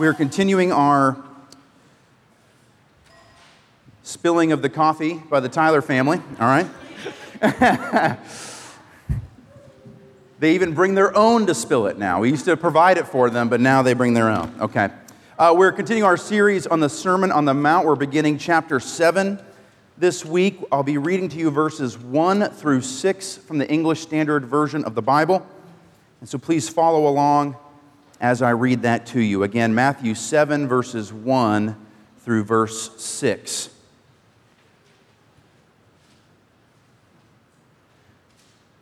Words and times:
We 0.00 0.06
are 0.06 0.14
continuing 0.14 0.72
our 0.72 1.22
spilling 4.02 4.50
of 4.50 4.62
the 4.62 4.70
coffee 4.70 5.22
by 5.28 5.40
the 5.40 5.50
Tyler 5.50 5.82
family, 5.82 6.22
all 6.40 6.46
right? 6.46 6.66
they 10.38 10.54
even 10.54 10.72
bring 10.72 10.94
their 10.94 11.14
own 11.14 11.46
to 11.48 11.54
spill 11.54 11.86
it 11.86 11.98
now. 11.98 12.20
We 12.20 12.30
used 12.30 12.46
to 12.46 12.56
provide 12.56 12.96
it 12.96 13.08
for 13.08 13.28
them, 13.28 13.50
but 13.50 13.60
now 13.60 13.82
they 13.82 13.92
bring 13.92 14.14
their 14.14 14.30
own. 14.30 14.54
Okay. 14.58 14.88
Uh, 15.38 15.52
we're 15.54 15.70
continuing 15.70 16.06
our 16.06 16.16
series 16.16 16.66
on 16.66 16.80
the 16.80 16.88
Sermon 16.88 17.30
on 17.30 17.44
the 17.44 17.52
Mount. 17.52 17.86
We're 17.86 17.94
beginning 17.94 18.38
chapter 18.38 18.80
7 18.80 19.38
this 19.98 20.24
week. 20.24 20.60
I'll 20.72 20.82
be 20.82 20.96
reading 20.96 21.28
to 21.28 21.36
you 21.36 21.50
verses 21.50 21.98
1 21.98 22.52
through 22.52 22.80
6 22.80 23.36
from 23.36 23.58
the 23.58 23.70
English 23.70 24.00
Standard 24.00 24.46
Version 24.46 24.82
of 24.84 24.94
the 24.94 25.02
Bible. 25.02 25.46
And 26.20 26.28
so 26.28 26.38
please 26.38 26.70
follow 26.70 27.06
along 27.06 27.56
as 28.20 28.42
I 28.42 28.50
read 28.50 28.82
that 28.82 29.06
to 29.06 29.20
you. 29.20 29.42
Again, 29.42 29.74
Matthew 29.74 30.14
7, 30.14 30.68
verses 30.68 31.12
1 31.12 31.76
through 32.18 32.44
verse 32.44 33.00
6. 33.02 33.70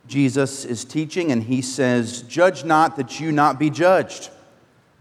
Jesus 0.09 0.65
is 0.65 0.85
teaching, 0.85 1.31
and 1.31 1.45
he 1.45 1.63
says, 1.63 2.23
Judge 2.23 2.65
not 2.65 2.97
that 2.97 3.21
you 3.21 3.31
not 3.31 3.59
be 3.59 3.71
judged. 3.71 4.31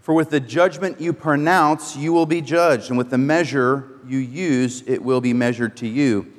For 0.02 0.14
with 0.14 0.30
the 0.30 0.40
judgment 0.40 1.00
you 1.00 1.12
pronounce, 1.12 1.96
you 1.96 2.12
will 2.12 2.26
be 2.26 2.40
judged, 2.40 2.90
and 2.90 2.96
with 2.96 3.10
the 3.10 3.18
measure 3.18 3.88
you 4.06 4.18
use, 4.18 4.82
it 4.86 5.02
will 5.02 5.20
be 5.20 5.32
measured 5.32 5.76
to 5.78 5.88
you. 5.88 6.32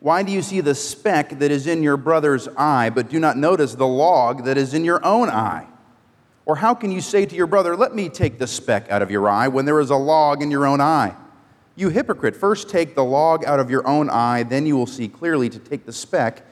Why 0.00 0.22
do 0.22 0.32
you 0.32 0.42
see 0.42 0.60
the 0.60 0.74
speck 0.74 1.38
that 1.38 1.50
is 1.50 1.66
in 1.66 1.82
your 1.82 1.96
brother's 1.96 2.48
eye, 2.56 2.90
but 2.90 3.08
do 3.08 3.18
not 3.18 3.36
notice 3.36 3.74
the 3.74 3.86
log 3.86 4.44
that 4.44 4.56
is 4.56 4.74
in 4.74 4.84
your 4.84 5.04
own 5.04 5.28
eye? 5.28 5.66
Or 6.48 6.56
how 6.56 6.74
can 6.74 6.90
you 6.90 7.02
say 7.02 7.26
to 7.26 7.36
your 7.36 7.46
brother, 7.46 7.76
Let 7.76 7.94
me 7.94 8.08
take 8.08 8.38
the 8.38 8.46
speck 8.46 8.90
out 8.90 9.02
of 9.02 9.10
your 9.10 9.28
eye, 9.28 9.48
when 9.48 9.66
there 9.66 9.78
is 9.80 9.90
a 9.90 9.96
log 9.96 10.42
in 10.42 10.50
your 10.50 10.66
own 10.66 10.80
eye? 10.80 11.14
You 11.76 11.90
hypocrite, 11.90 12.34
first 12.34 12.70
take 12.70 12.94
the 12.96 13.04
log 13.04 13.44
out 13.44 13.60
of 13.60 13.70
your 13.70 13.86
own 13.86 14.08
eye, 14.08 14.42
then 14.42 14.66
you 14.66 14.74
will 14.74 14.86
see 14.86 15.06
clearly 15.08 15.50
to 15.50 15.58
take 15.58 15.84
the 15.84 15.92
speck 15.92 16.42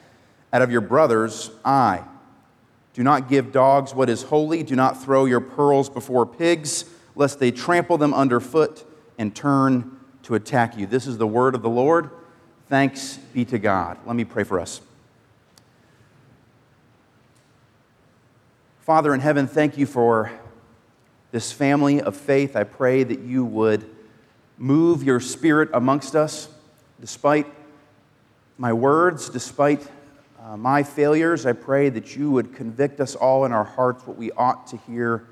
out 0.53 0.61
of 0.61 0.71
your 0.71 0.81
brother's 0.81 1.49
eye. 1.65 2.03
Do 2.93 3.03
not 3.03 3.27
give 3.27 3.51
dogs 3.51 3.93
what 3.93 4.07
is 4.07 4.21
holy. 4.21 4.61
Do 4.63 4.75
not 4.75 5.03
throw 5.03 5.25
your 5.25 5.41
pearls 5.41 5.89
before 5.89 6.25
pigs, 6.27 6.85
lest 7.15 7.39
they 7.39 7.51
trample 7.51 7.97
them 7.97 8.13
underfoot 8.13 8.85
and 9.17 9.35
turn 9.35 9.99
to 10.23 10.35
attack 10.35 10.77
you. 10.77 10.85
This 10.85 11.07
is 11.07 11.17
the 11.17 11.27
word 11.27 11.55
of 11.55 11.63
the 11.63 11.69
Lord. 11.69 12.11
Thanks 12.69 13.17
be 13.33 13.45
to 13.45 13.57
God. 13.57 13.97
Let 14.05 14.15
me 14.15 14.25
pray 14.25 14.43
for 14.43 14.59
us. 14.59 14.79
Father 18.87 19.13
in 19.13 19.19
heaven, 19.19 19.47
thank 19.47 19.77
you 19.77 19.85
for 19.85 20.31
this 21.31 21.51
family 21.51 21.99
of 21.99 22.15
faith. 22.15 22.55
I 22.55 22.63
pray 22.63 23.03
that 23.03 23.19
you 23.19 23.43
would 23.43 23.85
move 24.57 25.03
your 25.03 25.19
spirit 25.19 25.67
amongst 25.73 26.15
us 26.15 26.47
despite 27.01 27.47
my 28.57 28.71
words, 28.71 29.27
despite 29.27 29.85
uh, 30.41 30.55
my 30.55 30.83
failures. 30.83 31.45
I 31.45 31.51
pray 31.51 31.89
that 31.89 32.15
you 32.15 32.31
would 32.31 32.55
convict 32.55 33.01
us 33.01 33.13
all 33.13 33.43
in 33.43 33.51
our 33.51 33.65
hearts 33.65 34.07
what 34.07 34.15
we 34.15 34.31
ought 34.31 34.67
to 34.67 34.77
hear 34.77 35.27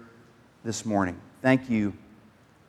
this 0.66 0.86
morning. 0.86 1.18
Thank 1.42 1.70
you 1.70 1.94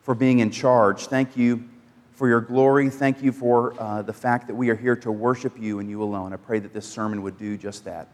for 0.03 0.15
being 0.15 0.39
in 0.39 0.51
charge. 0.51 1.07
Thank 1.07 1.35
you 1.35 1.67
for 2.13 2.29
your 2.29 2.39
glory. 2.39 2.89
Thank 2.89 3.21
you 3.21 3.33
for 3.33 3.75
uh, 3.77 4.03
the 4.03 4.13
fact 4.13 4.47
that 4.47 4.55
we 4.55 4.69
are 4.69 4.75
here 4.77 4.95
to 4.95 5.11
worship 5.11 5.59
you 5.59 5.79
and 5.79 5.89
you 5.89 6.01
alone. 6.01 6.31
I 6.31 6.37
pray 6.37 6.59
that 6.59 6.71
this 6.71 6.87
sermon 6.87 7.23
would 7.23 7.37
do 7.37 7.57
just 7.57 7.83
that. 7.83 8.07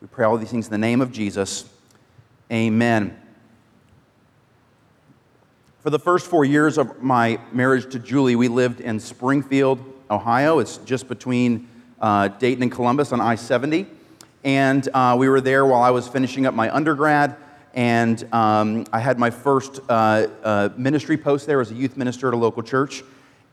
We 0.00 0.06
pray 0.06 0.24
all 0.24 0.38
these 0.38 0.50
things 0.50 0.68
in 0.68 0.72
the 0.72 0.78
name 0.78 1.02
of 1.02 1.12
Jesus. 1.12 1.68
Amen. 2.50 3.18
For 5.82 5.90
the 5.90 5.98
first 5.98 6.26
four 6.26 6.44
years 6.44 6.78
of 6.78 7.02
my 7.02 7.40
marriage 7.52 7.90
to 7.92 7.98
Julie, 7.98 8.36
we 8.36 8.48
lived 8.48 8.80
in 8.80 9.00
Springfield, 9.00 9.80
Ohio. 10.10 10.58
It's 10.58 10.78
just 10.78 11.08
between 11.08 11.68
uh, 12.00 12.28
Dayton 12.28 12.62
and 12.62 12.70
Columbus 12.70 13.12
on 13.12 13.20
I 13.20 13.34
70. 13.34 13.86
And 14.44 14.88
uh, 14.94 15.16
we 15.18 15.28
were 15.28 15.40
there 15.40 15.66
while 15.66 15.82
I 15.82 15.90
was 15.90 16.06
finishing 16.06 16.46
up 16.46 16.54
my 16.54 16.72
undergrad. 16.74 17.36
And 17.74 18.22
um, 18.34 18.84
I 18.92 19.00
had 19.00 19.18
my 19.18 19.30
first 19.30 19.80
uh, 19.88 20.26
uh 20.42 20.68
ministry 20.76 21.16
post 21.16 21.46
there 21.46 21.60
as 21.60 21.70
a 21.70 21.74
youth 21.74 21.96
minister 21.96 22.28
at 22.28 22.34
a 22.34 22.36
local 22.36 22.62
church. 22.62 23.02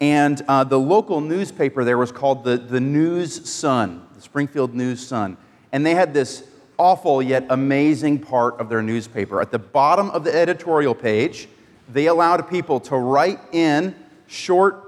And 0.02 0.42
uh, 0.48 0.64
the 0.64 0.80
local 0.80 1.22
newspaper 1.22 1.84
there 1.84 1.98
was 1.98 2.12
called 2.12 2.44
the, 2.44 2.58
the 2.58 2.80
News 2.80 3.50
Sun, 3.50 4.06
the 4.16 4.22
Springfield 4.22 4.74
News 4.74 5.06
Sun. 5.06 5.38
And 5.72 5.86
they 5.86 5.96
had 5.96 6.14
this 6.14 6.49
awful 6.80 7.22
yet 7.22 7.46
amazing 7.50 8.18
part 8.18 8.60
of 8.60 8.70
their 8.70 8.82
newspaper. 8.82 9.42
At 9.42 9.52
the 9.52 9.60
bottom 9.60 10.10
of 10.12 10.24
the 10.24 10.34
editorial 10.34 10.96
page, 10.96 11.48
they 11.90 12.08
allowed 12.08 12.50
people 12.50 12.80
to 12.82 12.96
write 12.96 13.40
in 13.52 13.94
short 14.28 14.86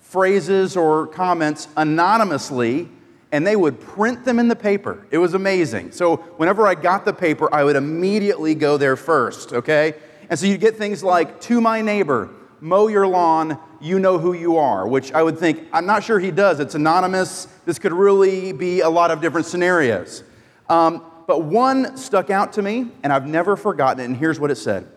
phrases 0.00 0.76
or 0.76 1.06
comments 1.06 1.68
anonymously, 1.76 2.88
and 3.32 3.46
they 3.46 3.54
would 3.54 3.80
print 3.80 4.24
them 4.24 4.40
in 4.40 4.48
the 4.48 4.56
paper. 4.56 5.06
It 5.10 5.18
was 5.18 5.34
amazing. 5.34 5.92
So, 5.92 6.16
whenever 6.16 6.66
I 6.66 6.74
got 6.74 7.04
the 7.04 7.12
paper, 7.12 7.48
I 7.54 7.62
would 7.62 7.76
immediately 7.76 8.56
go 8.56 8.76
there 8.76 8.96
first, 8.96 9.52
okay? 9.52 9.94
And 10.28 10.38
so 10.38 10.46
you'd 10.46 10.60
get 10.60 10.76
things 10.76 11.04
like, 11.04 11.40
to 11.42 11.60
my 11.60 11.80
neighbor, 11.80 12.30
mow 12.60 12.88
your 12.88 13.06
lawn, 13.06 13.58
you 13.80 13.98
know 13.98 14.18
who 14.18 14.32
you 14.32 14.56
are, 14.56 14.86
which 14.86 15.12
I 15.12 15.22
would 15.22 15.38
think, 15.38 15.66
I'm 15.72 15.86
not 15.86 16.02
sure 16.02 16.18
he 16.18 16.30
does. 16.30 16.60
It's 16.60 16.74
anonymous. 16.74 17.46
This 17.64 17.78
could 17.78 17.92
really 17.92 18.52
be 18.52 18.80
a 18.80 18.88
lot 18.88 19.10
of 19.10 19.20
different 19.20 19.46
scenarios. 19.46 20.24
Um, 20.70 21.04
but 21.26 21.42
one 21.42 21.96
stuck 21.96 22.30
out 22.30 22.54
to 22.54 22.62
me, 22.62 22.88
and 23.02 23.12
I've 23.12 23.26
never 23.26 23.56
forgotten 23.56 24.00
it, 24.00 24.04
and 24.06 24.16
here's 24.16 24.40
what 24.40 24.50
it 24.50 24.56
said 24.56 24.88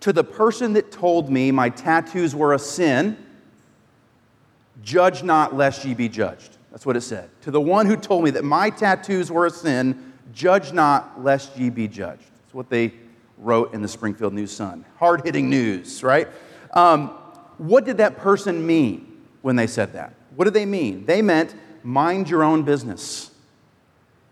To 0.00 0.12
the 0.12 0.24
person 0.24 0.74
that 0.74 0.92
told 0.92 1.30
me 1.30 1.50
my 1.50 1.70
tattoos 1.70 2.34
were 2.34 2.52
a 2.52 2.58
sin, 2.58 3.16
judge 4.82 5.22
not 5.22 5.56
lest 5.56 5.84
ye 5.84 5.94
be 5.94 6.08
judged. 6.08 6.58
That's 6.70 6.84
what 6.84 6.96
it 6.96 7.00
said. 7.00 7.30
To 7.42 7.50
the 7.50 7.60
one 7.60 7.86
who 7.86 7.96
told 7.96 8.24
me 8.24 8.30
that 8.30 8.44
my 8.44 8.70
tattoos 8.70 9.30
were 9.30 9.46
a 9.46 9.50
sin, 9.50 10.12
judge 10.32 10.72
not 10.72 11.22
lest 11.22 11.56
ye 11.56 11.70
be 11.70 11.88
judged. 11.88 12.30
That's 12.42 12.54
what 12.54 12.70
they 12.70 12.92
wrote 13.38 13.72
in 13.72 13.82
the 13.82 13.88
Springfield 13.88 14.34
News 14.34 14.52
Sun. 14.52 14.84
Hard 14.98 15.24
hitting 15.24 15.48
news, 15.48 16.02
right? 16.02 16.28
Um, 16.74 17.08
what 17.58 17.84
did 17.84 17.98
that 17.98 18.18
person 18.18 18.64
mean 18.66 19.20
when 19.42 19.56
they 19.56 19.66
said 19.66 19.92
that? 19.94 20.14
What 20.36 20.44
did 20.44 20.54
they 20.54 20.66
mean? 20.66 21.04
They 21.06 21.22
meant 21.22 21.54
mind 21.82 22.30
your 22.30 22.42
own 22.42 22.62
business. 22.62 23.29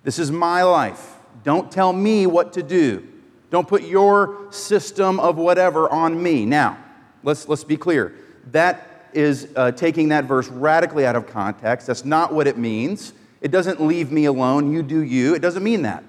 This 0.05 0.19
is 0.19 0.31
my 0.31 0.63
life. 0.63 1.17
Don't 1.45 1.71
tell 1.71 1.93
me 1.93 2.27
what 2.27 2.53
to 2.55 2.63
do. 2.63 3.07
Don't 3.51 3.67
put 3.67 3.83
your 3.83 4.51
system 4.51 5.19
of 5.21 5.37
whatever 5.37 5.91
on 5.91 6.23
me. 6.23 6.45
Now, 6.45 6.79
let's, 7.23 7.49
let's 7.49 7.65
be 7.65 7.77
clear. 7.77 8.15
That 8.53 9.11
is 9.13 9.49
uh, 9.57 9.73
taking 9.73 10.09
that 10.11 10.25
verse 10.25 10.49
radically 10.49 11.07
out 11.07 11.17
of 11.17 11.27
context. 11.27 11.87
That's 11.87 12.05
not 12.05 12.33
what 12.33 12.47
it 12.47 12.59
means. 12.59 13.15
It 13.41 13.51
doesn't 13.51 13.81
leave 13.81 14.13
me 14.13 14.27
alone. 14.27 14.73
You 14.73 14.83
do 14.83 15.01
you. 15.01 15.35
It 15.35 15.41
doesn't 15.41 15.63
mean 15.63 15.83
that. 15.83 16.05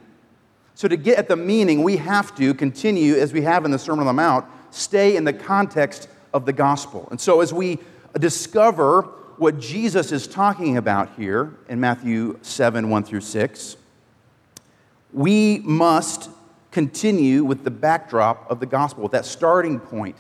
So, 0.75 0.88
to 0.88 0.97
get 0.97 1.17
at 1.17 1.27
the 1.27 1.35
meaning, 1.35 1.83
we 1.83 1.97
have 1.97 2.35
to 2.38 2.53
continue, 2.53 3.16
as 3.16 3.33
we 3.33 3.41
have 3.41 3.66
in 3.66 3.71
the 3.71 3.79
Sermon 3.79 4.00
on 4.00 4.07
the 4.07 4.13
Mount, 4.13 4.45
stay 4.71 5.16
in 5.16 5.23
the 5.23 5.33
context 5.33 6.07
of 6.33 6.45
the 6.45 6.53
gospel. 6.53 7.07
And 7.11 7.19
so, 7.19 7.41
as 7.41 7.53
we 7.53 7.79
discover 8.17 9.09
what 9.39 9.57
Jesus 9.59 10.11
is 10.11 10.27
talking 10.27 10.75
about 10.75 11.16
here 11.16 11.53
in 11.69 11.79
Matthew 11.79 12.38
7 12.41 12.89
1 12.89 13.03
through 13.03 13.22
6, 13.22 13.77
we 15.13 15.59
must 15.59 16.29
continue 16.72 17.44
with 17.45 17.63
the 17.63 17.72
backdrop 17.72 18.50
of 18.51 18.59
the 18.59 18.66
gospel, 18.66 19.03
with 19.03 19.13
that 19.13 19.25
starting 19.25 19.79
point 19.79 20.17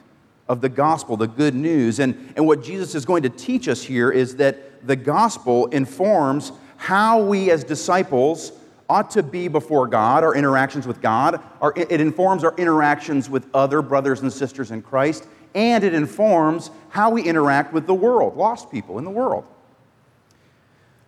of 0.47 0.61
the 0.61 0.69
gospel, 0.69 1.17
the 1.17 1.27
good 1.27 1.53
news. 1.53 1.99
And, 1.99 2.33
and 2.35 2.47
what 2.47 2.63
Jesus 2.63 2.95
is 2.95 3.05
going 3.05 3.23
to 3.23 3.29
teach 3.29 3.67
us 3.67 3.83
here 3.83 4.09
is 4.09 4.37
that 4.37 4.87
the 4.87 4.95
gospel 4.95 5.67
informs 5.67 6.53
how 6.77 7.21
we 7.21 7.51
as 7.51 7.63
disciples 7.65 8.53
ought 8.89 9.11
to 9.11 9.21
be 9.21 9.47
before 9.47 9.85
God, 9.85 10.23
our 10.23 10.33
interactions 10.33 10.87
with 10.87 11.01
God. 11.01 11.41
Our, 11.61 11.73
it 11.75 12.01
informs 12.01 12.43
our 12.43 12.55
interactions 12.57 13.29
with 13.29 13.45
other 13.53 13.81
brothers 13.81 14.21
and 14.21 14.31
sisters 14.31 14.71
in 14.71 14.81
Christ, 14.81 15.27
and 15.53 15.83
it 15.83 15.93
informs 15.93 16.71
how 16.89 17.09
we 17.09 17.23
interact 17.23 17.73
with 17.73 17.87
the 17.87 17.93
world, 17.93 18.35
lost 18.35 18.71
people 18.71 18.97
in 18.97 19.05
the 19.05 19.11
world. 19.11 19.45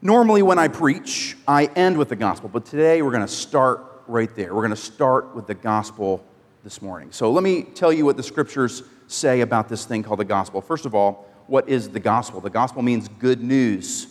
Normally, 0.01 0.41
when 0.41 0.57
I 0.57 0.67
preach, 0.67 1.37
I 1.47 1.65
end 1.65 1.97
with 1.97 2.09
the 2.09 2.15
gospel, 2.15 2.49
but 2.49 2.65
today 2.65 3.01
we're 3.01 3.11
going 3.11 3.21
to 3.21 3.27
start 3.27 4.03
right 4.07 4.33
there. 4.35 4.53
We're 4.55 4.61
going 4.61 4.71
to 4.71 4.75
start 4.75 5.35
with 5.35 5.45
the 5.45 5.53
gospel 5.53 6.25
this 6.63 6.81
morning. 6.81 7.11
So, 7.11 7.31
let 7.31 7.43
me 7.43 7.63
tell 7.63 7.93
you 7.93 8.05
what 8.05 8.17
the 8.17 8.23
scriptures 8.23 8.83
say 9.07 9.41
about 9.41 9.69
this 9.69 9.85
thing 9.85 10.01
called 10.01 10.19
the 10.19 10.25
gospel. 10.25 10.61
First 10.61 10.85
of 10.85 10.95
all, 10.95 11.27
what 11.47 11.69
is 11.69 11.89
the 11.89 11.99
gospel? 11.99 12.41
The 12.41 12.49
gospel 12.49 12.81
means 12.81 13.09
good 13.19 13.43
news. 13.43 14.07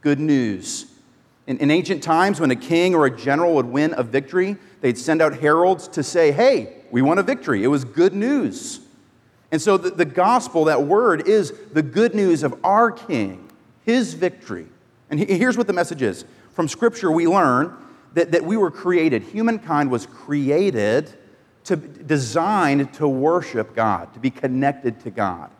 Good 0.00 0.20
news. 0.20 0.86
In, 1.46 1.58
in 1.58 1.70
ancient 1.70 2.02
times, 2.02 2.40
when 2.40 2.50
a 2.50 2.56
king 2.56 2.94
or 2.94 3.04
a 3.04 3.14
general 3.14 3.54
would 3.56 3.66
win 3.66 3.94
a 3.96 4.02
victory, 4.02 4.56
they'd 4.80 4.96
send 4.96 5.20
out 5.20 5.38
heralds 5.38 5.88
to 5.88 6.02
say, 6.02 6.32
Hey, 6.32 6.76
we 6.90 7.02
won 7.02 7.18
a 7.18 7.22
victory. 7.22 7.64
It 7.64 7.68
was 7.68 7.84
good 7.84 8.14
news. 8.14 8.80
And 9.50 9.60
so, 9.60 9.76
the, 9.76 9.90
the 9.90 10.04
gospel, 10.04 10.64
that 10.64 10.82
word, 10.82 11.28
is 11.28 11.52
the 11.72 11.82
good 11.82 12.14
news 12.14 12.42
of 12.42 12.58
our 12.64 12.90
king, 12.90 13.48
his 13.84 14.14
victory. 14.14 14.66
And 15.10 15.20
here's 15.20 15.56
what 15.56 15.66
the 15.66 15.72
message 15.72 16.02
is 16.02 16.24
from 16.52 16.68
Scripture, 16.68 17.10
we 17.10 17.26
learn 17.26 17.76
that, 18.14 18.32
that 18.32 18.44
we 18.44 18.56
were 18.56 18.70
created, 18.70 19.22
humankind 19.22 19.90
was 19.90 20.06
created 20.06 21.12
to, 21.64 21.76
designed 21.76 22.92
to 22.94 23.08
worship 23.08 23.74
God, 23.74 24.12
to 24.14 24.20
be 24.20 24.30
connected 24.30 25.00
to 25.00 25.10
God. 25.10 25.50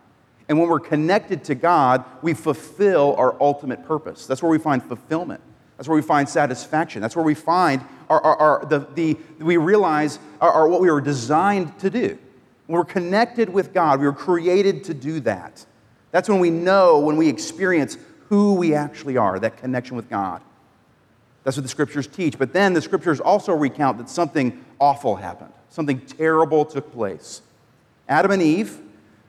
And 0.49 0.59
when 0.59 0.69
we're 0.69 0.81
connected 0.81 1.45
to 1.45 1.55
God, 1.55 2.05
we 2.23 2.35
fulfill 2.35 3.15
our 3.17 3.41
ultimate 3.41 3.85
purpose. 3.87 4.27
That's 4.27 4.43
where 4.43 4.51
we 4.51 4.59
find 4.59 4.83
fulfillment. 4.83 5.41
That's 5.77 5.89
where 5.89 5.97
we 5.97 6.03
find 6.03 6.29
satisfaction. 6.29 7.01
That's 7.03 7.17
where 7.17 7.25
we 7.25 7.35
find 7.35 7.83
our, 8.09 8.21
our, 8.21 8.37
our 8.37 8.67
the, 8.67 8.87
the, 8.95 9.17
we 9.39 9.57
realize 9.57 10.19
our, 10.41 10.51
our, 10.51 10.69
what 10.69 10.81
we 10.81 10.91
were 10.91 11.01
designed 11.01 11.79
to 11.81 11.91
do. 11.91 12.19
We're 12.67 12.85
connected 12.85 13.49
with 13.51 13.75
God, 13.75 14.01
we 14.01 14.07
were 14.07 14.13
created 14.13 14.85
to 14.85 14.95
do 14.95 15.21
that. 15.21 15.65
That's 16.11 16.29
when 16.29 16.39
we 16.39 16.51
know, 16.51 17.01
when 17.01 17.17
we 17.17 17.29
experience 17.29 17.99
who 18.29 18.55
we 18.55 18.75
actually 18.75 19.17
are, 19.17 19.39
that 19.39 19.57
connection 19.59 19.97
with 19.97 20.09
God. 20.09 20.41
That's 21.43 21.57
what 21.57 21.63
the 21.63 21.69
scriptures 21.69 22.07
teach. 22.07 22.39
But 22.39 22.53
then 22.53 22.73
the 22.73 22.81
scriptures 22.81 23.21
also 23.21 23.53
recount 23.53 23.99
that 23.99 24.09
something 24.09 24.65
awful 24.81 25.17
happened, 25.17 25.53
something 25.69 26.01
terrible 26.01 26.65
took 26.65 26.93
place. 26.93 27.43
Adam 28.09 28.31
and 28.31 28.43
Eve 28.43 28.81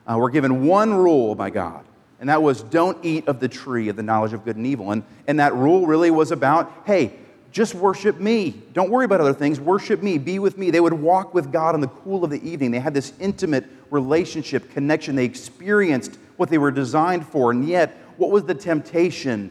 uh, 0.06 0.16
were 0.18 0.30
given 0.30 0.64
one 0.66 0.94
rule 0.94 1.34
by 1.34 1.50
God, 1.50 1.84
and 2.20 2.28
that 2.28 2.42
was 2.42 2.62
don't 2.62 3.04
eat 3.04 3.28
of 3.28 3.40
the 3.40 3.48
tree 3.48 3.88
of 3.88 3.96
the 3.96 4.02
knowledge 4.02 4.32
of 4.32 4.44
good 4.44 4.56
and 4.56 4.66
evil. 4.66 4.92
And, 4.92 5.02
and 5.26 5.38
that 5.40 5.54
rule 5.54 5.86
really 5.86 6.10
was 6.10 6.30
about 6.32 6.72
hey, 6.86 7.12
just 7.56 7.74
worship 7.74 8.20
me. 8.20 8.50
Don't 8.74 8.90
worry 8.90 9.06
about 9.06 9.22
other 9.22 9.32
things. 9.32 9.58
Worship 9.58 10.02
me. 10.02 10.18
Be 10.18 10.38
with 10.38 10.58
me. 10.58 10.70
They 10.70 10.78
would 10.78 10.92
walk 10.92 11.32
with 11.32 11.50
God 11.50 11.74
in 11.74 11.80
the 11.80 11.88
cool 11.88 12.22
of 12.22 12.28
the 12.28 12.46
evening. 12.46 12.70
They 12.70 12.80
had 12.80 12.92
this 12.92 13.14
intimate 13.18 13.64
relationship, 13.90 14.70
connection. 14.72 15.16
They 15.16 15.24
experienced 15.24 16.18
what 16.36 16.50
they 16.50 16.58
were 16.58 16.70
designed 16.70 17.26
for. 17.26 17.50
And 17.52 17.66
yet, 17.66 17.96
what 18.18 18.30
was 18.30 18.44
the 18.44 18.54
temptation? 18.54 19.50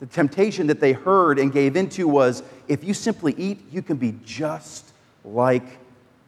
The 0.00 0.06
temptation 0.06 0.68
that 0.68 0.80
they 0.80 0.94
heard 0.94 1.38
and 1.38 1.52
gave 1.52 1.76
into 1.76 2.08
was 2.08 2.42
if 2.66 2.82
you 2.82 2.94
simply 2.94 3.34
eat, 3.36 3.60
you 3.70 3.82
can 3.82 3.98
be 3.98 4.14
just 4.24 4.92
like 5.22 5.66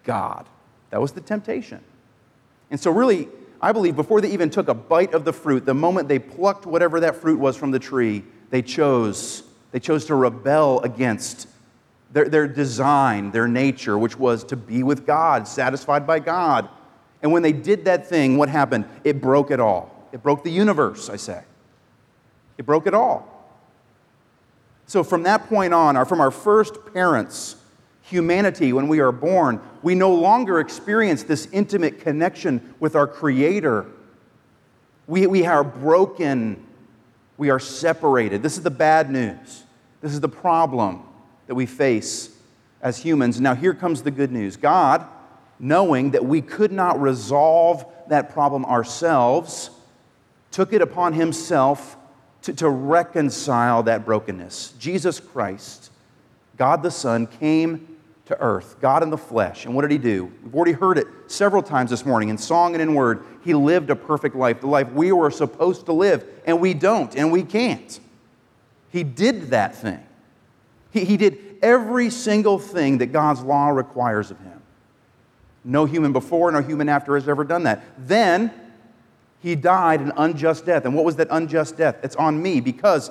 God. 0.04 0.44
That 0.90 1.00
was 1.00 1.12
the 1.12 1.22
temptation. 1.22 1.80
And 2.70 2.78
so, 2.78 2.90
really, 2.90 3.28
I 3.62 3.72
believe 3.72 3.96
before 3.96 4.20
they 4.20 4.32
even 4.32 4.50
took 4.50 4.68
a 4.68 4.74
bite 4.74 5.14
of 5.14 5.24
the 5.24 5.32
fruit, 5.32 5.64
the 5.64 5.72
moment 5.72 6.08
they 6.08 6.18
plucked 6.18 6.66
whatever 6.66 7.00
that 7.00 7.16
fruit 7.16 7.38
was 7.38 7.56
from 7.56 7.70
the 7.70 7.78
tree, 7.78 8.22
they 8.50 8.60
chose. 8.60 9.44
They 9.72 9.80
chose 9.80 10.06
to 10.06 10.14
rebel 10.14 10.80
against 10.80 11.48
their, 12.12 12.28
their 12.28 12.48
design, 12.48 13.30
their 13.30 13.48
nature, 13.48 13.98
which 13.98 14.18
was 14.18 14.44
to 14.44 14.56
be 14.56 14.82
with 14.82 15.06
God, 15.06 15.46
satisfied 15.46 16.06
by 16.06 16.18
God. 16.18 16.68
And 17.22 17.32
when 17.32 17.42
they 17.42 17.52
did 17.52 17.84
that 17.86 18.06
thing, 18.08 18.36
what 18.38 18.48
happened? 18.48 18.86
It 19.04 19.20
broke 19.20 19.50
it 19.50 19.60
all. 19.60 20.08
It 20.12 20.22
broke 20.22 20.44
the 20.44 20.50
universe, 20.50 21.10
I 21.10 21.16
say. 21.16 21.42
It 22.58 22.64
broke 22.64 22.86
it 22.86 22.94
all. 22.94 23.32
So 24.86 25.02
from 25.02 25.24
that 25.24 25.48
point 25.48 25.74
on, 25.74 25.96
or 25.96 26.04
from 26.04 26.20
our 26.20 26.30
first 26.30 26.74
parents, 26.94 27.56
humanity, 28.02 28.72
when 28.72 28.86
we 28.88 29.00
are 29.00 29.12
born, 29.12 29.60
we 29.82 29.94
no 29.94 30.14
longer 30.14 30.60
experience 30.60 31.24
this 31.24 31.48
intimate 31.52 32.00
connection 32.00 32.74
with 32.78 32.94
our 32.94 33.06
Creator. 33.06 33.86
We, 35.06 35.26
we 35.26 35.44
are 35.44 35.64
broken. 35.64 36.65
We 37.36 37.50
are 37.50 37.58
separated. 37.58 38.42
This 38.42 38.56
is 38.56 38.62
the 38.62 38.70
bad 38.70 39.10
news. 39.10 39.64
This 40.00 40.12
is 40.12 40.20
the 40.20 40.28
problem 40.28 41.02
that 41.46 41.54
we 41.54 41.66
face 41.66 42.36
as 42.82 42.98
humans. 42.98 43.40
Now, 43.40 43.54
here 43.54 43.74
comes 43.74 44.02
the 44.02 44.10
good 44.10 44.32
news 44.32 44.56
God, 44.56 45.06
knowing 45.58 46.12
that 46.12 46.24
we 46.24 46.40
could 46.42 46.72
not 46.72 47.00
resolve 47.00 47.84
that 48.08 48.32
problem 48.32 48.64
ourselves, 48.64 49.70
took 50.50 50.72
it 50.72 50.82
upon 50.82 51.12
Himself 51.12 51.96
to, 52.42 52.52
to 52.54 52.68
reconcile 52.68 53.82
that 53.84 54.04
brokenness. 54.04 54.74
Jesus 54.78 55.18
Christ, 55.18 55.90
God 56.56 56.82
the 56.82 56.90
Son, 56.90 57.26
came 57.26 57.95
to 58.26 58.40
earth, 58.40 58.76
God 58.80 59.02
in 59.02 59.10
the 59.10 59.18
flesh. 59.18 59.64
And 59.64 59.74
what 59.74 59.82
did 59.82 59.92
he 59.92 59.98
do? 59.98 60.30
We've 60.42 60.54
already 60.54 60.72
heard 60.72 60.98
it 60.98 61.06
several 61.28 61.62
times 61.62 61.90
this 61.90 62.04
morning 62.04 62.28
in 62.28 62.36
song 62.36 62.74
and 62.74 62.82
in 62.82 62.94
word. 62.94 63.24
He 63.44 63.54
lived 63.54 63.88
a 63.90 63.96
perfect 63.96 64.34
life, 64.34 64.60
the 64.60 64.66
life 64.66 64.90
we 64.92 65.12
were 65.12 65.30
supposed 65.30 65.86
to 65.86 65.92
live, 65.92 66.24
and 66.44 66.60
we 66.60 66.74
don't, 66.74 67.14
and 67.16 67.30
we 67.30 67.44
can't. 67.44 68.00
He 68.90 69.04
did 69.04 69.50
that 69.50 69.76
thing. 69.76 70.04
He, 70.90 71.04
he 71.04 71.16
did 71.16 71.38
every 71.62 72.10
single 72.10 72.58
thing 72.58 72.98
that 72.98 73.06
God's 73.06 73.42
law 73.42 73.68
requires 73.68 74.30
of 74.30 74.38
him. 74.40 74.60
No 75.64 75.84
human 75.84 76.12
before, 76.12 76.50
no 76.50 76.62
human 76.62 76.88
after 76.88 77.14
has 77.14 77.28
ever 77.28 77.44
done 77.44 77.64
that. 77.64 77.84
Then 77.98 78.52
he 79.40 79.54
died 79.54 80.00
an 80.00 80.12
unjust 80.16 80.66
death. 80.66 80.84
And 80.84 80.94
what 80.94 81.04
was 81.04 81.16
that 81.16 81.28
unjust 81.30 81.76
death? 81.76 81.96
It's 82.02 82.16
on 82.16 82.40
me 82.40 82.60
because 82.60 83.10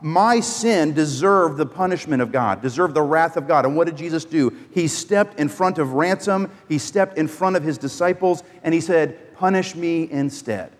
my 0.00 0.40
sin 0.40 0.92
deserved 0.92 1.56
the 1.56 1.66
punishment 1.66 2.22
of 2.22 2.30
God, 2.30 2.62
deserved 2.62 2.94
the 2.94 3.02
wrath 3.02 3.36
of 3.36 3.48
God. 3.48 3.64
And 3.64 3.76
what 3.76 3.86
did 3.86 3.96
Jesus 3.96 4.24
do? 4.24 4.56
He 4.72 4.86
stepped 4.86 5.38
in 5.40 5.48
front 5.48 5.78
of 5.78 5.92
ransom, 5.92 6.50
he 6.68 6.78
stepped 6.78 7.18
in 7.18 7.26
front 7.26 7.56
of 7.56 7.62
his 7.62 7.78
disciples, 7.78 8.42
and 8.62 8.72
he 8.72 8.80
said, 8.80 9.36
Punish 9.36 9.74
me 9.74 10.10
instead. 10.10 10.72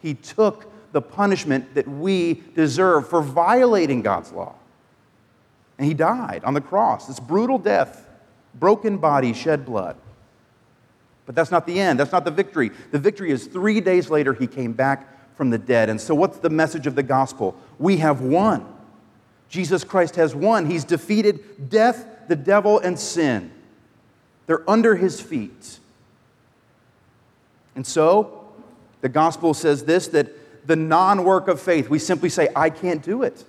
He 0.00 0.14
took 0.14 0.70
the 0.92 1.02
punishment 1.02 1.74
that 1.74 1.88
we 1.88 2.42
deserve 2.54 3.08
for 3.08 3.22
violating 3.22 4.02
God's 4.02 4.30
law. 4.32 4.54
And 5.78 5.86
he 5.86 5.94
died 5.94 6.42
on 6.44 6.54
the 6.54 6.60
cross. 6.60 7.06
This 7.06 7.18
brutal 7.18 7.58
death, 7.58 8.06
broken 8.54 8.98
body, 8.98 9.32
shed 9.32 9.64
blood. 9.66 9.96
But 11.26 11.34
that's 11.34 11.50
not 11.50 11.66
the 11.66 11.80
end. 11.80 11.98
That's 11.98 12.12
not 12.12 12.24
the 12.24 12.30
victory. 12.30 12.70
The 12.90 12.98
victory 12.98 13.30
is 13.30 13.46
three 13.46 13.80
days 13.80 14.10
later, 14.10 14.34
he 14.34 14.46
came 14.46 14.72
back 14.72 15.08
from 15.36 15.50
the 15.50 15.58
dead. 15.58 15.90
And 15.90 16.00
so, 16.00 16.14
what's 16.14 16.38
the 16.38 16.50
message 16.50 16.86
of 16.86 16.94
the 16.94 17.02
gospel? 17.02 17.56
We 17.78 17.98
have 17.98 18.20
won. 18.20 18.66
Jesus 19.48 19.84
Christ 19.84 20.16
has 20.16 20.34
won. 20.34 20.66
He's 20.66 20.84
defeated 20.84 21.70
death, 21.70 22.06
the 22.28 22.36
devil, 22.36 22.78
and 22.78 22.98
sin. 22.98 23.52
They're 24.46 24.68
under 24.68 24.96
his 24.96 25.20
feet. 25.20 25.78
And 27.74 27.86
so, 27.86 28.48
the 29.00 29.08
gospel 29.08 29.54
says 29.54 29.84
this 29.84 30.08
that 30.08 30.66
the 30.66 30.76
non 30.76 31.24
work 31.24 31.48
of 31.48 31.60
faith, 31.60 31.88
we 31.88 31.98
simply 31.98 32.28
say, 32.28 32.48
I 32.54 32.70
can't 32.70 33.02
do 33.02 33.22
it. 33.22 33.44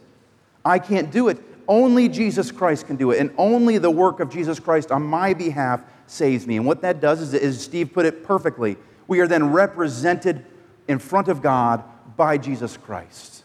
I 0.64 0.80
can't 0.80 1.12
do 1.12 1.28
it. 1.28 1.42
Only 1.68 2.10
Jesus 2.10 2.52
Christ 2.52 2.88
can 2.88 2.96
do 2.96 3.12
it. 3.12 3.20
And 3.20 3.32
only 3.38 3.78
the 3.78 3.92
work 3.92 4.20
of 4.20 4.30
Jesus 4.30 4.60
Christ 4.60 4.92
on 4.92 5.04
my 5.04 5.34
behalf 5.34 5.82
saves 6.08 6.46
me. 6.46 6.58
And 6.58 6.66
what 6.66 6.82
that 6.82 7.02
does 7.02 7.22
is, 7.22 7.34
as 7.34 7.64
Steve 7.64 7.94
put 7.94 8.06
it 8.06 8.24
perfectly, 8.24 8.78
we 9.08 9.20
are 9.20 9.28
then 9.28 9.52
represented 9.52 10.46
in 10.88 11.00
front 11.00 11.28
of 11.28 11.42
God 11.42 11.84
by 12.16 12.38
Jesus 12.38 12.78
Christ. 12.78 13.44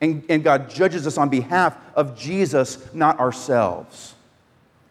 And, 0.00 0.24
and 0.28 0.44
God 0.44 0.70
judges 0.70 1.06
us 1.06 1.18
on 1.18 1.28
behalf 1.28 1.76
of 1.94 2.16
Jesus, 2.16 2.78
not 2.94 3.18
ourselves. 3.18 4.14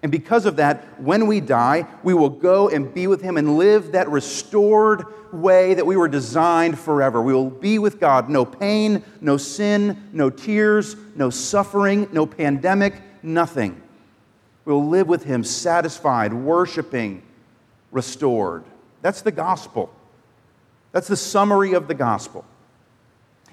And 0.03 0.11
because 0.11 0.45
of 0.45 0.57
that, 0.57 1.01
when 1.01 1.27
we 1.27 1.39
die, 1.39 1.87
we 2.03 2.13
will 2.13 2.29
go 2.29 2.69
and 2.69 2.93
be 2.93 3.07
with 3.07 3.21
Him 3.21 3.37
and 3.37 3.57
live 3.57 3.93
that 3.93 4.09
restored 4.09 5.05
way 5.33 5.73
that 5.73 5.85
we 5.85 5.97
were 5.97 6.07
designed 6.07 6.77
forever. 6.77 7.21
We 7.21 7.33
will 7.33 7.49
be 7.49 7.79
with 7.79 7.99
God. 7.99 8.29
No 8.29 8.45
pain, 8.45 9.03
no 9.21 9.37
sin, 9.37 10.09
no 10.13 10.29
tears, 10.29 10.95
no 11.15 11.29
suffering, 11.29 12.07
no 12.11 12.25
pandemic, 12.25 13.01
nothing. 13.23 13.81
We 14.65 14.73
will 14.73 14.87
live 14.87 15.07
with 15.07 15.23
Him 15.23 15.43
satisfied, 15.43 16.33
worshiping, 16.33 17.23
restored. 17.91 18.65
That's 19.01 19.21
the 19.21 19.31
gospel. 19.31 19.91
That's 20.91 21.07
the 21.07 21.17
summary 21.17 21.73
of 21.73 21.87
the 21.87 21.93
gospel. 21.93 22.45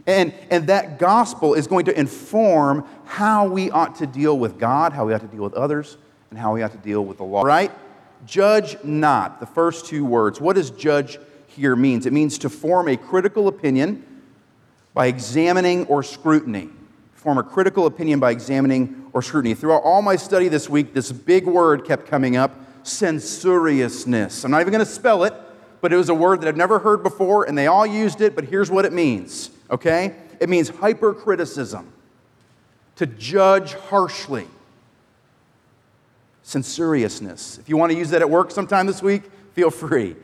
And, 0.06 0.34
and 0.50 0.66
that 0.66 0.98
gospel 0.98 1.54
is 1.54 1.66
going 1.66 1.86
to 1.86 1.98
inform 1.98 2.84
how 3.06 3.48
we 3.48 3.70
ought 3.70 3.96
to 3.96 4.06
deal 4.06 4.38
with 4.38 4.58
God, 4.58 4.92
how 4.92 5.06
we 5.06 5.14
ought 5.14 5.22
to 5.22 5.26
deal 5.26 5.42
with 5.42 5.54
others, 5.54 5.96
and 6.30 6.38
how 6.38 6.54
we 6.54 6.62
ought 6.62 6.72
to 6.72 6.78
deal 6.78 7.04
with 7.04 7.18
the 7.18 7.24
law. 7.24 7.42
Right? 7.42 7.72
Judge 8.26 8.76
not, 8.82 9.40
the 9.40 9.46
first 9.46 9.86
two 9.86 10.04
words. 10.04 10.40
What 10.40 10.56
does 10.56 10.70
judge 10.70 11.18
here 11.46 11.76
means? 11.76 12.06
It 12.06 12.12
means 12.12 12.38
to 12.38 12.50
form 12.50 12.88
a 12.88 12.96
critical 12.96 13.48
opinion 13.48 14.04
by 14.92 15.06
examining 15.06 15.86
or 15.86 16.02
scrutiny. 16.02 16.70
Form 17.14 17.38
a 17.38 17.42
critical 17.42 17.86
opinion 17.86 18.20
by 18.20 18.30
examining 18.30 19.10
or 19.12 19.22
scrutiny. 19.22 19.54
Throughout 19.54 19.82
all 19.82 20.02
my 20.02 20.16
study 20.16 20.48
this 20.48 20.68
week, 20.68 20.92
this 20.92 21.10
big 21.10 21.46
word 21.46 21.84
kept 21.84 22.06
coming 22.06 22.36
up 22.36 22.54
censoriousness. 22.82 24.44
I'm 24.44 24.50
not 24.50 24.60
even 24.60 24.72
going 24.72 24.84
to 24.84 24.90
spell 24.90 25.24
it, 25.24 25.32
but 25.84 25.92
it 25.92 25.96
was 25.96 26.08
a 26.08 26.14
word 26.14 26.40
that 26.40 26.48
I've 26.48 26.56
never 26.56 26.78
heard 26.78 27.02
before, 27.02 27.44
and 27.44 27.58
they 27.58 27.66
all 27.66 27.84
used 27.84 28.22
it, 28.22 28.34
but 28.34 28.46
here's 28.46 28.70
what 28.70 28.86
it 28.86 28.92
means, 28.94 29.50
okay? 29.70 30.16
It 30.40 30.48
means 30.48 30.70
hypercriticism, 30.70 31.92
to 32.96 33.04
judge 33.04 33.74
harshly. 33.74 34.46
Censoriousness. 36.42 37.58
If 37.58 37.68
you 37.68 37.76
want 37.76 37.92
to 37.92 37.98
use 37.98 38.08
that 38.08 38.22
at 38.22 38.30
work 38.30 38.50
sometime 38.50 38.86
this 38.86 39.02
week, 39.02 39.24
feel 39.52 39.70
free. 39.70 40.16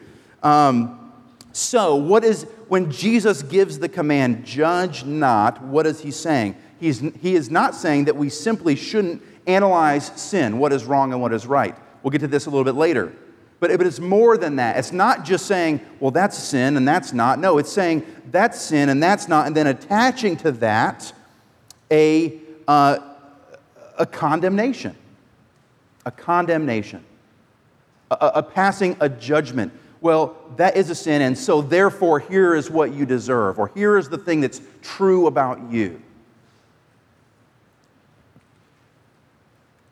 Um, 0.43 1.13
so, 1.53 1.95
what 1.95 2.25
is, 2.25 2.47
when 2.69 2.91
Jesus 2.91 3.43
gives 3.43 3.79
the 3.79 3.89
command, 3.91 4.47
judge 4.47 5.05
not, 5.05 5.63
what 5.63 5.87
is 5.87 6.01
he 6.01 6.11
saying? 6.11 6.57
He's, 6.81 7.01
he 7.01 7.35
is 7.35 7.51
not 7.51 7.75
saying 7.75 8.07
that 8.07 8.17
we 8.17 8.31
simply 8.31 8.77
shouldn't 8.77 9.23
analyze 9.47 10.07
sin, 10.19 10.59
what 10.59 10.73
is 10.73 10.87
wrong 10.87 11.13
and 11.13 11.21
what 11.21 11.35
is 11.35 11.47
right. 11.47 11.77
We'll 12.03 12.13
get 12.13 12.23
to 12.23 12.29
this 12.29 12.47
a 12.47 12.49
little 12.49 12.65
bit 12.65 12.77
later. 12.77 13.13
But, 13.61 13.77
but 13.77 13.87
it's 13.87 14.01
more 14.01 14.37
than 14.37 14.57
that. 14.57 14.79
It's 14.79 14.91
not 14.91 15.25
just 15.25 15.47
saying, 15.47 15.81
well, 16.01 16.11
that's 16.11 16.37
sin 16.37 16.77
and 16.77 16.89
that's 16.89 17.13
not. 17.13 17.39
No, 17.39 17.59
it's 17.59 17.71
saying 17.73 18.05
that's 18.31 18.61
sin 18.61 18.89
and 18.89 19.03
that's 19.03 19.29
not, 19.29 19.47
and 19.47 19.55
then 19.55 19.67
attaching 19.67 20.37
to 20.39 20.53
that 20.53 21.13
a, 21.91 22.39
uh, 22.67 22.99
a 23.99 24.07
condemnation. 24.07 24.97
A 26.07 26.11
condemnation. 26.11 27.05
a, 28.11 28.33
a 28.37 28.43
passing 28.43 28.97
a 29.01 29.09
judgment. 29.09 29.73
Well, 30.01 30.37
that 30.57 30.77
is 30.77 30.89
a 30.89 30.95
sin, 30.95 31.21
and 31.23 31.37
so 31.37 31.61
therefore, 31.61 32.21
here 32.21 32.55
is 32.55 32.71
what 32.71 32.95
you 32.95 33.05
deserve, 33.05 33.59
or 33.59 33.71
here 33.75 33.99
is 33.99 34.09
the 34.09 34.17
thing 34.17 34.41
that's 34.41 34.63
true 34.81 35.27
about 35.27 35.71
you. 35.71 36.01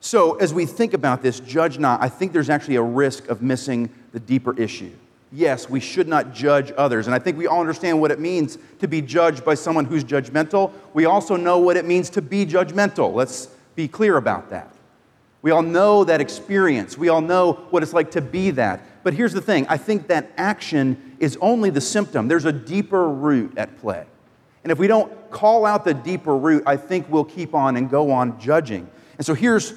So, 0.09 0.37
as 0.37 0.55
we 0.55 0.65
think 0.65 0.95
about 0.95 1.21
this, 1.21 1.39
judge 1.39 1.77
not, 1.77 2.01
I 2.01 2.09
think 2.09 2.33
there's 2.33 2.49
actually 2.49 2.77
a 2.77 2.81
risk 2.81 3.27
of 3.27 3.43
missing 3.43 3.91
the 4.11 4.19
deeper 4.19 4.59
issue. 4.59 4.89
Yes, 5.31 5.69
we 5.69 5.79
should 5.79 6.07
not 6.07 6.33
judge 6.33 6.73
others. 6.75 7.05
And 7.05 7.13
I 7.13 7.19
think 7.19 7.37
we 7.37 7.45
all 7.45 7.59
understand 7.59 8.01
what 8.01 8.09
it 8.09 8.19
means 8.19 8.57
to 8.79 8.87
be 8.87 9.03
judged 9.03 9.45
by 9.45 9.53
someone 9.53 9.85
who's 9.85 10.03
judgmental. 10.03 10.71
We 10.95 11.05
also 11.05 11.35
know 11.35 11.59
what 11.59 11.77
it 11.77 11.85
means 11.85 12.09
to 12.09 12.23
be 12.23 12.43
judgmental. 12.43 13.13
Let's 13.13 13.49
be 13.75 13.87
clear 13.87 14.17
about 14.17 14.49
that. 14.49 14.73
We 15.43 15.51
all 15.51 15.61
know 15.61 16.03
that 16.03 16.21
experience. 16.21 16.97
We 16.97 17.09
all 17.09 17.21
know 17.21 17.67
what 17.69 17.83
it's 17.83 17.93
like 17.93 18.09
to 18.13 18.21
be 18.21 18.49
that. 18.49 19.03
But 19.03 19.13
here's 19.13 19.33
the 19.33 19.41
thing 19.41 19.67
I 19.69 19.77
think 19.77 20.07
that 20.07 20.31
action 20.37 21.17
is 21.19 21.37
only 21.39 21.69
the 21.69 21.81
symptom. 21.81 22.27
There's 22.27 22.45
a 22.45 22.51
deeper 22.51 23.07
root 23.07 23.59
at 23.59 23.77
play. 23.77 24.07
And 24.63 24.71
if 24.71 24.79
we 24.79 24.87
don't 24.87 25.29
call 25.29 25.67
out 25.67 25.85
the 25.85 25.93
deeper 25.93 26.35
root, 26.35 26.63
I 26.65 26.77
think 26.77 27.05
we'll 27.09 27.25
keep 27.25 27.53
on 27.53 27.77
and 27.77 27.91
go 27.91 28.09
on 28.09 28.39
judging. 28.39 28.89
And 29.19 29.25
so 29.25 29.35
here's, 29.35 29.73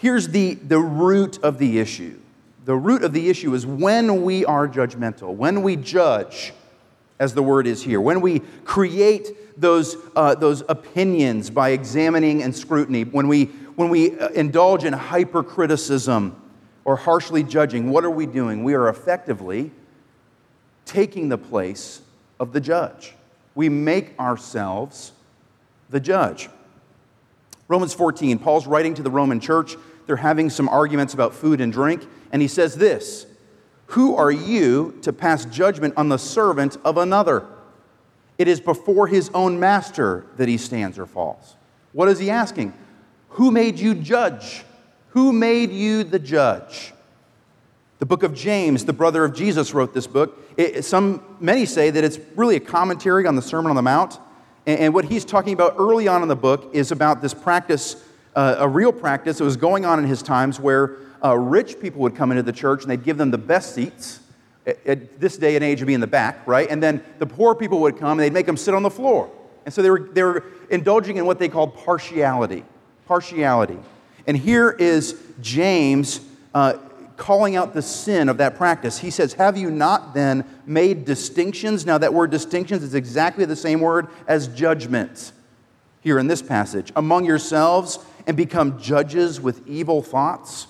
here's 0.00 0.28
the, 0.28 0.54
the 0.54 0.78
root 0.78 1.38
of 1.42 1.58
the 1.58 1.78
issue 1.78 2.18
the 2.64 2.76
root 2.76 3.02
of 3.02 3.12
the 3.12 3.28
issue 3.28 3.54
is 3.54 3.66
when 3.66 4.22
we 4.22 4.44
are 4.44 4.68
judgmental, 4.68 5.34
when 5.34 5.62
we 5.62 5.76
judge, 5.76 6.52
as 7.18 7.34
the 7.34 7.42
word 7.42 7.66
is 7.66 7.82
here, 7.82 8.00
when 8.00 8.20
we 8.20 8.40
create 8.64 9.60
those, 9.60 9.96
uh, 10.14 10.34
those 10.34 10.62
opinions 10.68 11.50
by 11.50 11.70
examining 11.70 12.42
and 12.42 12.54
scrutiny, 12.54 13.04
when 13.04 13.28
we, 13.28 13.46
when 13.76 13.88
we 13.88 14.18
uh, 14.18 14.28
indulge 14.28 14.84
in 14.84 14.92
hypercriticism 14.92 16.40
or 16.84 16.96
harshly 16.96 17.42
judging, 17.42 17.90
what 17.90 18.04
are 18.04 18.10
we 18.10 18.26
doing? 18.26 18.62
We 18.62 18.74
are 18.74 18.88
effectively 18.88 19.70
taking 20.84 21.28
the 21.28 21.38
place 21.38 22.02
of 22.38 22.52
the 22.52 22.60
judge. 22.60 23.14
We 23.54 23.68
make 23.68 24.18
ourselves 24.18 25.12
the 25.88 25.98
judge. 25.98 26.48
Romans 27.68 27.94
14, 27.94 28.38
Paul's 28.38 28.66
writing 28.66 28.94
to 28.94 29.02
the 29.02 29.10
Roman 29.10 29.40
church. 29.40 29.76
They're 30.10 30.16
having 30.16 30.50
some 30.50 30.68
arguments 30.68 31.14
about 31.14 31.36
food 31.36 31.60
and 31.60 31.72
drink. 31.72 32.04
And 32.32 32.42
he 32.42 32.48
says 32.48 32.74
this 32.74 33.26
Who 33.86 34.16
are 34.16 34.32
you 34.32 34.98
to 35.02 35.12
pass 35.12 35.44
judgment 35.44 35.94
on 35.96 36.08
the 36.08 36.18
servant 36.18 36.76
of 36.84 36.96
another? 36.96 37.46
It 38.36 38.48
is 38.48 38.60
before 38.60 39.06
his 39.06 39.30
own 39.34 39.60
master 39.60 40.26
that 40.36 40.48
he 40.48 40.56
stands 40.56 40.98
or 40.98 41.06
falls. 41.06 41.54
What 41.92 42.08
is 42.08 42.18
he 42.18 42.28
asking? 42.28 42.74
Who 43.28 43.52
made 43.52 43.78
you 43.78 43.94
judge? 43.94 44.64
Who 45.10 45.32
made 45.32 45.70
you 45.70 46.02
the 46.02 46.18
judge? 46.18 46.92
The 48.00 48.06
book 48.06 48.24
of 48.24 48.34
James, 48.34 48.84
the 48.86 48.92
brother 48.92 49.24
of 49.24 49.32
Jesus, 49.32 49.72
wrote 49.72 49.94
this 49.94 50.08
book. 50.08 50.44
It, 50.56 50.84
some, 50.84 51.22
many 51.38 51.66
say 51.66 51.90
that 51.90 52.02
it's 52.02 52.18
really 52.34 52.56
a 52.56 52.60
commentary 52.60 53.28
on 53.28 53.36
the 53.36 53.42
Sermon 53.42 53.70
on 53.70 53.76
the 53.76 53.82
Mount. 53.82 54.18
And, 54.66 54.80
and 54.80 54.92
what 54.92 55.04
he's 55.04 55.24
talking 55.24 55.52
about 55.52 55.76
early 55.78 56.08
on 56.08 56.22
in 56.22 56.26
the 56.26 56.34
book 56.34 56.70
is 56.72 56.90
about 56.90 57.22
this 57.22 57.32
practice, 57.32 58.04
uh, 58.34 58.56
a 58.58 58.68
real 58.68 58.92
practice 58.92 59.38
that 59.38 59.44
was 59.44 59.56
going 59.56 59.84
on 59.84 59.98
in 59.98 60.04
his 60.04 60.22
times 60.22 60.60
where 60.60 60.96
uh, 61.24 61.36
rich 61.36 61.80
people 61.80 62.00
would 62.00 62.14
come 62.14 62.30
into 62.30 62.42
the 62.42 62.52
church 62.52 62.82
and 62.82 62.90
they'd 62.90 63.04
give 63.04 63.16
them 63.16 63.30
the 63.30 63.38
best 63.38 63.74
seats. 63.74 64.20
At, 64.66 65.18
this 65.18 65.36
day 65.36 65.56
and 65.56 65.64
age, 65.64 65.80
would 65.80 65.86
be 65.86 65.94
in 65.94 66.00
the 66.00 66.06
back, 66.06 66.46
right? 66.46 66.68
And 66.70 66.82
then 66.82 67.02
the 67.18 67.26
poor 67.26 67.54
people 67.54 67.80
would 67.80 67.98
come 67.98 68.12
and 68.12 68.20
they'd 68.20 68.32
make 68.32 68.46
them 68.46 68.56
sit 68.56 68.74
on 68.74 68.82
the 68.82 68.90
floor. 68.90 69.30
And 69.64 69.74
so 69.74 69.82
they 69.82 69.90
were, 69.90 70.08
they 70.12 70.22
were 70.22 70.44
indulging 70.68 71.16
in 71.16 71.26
what 71.26 71.38
they 71.38 71.48
called 71.48 71.74
partiality. 71.74 72.64
Partiality. 73.06 73.78
And 74.26 74.36
here 74.36 74.70
is 74.70 75.20
James 75.40 76.20
uh, 76.54 76.74
calling 77.16 77.56
out 77.56 77.74
the 77.74 77.82
sin 77.82 78.28
of 78.28 78.38
that 78.38 78.56
practice. 78.56 78.98
He 78.98 79.10
says, 79.10 79.34
Have 79.34 79.56
you 79.56 79.70
not 79.70 80.14
then 80.14 80.44
made 80.66 81.04
distinctions? 81.04 81.84
Now, 81.84 81.98
that 81.98 82.14
word 82.14 82.30
distinctions 82.30 82.82
is 82.82 82.94
exactly 82.94 83.44
the 83.44 83.56
same 83.56 83.80
word 83.80 84.08
as 84.26 84.48
judgment 84.48 85.32
here 86.00 86.18
in 86.18 86.26
this 86.26 86.42
passage. 86.42 86.92
Among 86.96 87.24
yourselves 87.24 87.98
and 88.26 88.36
become 88.36 88.80
judges 88.80 89.40
with 89.40 89.66
evil 89.66 90.02
thoughts? 90.02 90.66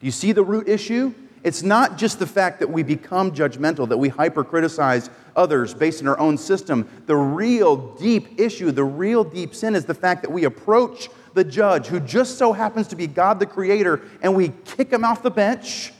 Do 0.00 0.06
you 0.06 0.12
see 0.12 0.32
the 0.32 0.42
root 0.42 0.68
issue? 0.68 1.14
It's 1.44 1.62
not 1.62 1.98
just 1.98 2.18
the 2.18 2.26
fact 2.26 2.60
that 2.60 2.70
we 2.70 2.82
become 2.82 3.32
judgmental, 3.32 3.88
that 3.88 3.98
we 3.98 4.10
hypercriticize 4.10 5.10
others 5.34 5.74
based 5.74 6.00
on 6.02 6.08
our 6.08 6.18
own 6.18 6.38
system. 6.38 6.88
The 7.06 7.16
real 7.16 7.94
deep 7.96 8.40
issue, 8.40 8.70
the 8.70 8.84
real 8.84 9.24
deep 9.24 9.54
sin 9.54 9.74
is 9.74 9.84
the 9.84 9.94
fact 9.94 10.22
that 10.22 10.30
we 10.30 10.44
approach 10.44 11.08
the 11.34 11.44
judge, 11.44 11.86
who 11.86 11.98
just 11.98 12.38
so 12.38 12.52
happens 12.52 12.86
to 12.88 12.96
be 12.96 13.06
God 13.06 13.40
the 13.40 13.46
Creator, 13.46 14.02
and 14.20 14.36
we 14.36 14.52
kick 14.64 14.90
him 14.90 15.04
off 15.04 15.22
the 15.22 15.30
bench 15.30 15.92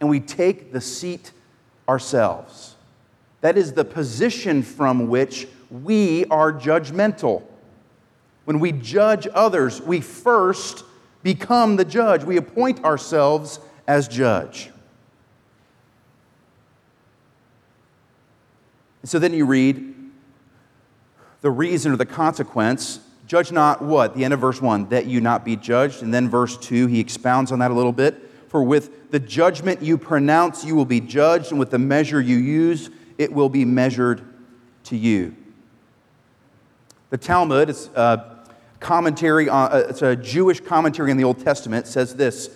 and 0.00 0.08
we 0.08 0.20
take 0.20 0.72
the 0.72 0.80
seat 0.80 1.32
ourselves. 1.88 2.76
That 3.40 3.58
is 3.58 3.72
the 3.72 3.84
position 3.84 4.62
from 4.62 5.08
which 5.08 5.48
we 5.70 6.24
are 6.26 6.52
judgmental. 6.52 7.42
When 8.48 8.60
we 8.60 8.72
judge 8.72 9.28
others, 9.34 9.82
we 9.82 10.00
first 10.00 10.82
become 11.22 11.76
the 11.76 11.84
judge. 11.84 12.24
We 12.24 12.38
appoint 12.38 12.82
ourselves 12.82 13.60
as 13.86 14.08
judge. 14.08 14.70
And 19.02 19.10
so 19.10 19.18
then 19.18 19.34
you 19.34 19.44
read 19.44 19.94
the 21.42 21.50
reason 21.50 21.92
or 21.92 21.96
the 21.96 22.06
consequence. 22.06 23.00
Judge 23.26 23.52
not 23.52 23.82
what? 23.82 24.14
The 24.14 24.24
end 24.24 24.32
of 24.32 24.40
verse 24.40 24.62
1, 24.62 24.88
that 24.88 25.04
you 25.04 25.20
not 25.20 25.44
be 25.44 25.54
judged. 25.54 26.02
And 26.02 26.14
then 26.14 26.30
verse 26.30 26.56
2, 26.56 26.86
he 26.86 27.00
expounds 27.00 27.52
on 27.52 27.58
that 27.58 27.70
a 27.70 27.74
little 27.74 27.92
bit. 27.92 28.30
For 28.48 28.62
with 28.62 29.10
the 29.10 29.20
judgment 29.20 29.82
you 29.82 29.98
pronounce, 29.98 30.64
you 30.64 30.74
will 30.74 30.86
be 30.86 31.02
judged, 31.02 31.50
and 31.50 31.60
with 31.60 31.70
the 31.70 31.78
measure 31.78 32.18
you 32.18 32.38
use, 32.38 32.88
it 33.18 33.30
will 33.30 33.50
be 33.50 33.66
measured 33.66 34.24
to 34.84 34.96
you. 34.96 35.36
The 37.10 37.18
Talmud 37.18 37.68
is. 37.68 37.90
Uh, 37.94 38.36
commentary, 38.80 39.48
on, 39.48 39.72
uh, 39.72 39.86
it's 39.88 40.02
a 40.02 40.16
Jewish 40.16 40.60
commentary 40.60 41.10
in 41.10 41.16
the 41.16 41.24
Old 41.24 41.44
Testament, 41.44 41.86
says 41.86 42.14
this 42.14 42.50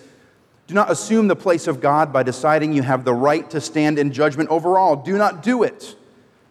Do 0.67 0.73
not 0.73 0.91
assume 0.91 1.27
the 1.27 1.35
place 1.35 1.67
of 1.67 1.81
God 1.81 2.13
by 2.13 2.23
deciding 2.23 2.73
you 2.73 2.81
have 2.81 3.05
the 3.05 3.13
right 3.13 3.49
to 3.49 3.61
stand 3.61 3.99
in 3.99 4.11
judgment 4.11 4.49
over 4.49 4.77
all. 4.77 4.95
Do 4.95 5.17
not 5.17 5.43
do 5.43 5.63
it, 5.63 5.95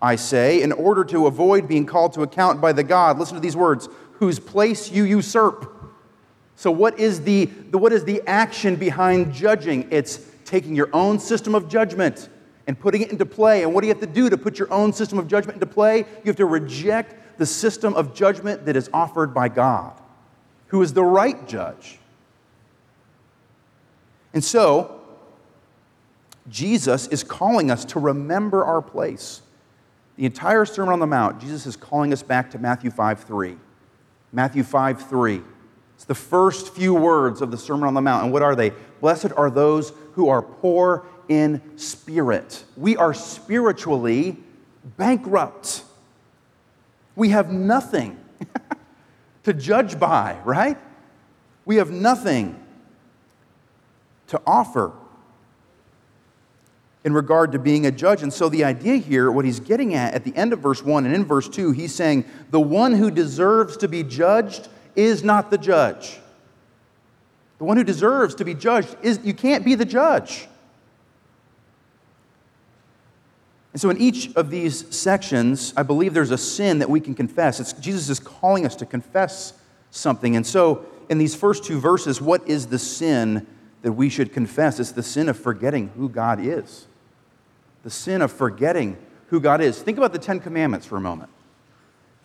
I 0.01 0.17
say, 0.17 0.63
in 0.63 0.73
order 0.73 1.05
to 1.05 1.27
avoid 1.27 1.69
being 1.69 1.87
called 1.87 2.13
to 2.15 2.23
account 2.23 2.61
by 2.61 2.73
the 2.73 2.85
God, 2.85 3.19
listen 3.19 3.35
to 3.35 3.41
these 3.41 3.57
words, 3.57 3.89
whose 4.15 4.39
place 4.39 4.91
you 4.91 5.05
usurp. 5.05 5.71
So, 6.57 6.71
what 6.71 6.99
is 6.99 7.23
the, 7.23 7.47
the, 7.47 7.79
what 7.79 7.93
is 7.93 8.05
the 8.05 8.23
action 8.27 8.77
behind 8.77 9.33
judging? 9.33 9.89
It's 9.91 10.21
taking 10.45 10.77
your 10.77 10.91
own 10.93 11.19
system 11.19 11.55
of 11.55 11.69
judgment 11.69 12.29
and 12.67 12.79
putting 12.79 13.03
it 13.03 13.11
into 13.11 13.27
play. 13.27 13.63
And 13.63 13.75
what 13.75 13.81
do 13.81 13.89
you 13.89 13.93
have 13.93 14.01
to 14.03 14.07
do 14.07 14.31
to 14.31 14.39
put 14.39 14.59
your 14.59 14.73
own 14.73 14.93
system 14.93 15.19
of 15.19 15.27
judgment 15.27 15.57
into 15.57 15.67
play? 15.67 15.99
You 15.99 16.27
have 16.27 16.37
to 16.37 16.47
reject 16.47 17.22
the 17.39 17.47
system 17.47 17.95
of 17.95 18.15
judgment 18.15 18.67
that 18.67 18.77
is 18.77 18.91
offered 18.93 19.33
by 19.35 19.49
God, 19.49 19.93
who 20.69 20.83
is 20.83 20.93
the 20.93 21.05
right 21.05 21.47
judge. 21.47 21.99
And 24.35 24.43
so, 24.43 25.01
Jesus 26.49 27.07
is 27.09 27.23
calling 27.23 27.71
us 27.71 27.85
to 27.87 28.01
remember 28.01 28.65
our 28.65 28.83
place. 28.83 29.43
The 30.17 30.27
entire 30.27 30.65
Sermon 30.65 30.93
on 30.93 31.01
the 31.01 31.07
Mount, 31.07 31.41
Jesus 31.41 31.67
is 31.67 31.77
calling 31.77 32.13
us 32.13 32.23
back 32.23 32.51
to 32.53 32.59
Matthew 32.59 32.91
5 32.91 33.25
3. 33.25 33.57
Matthew 34.33 34.63
5 34.63 35.09
3. 35.09 35.43
It's 35.95 36.05
the 36.05 36.15
first 36.15 36.75
few 36.75 36.95
words 36.95 37.41
of 37.43 37.51
the 37.51 37.59
Sermon 37.59 37.87
on 37.87 37.95
the 37.95 38.01
Mount. 38.01 38.25
And 38.25 38.33
what 38.33 38.43
are 38.43 38.57
they? 38.57 38.73
Blessed 39.01 39.33
are 39.37 39.51
those 39.51 39.93
who 40.15 40.29
are 40.29 40.43
poor 40.43 41.07
in 41.29 41.79
spirit. 41.79 42.65
We 42.77 42.97
are 42.97 43.15
spiritually 43.15 44.37
bankrupt. 44.97 45.85
We 47.15 47.31
have 47.31 47.53
nothing 47.53 48.19
to 49.45 49.53
judge 49.53 49.99
by, 49.99 50.39
right? 50.45 50.79
We 51.65 51.77
have 51.77 51.91
nothing 51.91 52.59
to 54.29 54.41
offer 54.47 54.93
in 57.05 57.13
regard 57.13 57.53
to 57.53 57.59
being 57.59 57.87
a 57.87 57.91
judge. 57.91 58.23
And 58.23 58.33
so 58.33 58.49
the 58.49 58.65
idea 58.65 58.97
here, 58.97 59.31
what 59.31 59.45
he's 59.45 59.61
getting 59.61 59.95
at 59.95 60.15
at 60.15 60.25
the 60.25 60.35
end 60.37 60.53
of 60.53 60.61
verse 60.61 60.83
1 60.83 61.05
and 61.05 61.15
in 61.15 61.25
verse 61.25 61.49
2, 61.49 61.73
he's 61.73 61.95
saying, 61.95 62.25
the 62.51 62.61
one 62.61 62.93
who 62.93 63.11
deserves 63.11 63.77
to 63.79 63.89
be 63.89 64.03
judged 64.03 64.69
is 64.95 65.25
not 65.25 65.51
the 65.51 65.59
judge. 65.59 66.19
The 67.59 67.65
one 67.65 67.77
who 67.77 67.85
deserves 67.85 68.35
to 68.37 68.45
be 68.45 68.55
judged 68.55 68.97
is, 69.03 69.21
you 69.23 69.35
can't 69.35 69.65
be 69.65 69.75
the 69.75 69.85
judge. 69.85 70.49
And 73.73 73.81
so, 73.81 73.89
in 73.89 73.99
each 73.99 74.35
of 74.37 74.51
these 74.51 74.95
sections, 74.95 75.73
I 75.77 75.83
believe 75.83 76.13
there's 76.13 76.31
a 76.31 76.39
sin 76.39 76.81
that 76.81 76.91
we 76.91 77.01
can 77.01 77.15
confess. 77.15 77.59
It's, 77.59 77.73
Jesus 77.73 78.11
is 78.11 78.21
calling 78.21 78.67
us 78.67 78.77
to 78.77 78.87
confess 78.87 79.55
something. 79.91 80.37
And 80.37 80.47
so, 80.47 80.85
in 81.09 81.19
these 81.19 81.35
first 81.35 81.65
two 81.65 81.81
verses, 81.81 82.21
what 82.21 82.47
is 82.47 82.67
the 82.67 82.79
sin 82.79 83.47
that 83.81 83.93
we 83.93 84.09
should 84.09 84.33
confess? 84.33 84.79
It's 84.79 84.93
the 84.93 85.03
sin 85.03 85.29
of 85.29 85.39
forgetting 85.39 85.89
who 85.97 86.09
God 86.09 86.39
is. 86.41 86.87
The 87.83 87.91
sin 87.91 88.21
of 88.21 88.31
forgetting 88.31 88.99
who 89.29 89.41
God 89.41 89.63
is. 89.63 89.81
Think 89.81 89.97
about 89.97 90.13
the 90.13 90.19
Ten 90.19 90.39
Commandments 90.39 90.87
for 90.87 90.97
a 90.97 91.01
moment. 91.01 91.31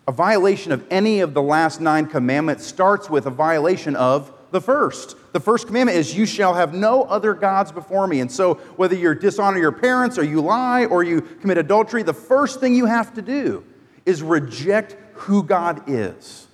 A 0.07 0.11
violation 0.11 0.71
of 0.71 0.85
any 0.89 1.21
of 1.21 1.33
the 1.33 1.41
last 1.41 1.81
nine 1.81 2.07
commandments 2.07 2.65
starts 2.65 3.09
with 3.09 3.25
a 3.25 3.31
violation 3.31 3.95
of 3.95 4.31
the 4.51 4.61
first. 4.61 5.15
The 5.37 5.43
first 5.43 5.67
commandment 5.67 5.99
is, 5.99 6.17
You 6.17 6.25
shall 6.25 6.55
have 6.55 6.73
no 6.73 7.03
other 7.03 7.35
gods 7.35 7.71
before 7.71 8.07
me. 8.07 8.21
And 8.21 8.31
so, 8.31 8.55
whether 8.75 8.95
you 8.95 9.13
dishonor 9.13 9.59
your 9.59 9.71
parents, 9.71 10.17
or 10.17 10.23
you 10.23 10.41
lie, 10.41 10.85
or 10.85 11.03
you 11.03 11.21
commit 11.21 11.59
adultery, 11.59 12.01
the 12.01 12.11
first 12.11 12.59
thing 12.59 12.73
you 12.73 12.87
have 12.87 13.13
to 13.13 13.21
do 13.21 13.63
is 14.03 14.23
reject 14.23 14.97
who 15.13 15.43
God 15.43 15.83
is. 15.85 16.47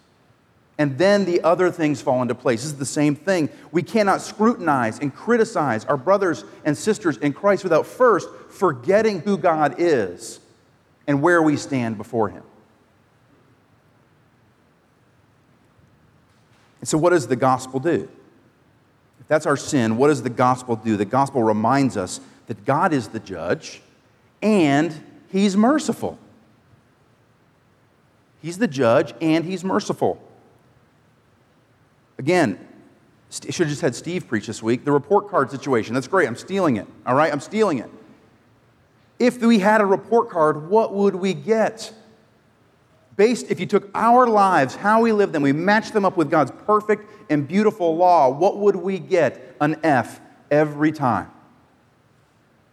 And 0.77 0.97
then 0.97 1.23
the 1.23 1.43
other 1.43 1.71
things 1.71 2.01
fall 2.01 2.21
into 2.21 2.35
place. 2.35 2.63
This 2.63 2.73
is 2.73 2.77
the 2.77 2.85
same 2.85 3.15
thing. 3.15 3.47
We 3.71 3.83
cannot 3.83 4.21
scrutinize 4.21 4.99
and 4.99 5.15
criticize 5.15 5.85
our 5.85 5.95
brothers 5.95 6.43
and 6.65 6.77
sisters 6.77 7.15
in 7.15 7.31
Christ 7.31 7.63
without 7.63 7.85
first 7.87 8.27
forgetting 8.49 9.21
who 9.21 9.37
God 9.37 9.75
is 9.77 10.41
and 11.07 11.21
where 11.21 11.41
we 11.41 11.55
stand 11.55 11.97
before 11.97 12.27
Him. 12.27 12.43
And 16.81 16.89
so, 16.89 16.97
what 16.97 17.11
does 17.11 17.27
the 17.27 17.37
gospel 17.37 17.79
do? 17.79 18.09
If 19.23 19.29
that's 19.29 19.45
our 19.45 19.55
sin, 19.55 19.95
what 19.95 20.09
does 20.09 20.21
the 20.21 20.29
gospel 20.29 20.75
do? 20.75 20.97
The 20.97 21.05
gospel 21.05 21.43
reminds 21.43 21.95
us 21.95 22.19
that 22.47 22.65
God 22.65 22.91
is 22.91 23.07
the 23.07 23.19
judge 23.19 23.81
and 24.41 25.01
He's 25.31 25.55
merciful. 25.55 26.19
He's 28.41 28.57
the 28.57 28.67
judge 28.67 29.13
and 29.21 29.45
He's 29.45 29.63
merciful. 29.63 30.21
Again, 32.17 32.59
should 33.29 33.55
have 33.55 33.69
just 33.69 33.81
had 33.81 33.95
Steve 33.95 34.27
preach 34.27 34.45
this 34.45 34.61
week. 34.61 34.83
The 34.83 34.91
report 34.91 35.29
card 35.29 35.49
situation. 35.49 35.93
That's 35.93 36.07
great. 36.07 36.27
I'm 36.27 36.35
stealing 36.35 36.75
it. 36.75 36.85
All 37.05 37.15
right? 37.15 37.31
I'm 37.31 37.39
stealing 37.39 37.79
it. 37.79 37.89
If 39.19 39.41
we 39.41 39.59
had 39.59 39.79
a 39.79 39.85
report 39.85 40.29
card, 40.29 40.69
what 40.69 40.93
would 40.93 41.15
we 41.15 41.33
get? 41.33 41.93
Based, 43.15 43.49
if 43.49 43.59
you 43.59 43.65
took 43.65 43.89
our 43.93 44.27
lives, 44.27 44.75
how 44.75 45.01
we 45.01 45.11
live 45.11 45.31
them, 45.31 45.41
we 45.41 45.53
matched 45.53 45.93
them 45.93 46.05
up 46.05 46.17
with 46.17 46.29
God's 46.29 46.51
perfect 46.65 47.09
and 47.29 47.47
beautiful 47.47 47.95
law, 47.95 48.29
what 48.29 48.57
would 48.57 48.75
we 48.75 48.99
get? 48.99 49.55
An 49.59 49.79
F 49.83 50.19
every 50.51 50.91
time. 50.91 51.29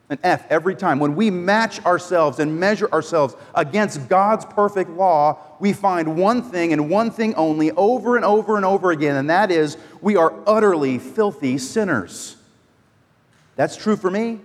An 0.08 0.18
F 0.24 0.44
every 0.50 0.74
time. 0.74 0.98
When 0.98 1.14
we 1.14 1.30
match 1.30 1.84
ourselves 1.84 2.40
and 2.40 2.58
measure 2.58 2.90
ourselves 2.92 3.36
against 3.54 4.08
God's 4.08 4.44
perfect 4.44 4.90
law, 4.90 5.38
we 5.60 5.72
find 5.72 6.16
one 6.16 6.42
thing 6.42 6.72
and 6.72 6.90
one 6.90 7.10
thing 7.10 7.34
only 7.34 7.70
over 7.72 8.16
and 8.16 8.24
over 8.24 8.56
and 8.56 8.64
over 8.64 8.90
again, 8.90 9.16
and 9.16 9.30
that 9.30 9.50
is 9.50 9.76
we 10.00 10.16
are 10.16 10.34
utterly 10.46 10.98
filthy 10.98 11.58
sinners. 11.58 12.36
That's 13.56 13.76
true 13.76 13.96
for 13.96 14.10
me. 14.10 14.40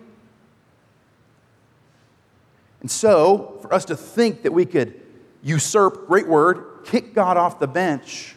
And 2.81 2.91
so, 2.91 3.57
for 3.63 3.73
us 3.73 3.85
to 3.85 3.95
think 3.95 4.43
that 4.43 4.51
we 4.51 4.65
could 4.65 5.01
usurp, 5.45 6.07
great 6.07 6.27
word, 6.27 6.83
kick 6.85 7.13
God 7.13 7.37
off 7.37 7.59
the 7.59 7.67
bench 7.67 8.35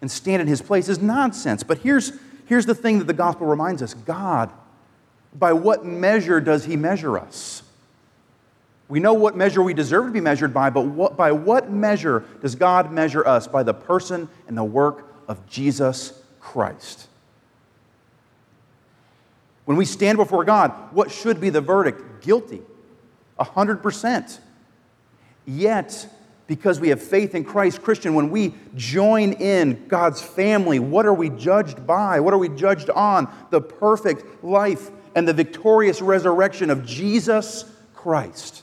and 0.00 0.10
stand 0.10 0.42
in 0.42 0.46
his 0.46 0.62
place 0.62 0.88
is 0.88 1.00
nonsense. 1.00 1.62
But 1.62 1.78
here's, 1.78 2.12
here's 2.46 2.66
the 2.66 2.74
thing 2.74 2.98
that 2.98 3.06
the 3.06 3.14
gospel 3.14 3.46
reminds 3.46 3.82
us 3.82 3.94
God, 3.94 4.52
by 5.34 5.52
what 5.52 5.84
measure 5.84 6.40
does 6.40 6.66
he 6.66 6.76
measure 6.76 7.18
us? 7.18 7.62
We 8.88 9.00
know 9.00 9.14
what 9.14 9.36
measure 9.36 9.62
we 9.62 9.74
deserve 9.74 10.06
to 10.06 10.12
be 10.12 10.20
measured 10.20 10.54
by, 10.54 10.70
but 10.70 10.82
what, 10.82 11.16
by 11.16 11.32
what 11.32 11.70
measure 11.70 12.24
does 12.40 12.54
God 12.54 12.92
measure 12.92 13.26
us? 13.26 13.46
By 13.46 13.62
the 13.62 13.74
person 13.74 14.28
and 14.46 14.56
the 14.56 14.64
work 14.64 15.04
of 15.26 15.46
Jesus 15.48 16.22
Christ. 16.40 17.06
When 19.66 19.76
we 19.76 19.84
stand 19.84 20.16
before 20.16 20.44
God, 20.44 20.70
what 20.92 21.10
should 21.10 21.40
be 21.40 21.50
the 21.50 21.60
verdict? 21.60 22.22
Guilty. 22.22 22.62
100%. 23.38 24.38
Yet, 25.48 26.06
because 26.46 26.78
we 26.78 26.90
have 26.90 27.02
faith 27.02 27.34
in 27.34 27.42
Christ, 27.42 27.80
Christian, 27.80 28.12
when 28.12 28.28
we 28.28 28.52
join 28.76 29.32
in 29.32 29.88
God's 29.88 30.20
family, 30.20 30.78
what 30.78 31.06
are 31.06 31.14
we 31.14 31.30
judged 31.30 31.86
by? 31.86 32.20
What 32.20 32.34
are 32.34 32.38
we 32.38 32.50
judged 32.50 32.90
on? 32.90 33.32
The 33.48 33.62
perfect 33.62 34.44
life 34.44 34.90
and 35.14 35.26
the 35.26 35.32
victorious 35.32 36.02
resurrection 36.02 36.68
of 36.68 36.84
Jesus 36.84 37.64
Christ. 37.94 38.62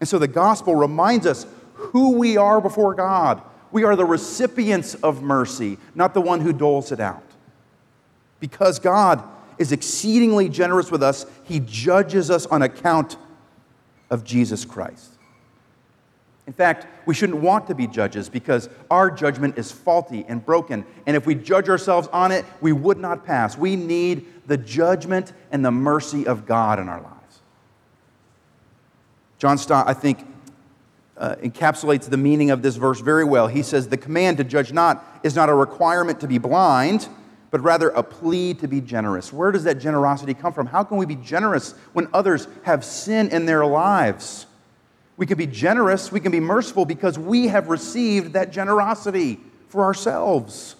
And 0.00 0.08
so 0.08 0.18
the 0.18 0.28
gospel 0.28 0.74
reminds 0.74 1.26
us 1.26 1.46
who 1.72 2.18
we 2.18 2.36
are 2.36 2.60
before 2.60 2.92
God. 2.94 3.40
We 3.72 3.84
are 3.84 3.96
the 3.96 4.04
recipients 4.04 4.94
of 4.96 5.22
mercy, 5.22 5.78
not 5.94 6.12
the 6.12 6.20
one 6.20 6.42
who 6.42 6.52
doles 6.52 6.92
it 6.92 7.00
out. 7.00 7.24
Because 8.38 8.78
God 8.78 9.24
is 9.56 9.72
exceedingly 9.72 10.50
generous 10.50 10.90
with 10.90 11.02
us, 11.02 11.24
He 11.44 11.60
judges 11.60 12.30
us 12.30 12.44
on 12.44 12.60
account 12.60 13.16
of 14.10 14.24
Jesus 14.24 14.66
Christ. 14.66 15.13
In 16.46 16.52
fact, 16.52 16.86
we 17.06 17.14
shouldn't 17.14 17.40
want 17.40 17.66
to 17.68 17.74
be 17.74 17.86
judges 17.86 18.28
because 18.28 18.68
our 18.90 19.10
judgment 19.10 19.56
is 19.56 19.72
faulty 19.72 20.26
and 20.28 20.44
broken. 20.44 20.84
And 21.06 21.16
if 21.16 21.26
we 21.26 21.34
judge 21.34 21.68
ourselves 21.68 22.06
on 22.08 22.32
it, 22.32 22.44
we 22.60 22.72
would 22.72 22.98
not 22.98 23.24
pass. 23.24 23.56
We 23.56 23.76
need 23.76 24.26
the 24.46 24.58
judgment 24.58 25.32
and 25.50 25.64
the 25.64 25.70
mercy 25.70 26.26
of 26.26 26.44
God 26.44 26.78
in 26.78 26.88
our 26.88 27.00
lives. 27.00 27.40
John 29.38 29.56
Stott, 29.56 29.88
I 29.88 29.94
think, 29.94 30.26
uh, 31.16 31.36
encapsulates 31.36 32.10
the 32.10 32.16
meaning 32.16 32.50
of 32.50 32.60
this 32.60 32.76
verse 32.76 33.00
very 33.00 33.24
well. 33.24 33.46
He 33.46 33.62
says, 33.62 33.88
The 33.88 33.96
command 33.96 34.36
to 34.38 34.44
judge 34.44 34.72
not 34.72 35.20
is 35.22 35.34
not 35.34 35.48
a 35.48 35.54
requirement 35.54 36.20
to 36.20 36.26
be 36.26 36.38
blind, 36.38 37.08
but 37.50 37.62
rather 37.62 37.88
a 37.90 38.02
plea 38.02 38.52
to 38.54 38.68
be 38.68 38.80
generous. 38.80 39.32
Where 39.32 39.52
does 39.52 39.64
that 39.64 39.78
generosity 39.78 40.34
come 40.34 40.52
from? 40.52 40.66
How 40.66 40.82
can 40.82 40.98
we 40.98 41.06
be 41.06 41.16
generous 41.16 41.72
when 41.92 42.08
others 42.12 42.48
have 42.64 42.84
sin 42.84 43.28
in 43.28 43.46
their 43.46 43.64
lives? 43.64 44.46
We 45.16 45.26
can 45.26 45.38
be 45.38 45.46
generous, 45.46 46.10
we 46.10 46.20
can 46.20 46.32
be 46.32 46.40
merciful 46.40 46.84
because 46.84 47.18
we 47.18 47.48
have 47.48 47.68
received 47.68 48.32
that 48.32 48.52
generosity 48.52 49.38
for 49.68 49.84
ourselves. 49.84 50.76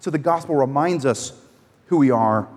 So 0.00 0.10
the 0.10 0.18
gospel 0.18 0.54
reminds 0.54 1.06
us 1.06 1.32
who 1.86 1.96
we 1.96 2.10
are 2.10 2.48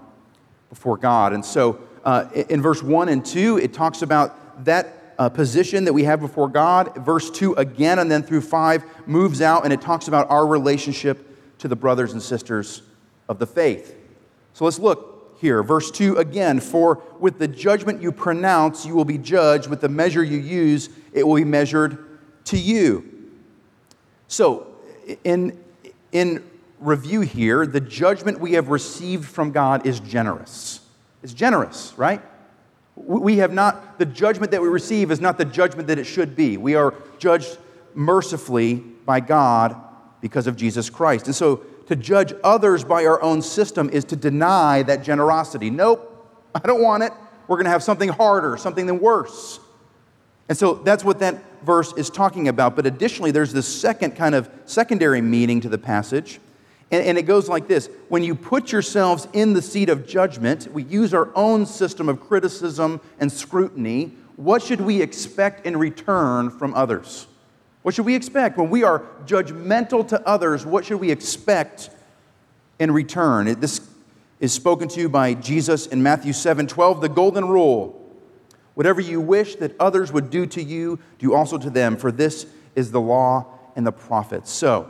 before 0.70 0.98
God. 0.98 1.34
And 1.34 1.44
so 1.44 1.80
uh, 2.04 2.26
in 2.34 2.62
verse 2.62 2.84
1 2.84 3.10
and 3.10 3.26
2, 3.26 3.58
it 3.58 3.74
talks 3.74 4.02
about 4.02 4.66
that 4.66 5.14
uh, 5.18 5.30
position 5.30 5.86
that 5.86 5.94
we 5.94 6.04
have 6.04 6.20
before 6.20 6.48
God. 6.48 6.96
Verse 6.98 7.30
2 7.30 7.54
again, 7.54 8.00
and 8.00 8.10
then 8.10 8.24
through 8.24 8.42
5 8.42 9.08
moves 9.08 9.42
out 9.42 9.64
and 9.64 9.74
it 9.74 9.82
talks 9.82 10.08
about 10.08 10.30
our 10.30 10.46
relationship 10.46 11.26
to 11.60 11.68
the 11.68 11.76
brothers 11.76 12.14
and 12.14 12.22
sisters 12.22 12.82
of 13.28 13.40
the 13.40 13.46
faith. 13.46 13.96
So 14.54 14.66
let's 14.66 14.80
look 14.80 15.19
here. 15.40 15.64
Verse 15.64 15.90
2 15.92 16.18
again, 16.18 16.60
for 16.60 17.02
with 17.20 17.40
the 17.40 17.48
judgment 17.48 18.02
you 18.02 18.12
pronounce, 18.12 18.86
you 18.86 18.96
will 18.96 19.06
be 19.06 19.18
judged. 19.18 19.70
With 19.70 19.82
the 19.82 19.90
measure 19.90 20.24
you 20.24 20.38
use, 20.38 20.90
it 21.14 21.26
will 21.26 21.36
be 21.36 21.46
measured 21.46 22.06
to 22.46 22.58
you. 22.58 23.32
So, 24.28 24.68
in, 25.24 25.58
in 26.12 26.44
review 26.80 27.22
here, 27.22 27.66
the 27.66 27.80
judgment 27.80 28.40
we 28.40 28.54
have 28.54 28.70
received 28.70 29.26
from 29.26 29.52
God 29.52 29.86
is 29.86 30.00
generous. 30.00 30.82
It's 31.24 31.34
generous, 31.34 31.94
right? 31.98 32.22
We 32.96 33.38
have 33.38 33.54
not, 33.54 33.98
the 33.98 34.06
judgment 34.06 34.52
that 34.52 34.62
we 34.62 34.68
receive 34.68 35.10
is 35.10 35.22
not 35.22 35.38
the 35.38 35.46
judgment 35.46 35.88
that 35.88 35.98
it 35.98 36.04
should 36.04 36.36
be. 36.36 36.58
We 36.58 36.76
are 36.76 36.94
judged 37.18 37.58
mercifully 37.94 38.76
by 38.76 39.20
God 39.20 39.76
because 40.22 40.48
of 40.48 40.56
Jesus 40.56 40.90
Christ. 40.90 41.26
And 41.26 41.36
so 41.36 41.64
to 41.90 41.96
judge 41.96 42.34
others 42.44 42.84
by 42.84 43.04
our 43.08 43.20
own 43.24 43.42
system 43.42 43.90
is 43.90 44.06
to 44.06 44.16
deny 44.16 44.84
that 44.84 45.04
generosity. 45.04 45.72
Nope, 45.72 46.06
I 46.54 46.60
don't 46.60 46.84
want 46.84 47.02
it. 47.02 47.12
We're 47.48 47.58
going 47.58 47.66
to 47.66 47.72
have 47.72 47.82
something 47.82 48.10
harder, 48.10 48.58
something 48.58 48.86
than 48.86 49.00
worse. 49.00 49.60
And 50.48 50.56
so 50.56 50.76
that's 50.76 51.04
what 51.04 51.18
that 51.20 51.42
verse 51.64 51.92
is 51.94 52.12
talking 52.12 52.48
about. 52.48 52.76
But 52.76 52.86
additionally, 52.86 53.32
there's 53.32 53.54
this 53.54 53.68
second 53.68 54.16
kind 54.16 54.36
of 54.36 54.52
secondary 54.66 55.20
meaning 55.20 55.62
to 55.62 55.70
the 55.70 55.80
passage. 55.80 56.40
And, 56.92 57.04
and, 57.04 57.18
it 57.18 57.24
goes 57.24 57.50
like 57.50 57.68
this 57.68 57.90
When 58.08 58.24
you 58.24 58.36
put 58.36 58.72
yourselves 58.72 59.28
in 59.34 59.54
the 59.54 59.62
seat 59.62 59.90
of 59.90 60.08
judgment, 60.08 60.72
we 60.72 60.84
use 60.84 61.12
our 61.12 61.30
own 61.36 61.66
system 61.66 62.08
of 62.08 62.20
criticism 62.20 63.02
and 63.20 63.32
scrutiny. 63.32 64.14
What 64.36 64.62
should 64.62 64.82
we 64.82 65.02
expect 65.02 65.66
in 65.66 65.76
return 65.76 66.52
from 66.52 66.76
others? 66.76 67.26
What 67.82 67.96
should 67.96 68.06
we 68.06 68.16
expect? 68.16 68.58
When 68.58 68.70
we 68.70 68.84
are 68.84 69.06
judgmental 69.26 70.08
to 70.10 70.28
others, 70.28 70.66
what 70.66 70.86
should 70.86 71.00
we 71.00 71.12
expect 71.12 71.90
in 72.78 72.92
return? 72.92 73.60
This 73.60 73.82
is 74.40 74.54
spoken 74.54 74.88
to 74.90 75.00
you 75.00 75.10
by 75.10 75.34
Jesus 75.34 75.88
in 75.88 76.04
Matthew 76.04 76.34
7 76.34 76.68
12, 76.68 77.02
the 77.02 77.10
golden 77.10 77.46
rule. 77.46 77.96
Whatever 78.76 79.02
you 79.02 79.20
wish 79.20 79.56
that 79.56 79.76
others 79.80 80.12
would 80.12 80.30
do 80.30 80.46
to 80.48 80.64
you, 80.64 81.00
do 81.18 81.34
also 81.34 81.58
to 81.58 81.70
them, 81.70 81.98
for 81.98 82.12
this 82.12 82.46
is 82.76 82.92
the 82.92 83.02
law 83.02 83.46
and 83.76 83.86
the 83.86 83.92
prophets. 83.92 84.52
So, 84.52 84.90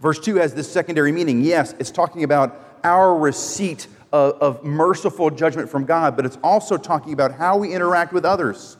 verse 0.00 0.20
2 0.20 0.36
has 0.36 0.54
this 0.54 0.70
secondary 0.70 1.10
meaning. 1.10 1.42
Yes, 1.42 1.74
it's 1.78 1.90
talking 1.90 2.22
about 2.22 2.78
our 2.84 3.16
receipt 3.16 3.88
of, 4.12 4.34
of 4.34 4.64
merciful 4.64 5.30
judgment 5.30 5.68
from 5.68 5.84
God, 5.84 6.14
but 6.14 6.24
it's 6.24 6.38
also 6.44 6.76
talking 6.76 7.12
about 7.12 7.32
how 7.32 7.56
we 7.56 7.74
interact 7.74 8.12
with 8.12 8.24
others. 8.24 8.76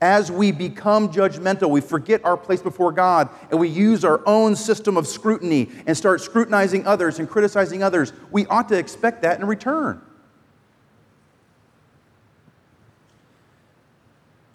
As 0.00 0.30
we 0.30 0.52
become 0.52 1.10
judgmental, 1.10 1.70
we 1.70 1.80
forget 1.80 2.24
our 2.24 2.36
place 2.36 2.60
before 2.60 2.92
God 2.92 3.30
and 3.50 3.58
we 3.58 3.68
use 3.68 4.04
our 4.04 4.20
own 4.26 4.54
system 4.54 4.96
of 4.96 5.06
scrutiny 5.06 5.70
and 5.86 5.96
start 5.96 6.20
scrutinizing 6.20 6.86
others 6.86 7.18
and 7.18 7.28
criticizing 7.28 7.82
others. 7.82 8.12
We 8.30 8.46
ought 8.46 8.68
to 8.68 8.78
expect 8.78 9.22
that 9.22 9.40
in 9.40 9.46
return. 9.46 10.02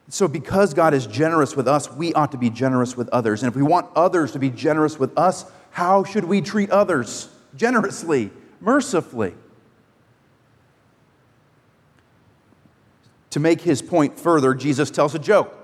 So, 0.10 0.28
because 0.28 0.74
God 0.74 0.94
is 0.94 1.08
generous 1.08 1.56
with 1.56 1.70
us, 1.70 1.90
we 1.90 2.14
ought 2.14 2.34
to 2.34 2.38
be 2.38 2.50
generous 2.50 2.98
with 2.98 3.08
others. 3.10 3.44
And 3.44 3.50
if 3.50 3.56
we 3.56 3.64
want 3.64 3.90
others 3.96 4.34
to 4.34 4.40
be 4.40 4.50
generous 4.50 5.00
with 5.00 5.18
us, 5.18 5.46
How 5.72 6.04
should 6.04 6.26
we 6.26 6.42
treat 6.42 6.70
others? 6.70 7.30
Generously, 7.56 8.30
mercifully. 8.60 9.34
To 13.32 13.40
make 13.40 13.62
his 13.62 13.82
point 13.82 14.20
further, 14.20 14.54
Jesus 14.54 14.92
tells 14.92 15.16
a 15.16 15.20
joke. 15.20 15.58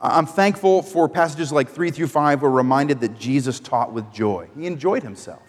I'm 0.00 0.26
thankful 0.26 0.82
for 0.82 1.08
passages 1.08 1.50
like 1.50 1.70
3 1.70 1.90
through 1.90 2.08
5 2.08 2.42
we're 2.42 2.50
reminded 2.50 3.00
that 3.00 3.18
Jesus 3.18 3.58
taught 3.58 3.92
with 3.92 4.12
joy. 4.12 4.48
He 4.56 4.66
enjoyed 4.66 5.02
himself. 5.02 5.42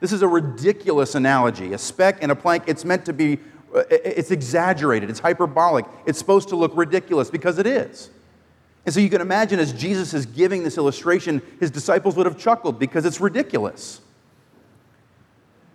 This 0.00 0.12
is 0.12 0.22
a 0.22 0.28
ridiculous 0.28 1.14
analogy. 1.14 1.72
A 1.72 1.78
speck 1.78 2.18
and 2.20 2.32
a 2.32 2.36
plank, 2.36 2.64
it's 2.66 2.84
meant 2.84 3.04
to 3.06 3.12
be, 3.12 3.38
uh, 3.74 3.82
it's 3.90 4.32
exaggerated, 4.32 5.10
it's 5.10 5.20
hyperbolic. 5.20 5.84
It's 6.06 6.18
supposed 6.18 6.48
to 6.48 6.56
look 6.56 6.72
ridiculous 6.76 7.30
because 7.30 7.58
it 7.58 7.66
is. 7.66 8.10
And 8.84 8.94
so 8.94 9.00
you 9.00 9.10
can 9.10 9.20
imagine 9.20 9.60
as 9.60 9.72
Jesus 9.72 10.14
is 10.14 10.26
giving 10.26 10.64
this 10.64 10.76
illustration, 10.76 11.42
his 11.60 11.70
disciples 11.70 12.16
would 12.16 12.26
have 12.26 12.38
chuckled 12.38 12.78
because 12.78 13.04
it's 13.04 13.20
ridiculous. 13.20 14.00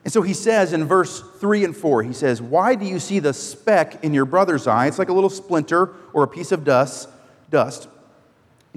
And 0.04 0.12
so 0.12 0.22
he 0.22 0.34
says 0.34 0.74
in 0.74 0.84
verse 0.84 1.22
3 1.40 1.64
and 1.64 1.76
4, 1.76 2.04
he 2.04 2.14
says, 2.14 2.42
Why 2.42 2.76
do 2.76 2.86
you 2.86 3.00
see 3.00 3.20
the 3.20 3.34
speck 3.34 4.04
in 4.04 4.14
your 4.14 4.26
brother's 4.26 4.68
eye? 4.68 4.88
It's 4.88 5.00
like 5.00 5.10
a 5.10 5.14
little 5.14 5.30
splinter 5.30 5.92
or 6.12 6.24
a 6.24 6.28
piece 6.28 6.52
of 6.52 6.66
dust. 6.66 7.08
dust. 7.50 7.88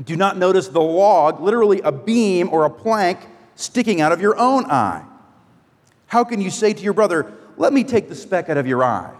Do 0.02 0.14
not 0.14 0.36
notice 0.36 0.68
the 0.68 0.80
log, 0.80 1.40
literally 1.40 1.80
a 1.80 1.90
beam 1.90 2.48
or 2.52 2.64
a 2.64 2.70
plank, 2.70 3.18
sticking 3.56 4.00
out 4.00 4.12
of 4.12 4.20
your 4.20 4.38
own 4.38 4.66
eye. 4.66 5.04
How 6.06 6.22
can 6.22 6.40
you 6.40 6.50
say 6.50 6.72
to 6.72 6.82
your 6.82 6.92
brother, 6.92 7.32
Let 7.56 7.72
me 7.72 7.82
take 7.82 8.08
the 8.08 8.14
speck 8.14 8.48
out 8.48 8.56
of 8.56 8.68
your 8.68 8.84
eye, 8.84 9.12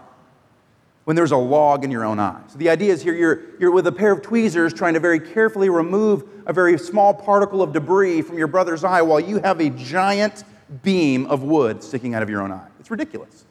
when 1.03 1.17
there's 1.17 1.31
a 1.31 1.37
log 1.37 1.83
in 1.83 1.91
your 1.91 2.05
own 2.05 2.19
eye? 2.19 2.39
So 2.47 2.57
the 2.57 2.69
idea 2.69 2.93
is 2.93 3.01
here 3.01 3.15
you're, 3.15 3.59
you're 3.59 3.71
with 3.71 3.87
a 3.87 3.91
pair 3.91 4.13
of 4.13 4.21
tweezers 4.21 4.73
trying 4.73 4.93
to 4.93 5.01
very 5.01 5.19
carefully 5.19 5.69
remove 5.69 6.23
a 6.45 6.53
very 6.53 6.77
small 6.77 7.13
particle 7.13 7.61
of 7.61 7.73
debris 7.73 8.21
from 8.21 8.37
your 8.37 8.47
brother's 8.47 8.85
eye 8.85 9.01
while 9.01 9.19
you 9.19 9.39
have 9.39 9.59
a 9.59 9.69
giant 9.71 10.45
beam 10.83 11.25
of 11.27 11.43
wood 11.43 11.83
sticking 11.83 12.13
out 12.13 12.23
of 12.23 12.29
your 12.29 12.41
own 12.41 12.51
eye. 12.51 12.67
It's 12.79 12.91
ridiculous. 12.91 13.45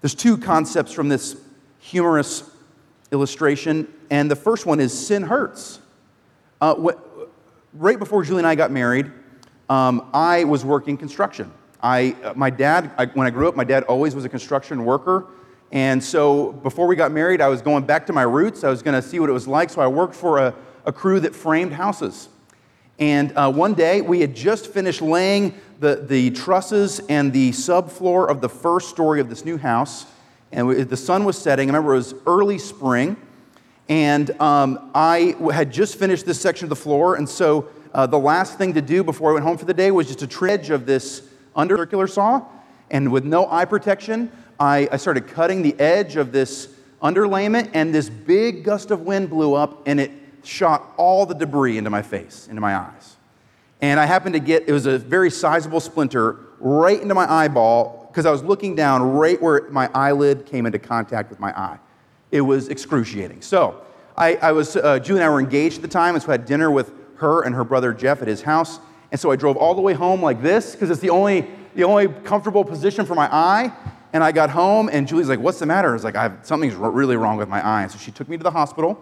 There's 0.00 0.14
two 0.14 0.38
concepts 0.38 0.92
from 0.92 1.08
this 1.08 1.36
humorous 1.80 2.48
illustration, 3.10 3.92
and 4.10 4.30
the 4.30 4.36
first 4.36 4.66
one 4.66 4.80
is 4.80 4.92
sin 4.96 5.22
hurts. 5.22 5.80
Uh, 6.60 6.74
what, 6.74 6.98
right 7.72 7.98
before 7.98 8.22
Julie 8.22 8.38
and 8.38 8.46
I 8.46 8.54
got 8.54 8.70
married, 8.70 9.10
um, 9.68 10.08
I 10.12 10.44
was 10.44 10.64
working 10.64 10.96
construction. 10.96 11.52
I, 11.82 12.16
uh, 12.22 12.34
my 12.34 12.50
dad, 12.50 12.90
I, 12.98 13.06
when 13.06 13.26
I 13.26 13.30
grew 13.30 13.48
up, 13.48 13.56
my 13.56 13.64
dad 13.64 13.84
always 13.84 14.14
was 14.14 14.24
a 14.24 14.28
construction 14.28 14.84
worker. 14.84 15.26
And 15.70 16.02
so 16.02 16.52
before 16.52 16.86
we 16.86 16.96
got 16.96 17.12
married, 17.12 17.40
I 17.40 17.48
was 17.48 17.62
going 17.62 17.84
back 17.84 18.06
to 18.06 18.12
my 18.12 18.22
roots. 18.22 18.64
I 18.64 18.70
was 18.70 18.82
going 18.82 19.00
to 19.00 19.06
see 19.06 19.20
what 19.20 19.28
it 19.28 19.34
was 19.34 19.46
like. 19.46 19.70
So 19.70 19.80
I 19.80 19.86
worked 19.86 20.14
for 20.14 20.38
a, 20.38 20.54
a 20.86 20.92
crew 20.92 21.20
that 21.20 21.34
framed 21.34 21.72
houses. 21.72 22.28
And 22.98 23.32
uh, 23.36 23.52
one 23.52 23.74
day, 23.74 24.00
we 24.00 24.20
had 24.20 24.34
just 24.34 24.66
finished 24.66 25.00
laying 25.00 25.54
the, 25.78 25.96
the 25.96 26.30
trusses 26.30 27.00
and 27.08 27.32
the 27.32 27.50
subfloor 27.50 28.28
of 28.28 28.40
the 28.40 28.48
first 28.48 28.88
story 28.90 29.20
of 29.20 29.28
this 29.28 29.44
new 29.44 29.56
house. 29.56 30.06
And 30.50 30.66
we, 30.66 30.82
the 30.82 30.96
sun 30.96 31.24
was 31.24 31.38
setting. 31.38 31.68
I 31.68 31.72
remember 31.72 31.94
it 31.94 31.98
was 31.98 32.14
early 32.26 32.58
spring. 32.58 33.16
And 33.88 34.30
um, 34.40 34.90
I 34.94 35.36
had 35.52 35.72
just 35.72 35.96
finished 35.96 36.26
this 36.26 36.40
section 36.40 36.64
of 36.64 36.70
the 36.70 36.76
floor. 36.76 37.14
And 37.14 37.28
so 37.28 37.68
uh, 37.94 38.06
the 38.06 38.18
last 38.18 38.58
thing 38.58 38.74
to 38.74 38.82
do 38.82 39.04
before 39.04 39.30
I 39.30 39.34
went 39.34 39.44
home 39.44 39.56
for 39.56 39.64
the 39.64 39.74
day 39.74 39.90
was 39.90 40.08
just 40.08 40.22
a 40.22 40.26
tridge 40.26 40.70
of 40.70 40.84
this 40.84 41.22
under 41.54 41.76
circular 41.76 42.06
saw. 42.06 42.44
And 42.90 43.12
with 43.12 43.24
no 43.24 43.48
eye 43.50 43.64
protection, 43.64 44.32
I, 44.58 44.88
I 44.90 44.96
started 44.96 45.28
cutting 45.28 45.62
the 45.62 45.78
edge 45.78 46.16
of 46.16 46.32
this 46.32 46.68
underlayment. 47.00 47.70
And 47.74 47.94
this 47.94 48.10
big 48.10 48.64
gust 48.64 48.90
of 48.90 49.02
wind 49.02 49.30
blew 49.30 49.54
up 49.54 49.86
and 49.86 50.00
it 50.00 50.10
shot 50.44 50.94
all 50.96 51.26
the 51.26 51.34
debris 51.34 51.78
into 51.78 51.90
my 51.90 52.02
face, 52.02 52.46
into 52.48 52.60
my 52.60 52.76
eyes. 52.76 53.16
And 53.80 54.00
I 54.00 54.06
happened 54.06 54.34
to 54.34 54.40
get, 54.40 54.68
it 54.68 54.72
was 54.72 54.86
a 54.86 54.98
very 54.98 55.30
sizable 55.30 55.80
splinter 55.80 56.40
right 56.58 57.00
into 57.00 57.14
my 57.14 57.30
eyeball 57.30 58.08
because 58.08 58.26
I 58.26 58.30
was 58.30 58.42
looking 58.42 58.74
down 58.74 59.02
right 59.02 59.40
where 59.40 59.68
my 59.70 59.88
eyelid 59.94 60.46
came 60.46 60.66
into 60.66 60.78
contact 60.78 61.30
with 61.30 61.38
my 61.38 61.50
eye. 61.58 61.78
It 62.32 62.40
was 62.40 62.68
excruciating. 62.68 63.42
So, 63.42 63.82
I, 64.18 64.34
I 64.36 64.52
was, 64.52 64.76
uh, 64.76 64.98
Julie 64.98 65.20
and 65.20 65.26
I 65.26 65.30
were 65.30 65.38
engaged 65.38 65.76
at 65.76 65.82
the 65.82 65.88
time, 65.88 66.16
and 66.16 66.22
so 66.22 66.30
I 66.30 66.32
had 66.32 66.44
dinner 66.44 66.72
with 66.72 66.92
her 67.18 67.42
and 67.42 67.54
her 67.54 67.62
brother 67.62 67.92
Jeff 67.92 68.20
at 68.20 68.26
his 68.26 68.42
house. 68.42 68.80
And 69.12 69.20
so 69.20 69.30
I 69.30 69.36
drove 69.36 69.56
all 69.56 69.74
the 69.74 69.80
way 69.80 69.94
home 69.94 70.20
like 70.20 70.42
this 70.42 70.72
because 70.72 70.90
it's 70.90 71.00
the 71.00 71.10
only, 71.10 71.46
the 71.76 71.84
only 71.84 72.08
comfortable 72.08 72.64
position 72.64 73.06
for 73.06 73.14
my 73.14 73.28
eye. 73.32 73.72
And 74.12 74.24
I 74.24 74.32
got 74.32 74.50
home, 74.50 74.90
and 74.92 75.06
Julie's 75.06 75.28
like, 75.28 75.38
What's 75.38 75.60
the 75.60 75.66
matter? 75.66 75.90
I 75.90 75.92
was 75.92 76.02
like, 76.02 76.16
I 76.16 76.24
have, 76.24 76.38
Something's 76.42 76.74
really 76.74 77.16
wrong 77.16 77.36
with 77.36 77.48
my 77.48 77.64
eye. 77.64 77.82
And 77.82 77.92
so 77.92 77.98
she 77.98 78.10
took 78.10 78.28
me 78.28 78.36
to 78.36 78.42
the 78.42 78.50
hospital. 78.50 78.98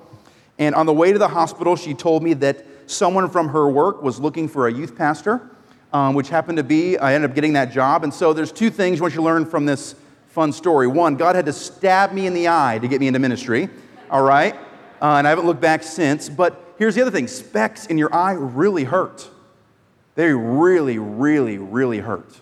And 0.59 0.75
on 0.75 0.87
the 0.87 0.93
way 0.93 1.13
to 1.13 1.19
the 1.19 1.29
hospital, 1.29 1.77
she 1.77 1.95
told 1.95 2.23
me 2.23 2.35
that 2.35 2.65
someone 2.87 3.29
from 3.29 3.49
her 3.49 3.69
work 3.69 4.03
was 4.03 4.19
looking 4.19 4.49
for 4.49 4.69
a 4.69 4.73
youth 4.73 4.97
pastor, 4.97 5.51
um, 5.93 6.15
which 6.15 6.29
happened 6.29 6.59
to 6.59 6.65
be, 6.65 6.97
I 6.99 7.15
ended 7.15 7.31
up 7.31 7.35
getting 7.35 7.53
that 7.55 7.73
job. 7.73 8.05
And 8.05 8.13
so 8.13 8.33
there's 8.33 8.53
two 8.53 8.71
things 8.71 9.01
once 9.01 9.15
you 9.15 9.23
learn 9.23 9.45
from 9.45 9.67
this 9.67 9.95
fun 10.29 10.53
story. 10.53 10.87
One, 10.87 11.17
God 11.17 11.37
had 11.37 11.47
to 11.47 11.53
stab 11.53 12.13
me 12.13 12.27
in 12.27 12.35
the 12.35 12.49
eye 12.49 12.79
to 12.81 12.89
get 12.89 13.01
me 13.01 13.07
into 13.09 13.19
ministry, 13.19 13.69
all 14.11 14.23
right? 14.23 14.55
Uh, 15.01 15.17
and 15.17 15.27
I 15.27 15.31
haven't 15.31 15.47
looked 15.47 15.61
back 15.61 15.83
since. 15.83 16.29
But 16.29 16.75
here's 16.79 16.95
the 16.95 17.03
other 17.03 17.11
thing 17.11 17.29
specks 17.29 17.87
in 17.87 17.99
your 17.99 18.15
eye 18.15 18.33
really 18.33 18.85
hurt. 18.85 19.29
They 20.15 20.33
really, 20.33 20.99
really, 20.99 21.59
really 21.59 21.99
hurt. 21.99 22.41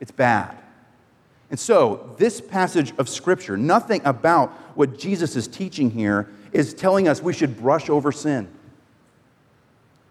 It's 0.00 0.10
bad. 0.10 0.56
And 1.50 1.60
so, 1.60 2.14
this 2.16 2.40
passage 2.40 2.94
of 2.96 3.10
Scripture, 3.10 3.58
nothing 3.58 4.00
about 4.06 4.50
what 4.74 4.98
Jesus 4.98 5.36
is 5.36 5.46
teaching 5.46 5.90
here 5.90 6.30
is 6.52 6.74
telling 6.74 7.08
us 7.08 7.22
we 7.22 7.32
should 7.32 7.58
brush 7.58 7.88
over 7.88 8.12
sin. 8.12 8.48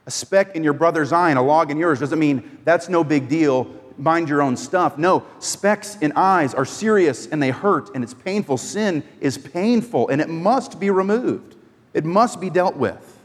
A 0.06 0.12
speck 0.12 0.56
in 0.56 0.64
your 0.64 0.74
brother's 0.74 1.12
eye 1.12 1.30
and 1.30 1.38
a 1.38 1.42
log 1.42 1.72
in 1.72 1.78
yours 1.78 2.00
doesn't 2.00 2.20
mean 2.20 2.60
that's 2.64 2.90
no 2.90 3.04
big 3.04 3.30
deal, 3.30 3.68
mind 3.98 4.30
your 4.30 4.42
own 4.42 4.58
stuff. 4.58 4.98
No, 4.98 5.24
specks 5.40 5.98
in 6.02 6.14
eyes 6.16 6.54
are 6.54 6.66
serious 6.66 7.28
and 7.28 7.42
they 7.42 7.52
hurt 7.52 7.94
and 7.94 8.04
it's 8.04 8.14
painful. 8.14 8.58
Sin 8.58 9.04
is 9.20 9.38
painful 9.38 10.10
and 10.10 10.20
it 10.20 10.30
must 10.30 10.80
be 10.80 10.90
removed, 10.90 11.56
it 11.94 12.06
must 12.06 12.42
be 12.42 12.50
dealt 12.50 12.76
with. 12.76 13.20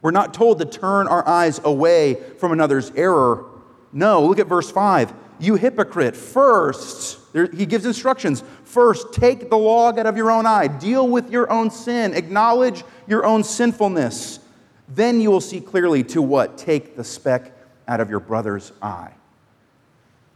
We're 0.00 0.10
not 0.10 0.34
told 0.34 0.58
to 0.58 0.66
turn 0.66 1.08
our 1.08 1.26
eyes 1.26 1.60
away 1.64 2.14
from 2.38 2.52
another's 2.52 2.90
error. 2.90 3.46
No, 3.90 4.26
look 4.26 4.38
at 4.38 4.46
verse 4.46 4.70
5. 4.70 5.14
You 5.40 5.54
hypocrite, 5.54 6.14
first, 6.14 7.32
there, 7.32 7.46
he 7.46 7.64
gives 7.64 7.86
instructions. 7.86 8.44
First, 8.74 9.12
take 9.12 9.50
the 9.50 9.56
log 9.56 10.00
out 10.00 10.06
of 10.06 10.16
your 10.16 10.32
own 10.32 10.46
eye, 10.46 10.66
deal 10.66 11.06
with 11.06 11.30
your 11.30 11.48
own 11.48 11.70
sin, 11.70 12.12
acknowledge 12.12 12.82
your 13.06 13.24
own 13.24 13.44
sinfulness. 13.44 14.40
Then 14.88 15.20
you 15.20 15.30
will 15.30 15.40
see 15.40 15.60
clearly 15.60 16.02
to 16.02 16.20
what? 16.20 16.58
Take 16.58 16.96
the 16.96 17.04
speck 17.04 17.52
out 17.86 18.00
of 18.00 18.10
your 18.10 18.18
brother's 18.18 18.72
eye. 18.82 19.12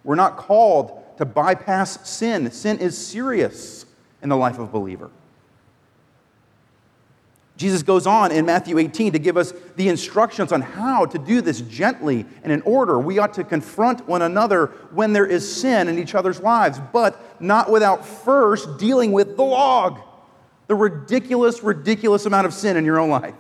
We're 0.05 0.15
not 0.15 0.37
called 0.37 1.03
to 1.19 1.25
bypass 1.25 2.09
sin. 2.09 2.53
Sin 2.53 2.79
is 2.79 2.97
serious 2.97 3.87
in 4.23 4.29
the 4.29 4.37
life 4.37 4.61
of 4.61 4.71
believer. 4.71 5.11
Jesus 7.59 7.83
goes 7.83 8.07
on 8.07 8.31
in 8.31 8.47
Matthew 8.47 8.79
18 8.79 9.13
to 9.15 9.19
give 9.19 9.37
us 9.37 9.53
the 9.75 9.89
instructions 9.89 10.53
on 10.53 10.63
how 10.63 11.07
to 11.07 11.19
do 11.19 11.41
this 11.41 11.61
gently 11.63 12.25
and 12.45 12.53
in 12.53 12.63
order. 12.63 13.01
We 13.01 13.19
ought 13.19 13.35
to 13.35 13.43
confront 13.43 14.07
one 14.07 14.23
another 14.23 14.67
when 14.93 15.13
there 15.13 15.27
is 15.27 15.61
sin 15.61 15.89
in 15.89 15.99
each 15.99 16.15
other's 16.15 16.41
lives, 16.41 16.81
but 16.93 17.21
not 17.43 17.69
without 17.69 18.07
first 18.07 18.79
dealing 18.79 19.11
with 19.11 19.37
the 19.37 19.43
log, 19.43 19.99
the 20.69 20.77
ridiculous, 20.77 21.65
ridiculous 21.65 22.27
amount 22.27 22.47
of 22.47 22.55
sin 22.55 22.77
in 22.77 22.85
your 22.85 23.01
own 23.01 23.11
life. 23.11 23.35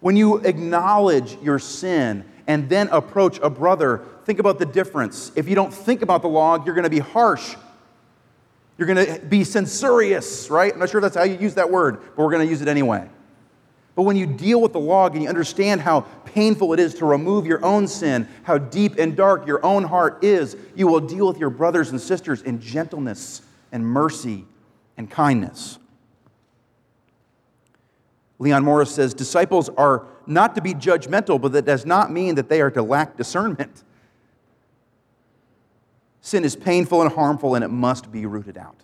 When 0.00 0.16
you 0.16 0.38
acknowledge 0.38 1.36
your 1.42 1.58
sin 1.58 2.24
and 2.46 2.66
then 2.70 2.88
approach 2.88 3.38
a 3.42 3.50
brother, 3.50 4.06
think 4.24 4.38
about 4.38 4.58
the 4.58 4.64
difference. 4.64 5.32
If 5.36 5.50
you 5.50 5.54
don't 5.54 5.72
think 5.72 6.00
about 6.00 6.22
the 6.22 6.28
log, 6.28 6.64
you're 6.64 6.74
going 6.74 6.84
to 6.84 6.90
be 6.90 7.00
harsh 7.00 7.56
you're 8.78 8.86
going 8.86 9.06
to 9.06 9.20
be 9.26 9.42
censorious, 9.44 10.50
right? 10.50 10.72
I'm 10.72 10.78
not 10.78 10.90
sure 10.90 10.98
if 10.98 11.02
that's 11.02 11.16
how 11.16 11.24
you 11.24 11.38
use 11.38 11.54
that 11.54 11.70
word, 11.70 12.00
but 12.14 12.18
we're 12.18 12.30
going 12.30 12.46
to 12.46 12.50
use 12.50 12.60
it 12.60 12.68
anyway. 12.68 13.08
But 13.94 14.02
when 14.02 14.16
you 14.16 14.26
deal 14.26 14.60
with 14.60 14.74
the 14.74 14.80
log 14.80 15.14
and 15.14 15.22
you 15.22 15.28
understand 15.28 15.80
how 15.80 16.00
painful 16.26 16.74
it 16.74 16.80
is 16.80 16.94
to 16.96 17.06
remove 17.06 17.46
your 17.46 17.64
own 17.64 17.88
sin, 17.88 18.28
how 18.42 18.58
deep 18.58 18.98
and 18.98 19.16
dark 19.16 19.46
your 19.46 19.64
own 19.64 19.84
heart 19.84 20.22
is, 20.22 20.54
you 20.74 20.86
will 20.86 21.00
deal 21.00 21.26
with 21.26 21.38
your 21.38 21.48
brothers 21.48 21.90
and 21.90 22.00
sisters 22.00 22.42
in 22.42 22.60
gentleness 22.60 23.40
and 23.72 23.84
mercy 23.84 24.44
and 24.98 25.10
kindness. 25.10 25.78
Leon 28.38 28.62
Morris 28.64 28.94
says 28.94 29.14
disciples 29.14 29.70
are 29.70 30.04
not 30.26 30.54
to 30.56 30.60
be 30.60 30.74
judgmental, 30.74 31.40
but 31.40 31.52
that 31.52 31.64
does 31.64 31.86
not 31.86 32.12
mean 32.12 32.34
that 32.34 32.50
they 32.50 32.60
are 32.60 32.70
to 32.70 32.82
lack 32.82 33.16
discernment. 33.16 33.82
Sin 36.26 36.44
is 36.44 36.56
painful 36.56 37.02
and 37.02 37.12
harmful, 37.12 37.54
and 37.54 37.64
it 37.64 37.68
must 37.68 38.10
be 38.10 38.26
rooted 38.26 38.58
out. 38.58 38.82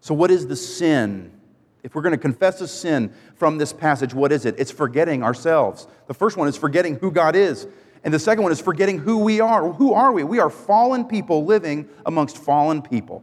So, 0.00 0.12
what 0.12 0.28
is 0.32 0.48
the 0.48 0.56
sin? 0.56 1.30
If 1.84 1.94
we're 1.94 2.02
going 2.02 2.16
to 2.16 2.20
confess 2.20 2.60
a 2.60 2.66
sin 2.66 3.14
from 3.36 3.58
this 3.58 3.72
passage, 3.72 4.12
what 4.12 4.32
is 4.32 4.44
it? 4.44 4.56
It's 4.58 4.72
forgetting 4.72 5.22
ourselves. 5.22 5.86
The 6.08 6.14
first 6.14 6.36
one 6.36 6.48
is 6.48 6.56
forgetting 6.56 6.96
who 6.96 7.12
God 7.12 7.36
is. 7.36 7.68
And 8.02 8.12
the 8.12 8.18
second 8.18 8.42
one 8.42 8.50
is 8.50 8.60
forgetting 8.60 8.98
who 8.98 9.18
we 9.18 9.38
are. 9.38 9.70
Who 9.70 9.94
are 9.94 10.10
we? 10.10 10.24
We 10.24 10.40
are 10.40 10.50
fallen 10.50 11.04
people 11.04 11.44
living 11.44 11.88
amongst 12.04 12.36
fallen 12.36 12.82
people. 12.82 13.22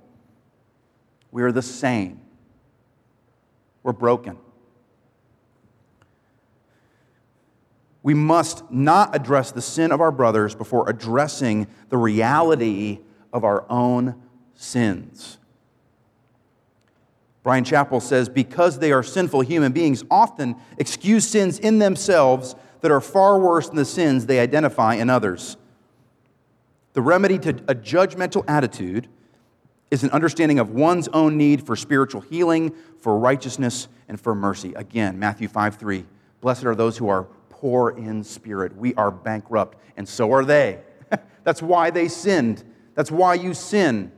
We 1.30 1.44
are 1.44 1.52
the 1.52 1.62
same. 1.62 2.22
We're 3.84 3.92
broken. 3.92 4.38
we 8.02 8.14
must 8.14 8.64
not 8.72 9.14
address 9.14 9.52
the 9.52 9.62
sin 9.62 9.92
of 9.92 10.00
our 10.00 10.12
brothers 10.12 10.56
before 10.56 10.90
addressing 10.90 11.68
the 11.90 11.98
reality 11.98 13.00
of 13.34 13.44
our 13.44 13.66
own 13.70 14.22
sins. 14.56 15.38
Bryan 17.44 17.64
Chapell 17.64 18.02
says, 18.02 18.28
because 18.30 18.80
they 18.80 18.92
are 18.92 19.02
sinful 19.02 19.42
human 19.42 19.72
beings, 19.72 20.04
often 20.12 20.56
excuse 20.78 21.28
sins 21.28 21.58
in 21.58 21.80
themselves 21.80 22.56
that 22.82 22.92
are 22.92 23.02
far 23.02 23.40
worse 23.40 23.68
than 23.68 23.78
the 23.78 23.86
sins 23.86 24.26
they 24.26 24.40
identify 24.40 24.96
in 24.96 25.10
others. 25.10 25.58
The 26.94 27.02
remedy 27.02 27.40
to 27.40 27.50
a 27.68 27.76
judgmental 27.76 28.44
attitude 28.48 29.08
is 29.92 30.04
an 30.04 30.12
understanding 30.12 30.60
of 30.60 30.72
one's 30.72 31.08
own 31.10 31.38
need 31.38 31.66
for 31.66 31.76
spiritual 31.76 32.22
healing, 32.22 32.74
for 33.00 33.18
righteousness, 33.18 33.88
and 34.08 34.20
for 34.20 34.36
mercy. 34.36 34.74
Again, 34.76 35.18
Matthew 35.18 35.48
5 35.48 35.76
3. 35.76 36.06
Blessed 36.42 36.66
are 36.66 36.76
those 36.76 36.98
who 36.98 37.10
are 37.10 37.24
poor 37.50 37.92
in 37.92 38.24
spirit. 38.24 38.76
We 38.76 38.94
are 38.96 39.12
bankrupt, 39.12 39.78
and 39.98 40.08
so 40.08 40.32
are 40.32 40.46
they. 40.46 40.80
That's 41.44 41.62
why 41.62 41.90
they 41.90 42.08
sinned. 42.08 42.64
That's 43.00 43.12
why 43.12 43.36
you 43.36 43.54
sin. 43.54 44.12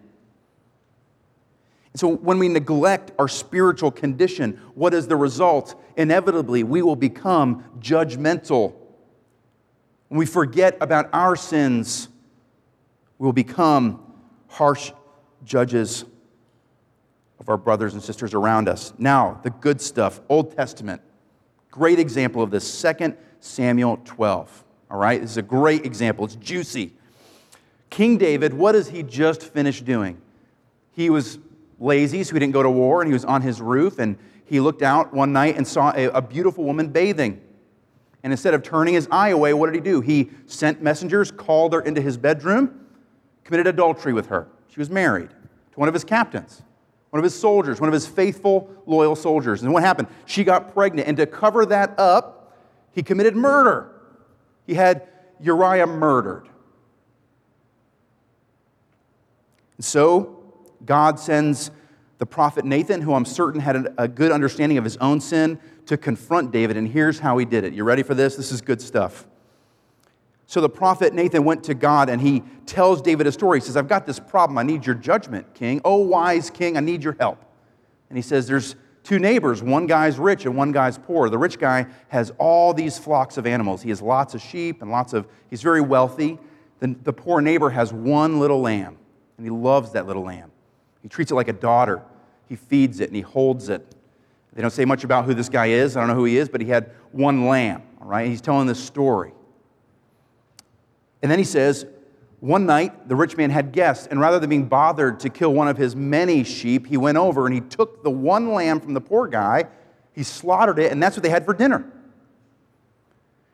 So, 1.94 2.08
when 2.08 2.39
we 2.39 2.50
neglect 2.50 3.12
our 3.20 3.28
spiritual 3.28 3.91
condition, 3.91 4.60
what 4.74 4.96
is 4.96 5.08
the 5.08 5.15
result? 5.15 5.80
Inevitably, 5.98 6.63
we 6.63 6.82
will 6.82 6.96
become 6.96 7.63
judgmental. 7.80 8.74
When 10.08 10.17
we 10.17 10.26
forget 10.26 10.78
about 10.82 11.12
our 11.13 11.36
sins, 11.36 12.10
we 13.20 13.26
will 13.26 13.34
become 13.34 14.02
harsh 14.48 14.94
judges 15.46 16.04
of 17.39 17.50
our 17.50 17.58
brothers 17.58 17.94
and 17.94 18.02
sisters 18.02 18.34
around 18.34 18.67
us. 18.67 18.96
Now, 18.98 19.39
the 19.44 19.52
good 19.52 19.80
stuff, 19.80 20.22
Old 20.28 20.58
Testament. 20.58 21.04
Great 21.70 22.00
example 22.00 22.41
of 22.41 22.50
this, 22.50 22.82
2 22.82 23.15
Samuel 23.41 24.02
12. 24.06 24.65
All 24.89 24.98
right, 24.98 25.22
this 25.22 25.30
is 25.30 25.38
a 25.38 25.44
great 25.44 25.86
example. 25.86 26.26
It's 26.26 26.36
juicy. 26.36 26.96
King 27.91 28.17
David, 28.17 28.54
what 28.54 28.73
has 28.73 28.89
he 28.89 29.04
just 29.04 29.43
finished 29.43 29.86
doing? 29.86 30.19
He 30.93 31.12
was 31.12 31.38
lazy, 31.80 32.23
so 32.23 32.34
he 32.34 32.39
didn't 32.39 32.54
go 32.54 32.63
to 32.63 32.69
war, 32.71 33.01
and 33.01 33.08
he 33.08 33.13
was 33.13 33.25
on 33.25 33.41
his 33.41 33.62
roof, 33.62 33.99
and 33.99 34.17
he 34.45 34.60
looked 34.60 34.82
out 34.82 35.13
one 35.13 35.34
night 35.34 35.58
and 35.58 35.67
saw 35.67 35.93
a, 35.95 36.06
a 36.08 36.21
beautiful 36.21 36.63
woman 36.63 36.88
bathing. 36.88 37.41
And 38.23 38.32
instead 38.32 38.54
of 38.54 38.63
turning 38.63 38.93
his 38.93 39.08
eye 39.12 39.30
away, 39.30 39.54
what 39.54 39.67
did 39.67 39.75
he 39.75 39.82
do? 39.82 39.99
He 39.99 40.32
sent 40.45 40.82
messengers, 40.82 41.32
called 41.32 41.73
her 41.73 41.82
into 41.82 42.01
his 42.01 42.17
bedroom, 42.17 42.88
committed 43.43 43.67
adultery 43.67 44.13
with 44.13 44.27
her. 44.27 44.47
She 44.69 44.80
was 44.80 44.89
married 44.89 45.30
to 45.30 45.80
one 45.80 45.89
of 45.89 45.93
his 45.93 46.06
captains, 46.06 46.62
one 47.10 47.19
of 47.19 47.25
his 47.25 47.38
soldiers, 47.38 47.82
one 47.82 47.89
of 47.89 47.93
his 47.93 48.08
faithful, 48.08 48.69
loyal 48.86 49.17
soldiers. 49.17 49.63
And 49.63 49.73
what 49.73 49.84
happened? 49.84 50.08
She 50.25 50.45
got 50.45 50.73
pregnant, 50.73 51.10
and 51.10 51.17
to 51.17 51.25
cover 51.25 51.65
that 51.65 51.99
up, 51.99 52.56
he 52.93 53.04
committed 53.04 53.36
murder. 53.36 53.91
He 54.65 54.75
had 54.75 55.10
Uriah 55.41 55.88
murdered. 55.88 56.47
And 59.82 59.86
so, 59.88 60.38
God 60.86 61.20
sends 61.20 61.72
the 62.20 62.26
prophet 62.28 62.65
Nathan, 62.65 63.02
who 63.02 63.15
I'm 63.15 63.26
certain 63.26 63.60
had 63.60 63.96
a 63.98 64.08
good 64.08 64.32
understanding 64.32 64.78
of 64.78 64.84
his 64.84 64.96
own 64.98 65.20
sin, 65.20 65.60
to 65.88 65.98
confront 65.98 66.52
David. 66.52 66.78
And 66.78 66.88
here's 66.88 67.17
how 67.17 67.39
he 67.39 67.46
did 67.46 67.63
it. 67.63 67.74
You 67.74 67.84
ready 67.84 68.04
for 68.04 68.13
this? 68.13 68.36
This 68.36 68.52
is 68.52 68.62
good 68.62 68.80
stuff. 68.80 69.26
So 70.46 70.62
the 70.62 70.70
prophet 70.70 71.15
Nathan 71.15 71.46
went 71.46 71.63
to 71.63 71.74
God 71.74 72.10
and 72.10 72.22
he 72.22 72.44
tells 72.67 73.02
David 73.02 73.26
a 73.26 73.32
story. 73.32 73.60
He 73.60 73.65
says, 73.65 73.76
I've 73.76 73.88
got 73.88 74.06
this 74.06 74.20
problem. 74.20 74.60
I 74.60 74.62
need 74.62 74.86
your 74.86 74.94
judgment, 74.94 75.52
king. 75.56 75.82
Oh, 75.84 75.96
wise 75.96 76.52
king, 76.52 76.78
I 76.78 76.82
need 76.82 77.04
your 77.04 77.15
help. 77.20 77.44
And 78.10 78.20
he 78.20 78.22
says, 78.22 78.46
There's 78.46 78.76
two 79.02 79.17
neighbors. 79.17 79.63
One 79.63 79.88
guy's 79.88 80.20
rich 80.20 80.46
and 80.46 80.56
one 80.56 80.72
guy's 80.72 81.00
poor. 81.00 81.28
The 81.28 81.39
rich 81.39 81.58
guy 81.58 81.88
has 82.10 82.32
all 82.38 82.72
these 82.76 83.00
flocks 83.00 83.38
of 83.38 83.48
animals. 83.48 83.82
He 83.82 83.89
has 83.89 84.00
lots 84.00 84.36
of 84.36 84.41
sheep 84.44 84.84
and 84.84 84.91
lots 84.91 85.13
of, 85.13 85.28
he's 85.50 85.63
very 85.63 85.82
wealthy. 85.82 86.38
The, 86.78 86.96
the 87.02 87.13
poor 87.13 87.41
neighbor 87.41 87.72
has 87.72 87.91
one 87.91 88.39
little 88.39 88.62
lamb 88.62 89.00
and 89.38 89.46
he 89.46 89.50
loves 89.50 89.91
that 89.91 90.08
little 90.08 90.24
lamb. 90.24 90.52
He 91.02 91.10
treats 91.10 91.32
it 91.32 91.36
like 91.36 91.48
a 91.48 91.54
daughter. 91.54 92.04
He 92.48 92.56
feeds 92.56 93.00
it 93.00 93.08
and 93.08 93.15
he 93.15 93.22
holds 93.22 93.70
it. 93.70 93.96
They 94.54 94.62
don't 94.62 94.72
say 94.72 94.86
much 94.86 95.04
about 95.04 95.26
who 95.26 95.34
this 95.34 95.50
guy 95.50 95.67
is. 95.67 95.96
I 95.96 96.02
don't 96.02 96.10
know 96.10 96.15
who 96.15 96.26
he 96.26 96.38
is, 96.38 96.50
but 96.50 96.62
he 96.62 96.67
had 96.67 96.91
one 97.12 97.48
lamb, 97.48 97.84
all 98.02 98.08
right? 98.08 98.28
He's 98.28 98.41
telling 98.41 98.67
this 98.67 98.84
story. 98.84 99.32
And 101.22 101.32
then 101.32 101.39
he 101.39 101.46
says, 101.46 101.86
one 102.41 102.65
night 102.65 103.08
the 103.08 103.15
rich 103.15 103.38
man 103.38 103.52
had 103.52 103.72
guests, 103.72 104.08
and 104.08 104.20
rather 104.20 104.39
than 104.39 104.50
being 104.50 104.65
bothered 104.65 105.20
to 105.22 105.30
kill 105.30 105.54
one 105.54 105.67
of 105.67 105.78
his 105.78 105.96
many 105.96 106.44
sheep, 106.44 106.88
he 106.88 106.98
went 106.98 107.17
over 107.17 107.46
and 107.46 107.54
he 107.54 107.62
took 107.62 108.04
the 108.04 108.10
one 108.10 108.54
lamb 108.54 108.82
from 108.82 108.94
the 108.94 109.02
poor 109.02 109.28
guy, 109.28 109.65
he 110.13 110.24
slaughtered 110.24 110.80
it, 110.80 110.91
and 110.91 111.02
that's 111.02 111.15
what 111.15 111.24
they 111.24 111.30
had 111.30 111.46
for 111.46 111.54
dinner. 111.54 111.89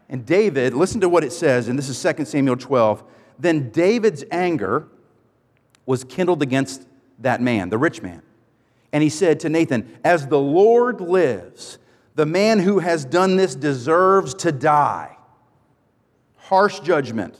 And 0.10 0.26
David, 0.26 0.74
listen 0.74 1.02
to 1.02 1.10
what 1.10 1.24
it 1.24 1.34
says, 1.34 1.68
and 1.68 1.78
this 1.78 1.90
is 1.90 2.02
2 2.02 2.26
Samuel 2.26 2.56
12. 2.56 3.04
Then 3.38 3.70
David's 3.70 4.24
anger 4.32 4.88
was 5.88 6.04
kindled 6.04 6.44
against 6.44 6.86
that 7.18 7.42
man, 7.42 7.70
the 7.70 7.80
rich 7.80 8.04
man. 8.04 8.22
And 8.94 9.02
he 9.02 9.10
said 9.10 9.40
to 9.40 9.50
Nathan, 9.50 9.98
As 10.04 10.28
the 10.28 10.40
Lord 10.40 11.02
lives, 11.02 11.80
the 12.14 12.28
man 12.28 12.60
who 12.60 12.78
has 12.78 13.04
done 13.06 13.38
this 13.38 13.56
deserves 13.56 14.36
to 14.36 14.52
die. 14.52 15.18
Harsh 16.36 16.80
judgment 16.82 17.40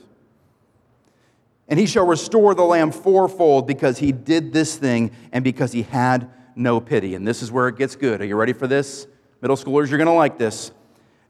and 1.68 1.78
he 1.78 1.86
shall 1.86 2.06
restore 2.06 2.54
the 2.54 2.64
lamb 2.64 2.90
fourfold 2.90 3.66
because 3.66 3.98
he 3.98 4.10
did 4.10 4.52
this 4.52 4.76
thing 4.76 5.10
and 5.32 5.44
because 5.44 5.72
he 5.72 5.82
had 5.82 6.30
no 6.56 6.80
pity. 6.80 7.14
And 7.14 7.28
this 7.28 7.42
is 7.42 7.52
where 7.52 7.68
it 7.68 7.76
gets 7.76 7.94
good. 7.94 8.22
Are 8.22 8.24
you 8.24 8.36
ready 8.36 8.54
for 8.54 8.66
this? 8.66 9.06
Middle 9.42 9.56
schoolers, 9.56 9.88
you're 9.88 9.98
going 9.98 10.06
to 10.06 10.12
like 10.12 10.38
this. 10.38 10.72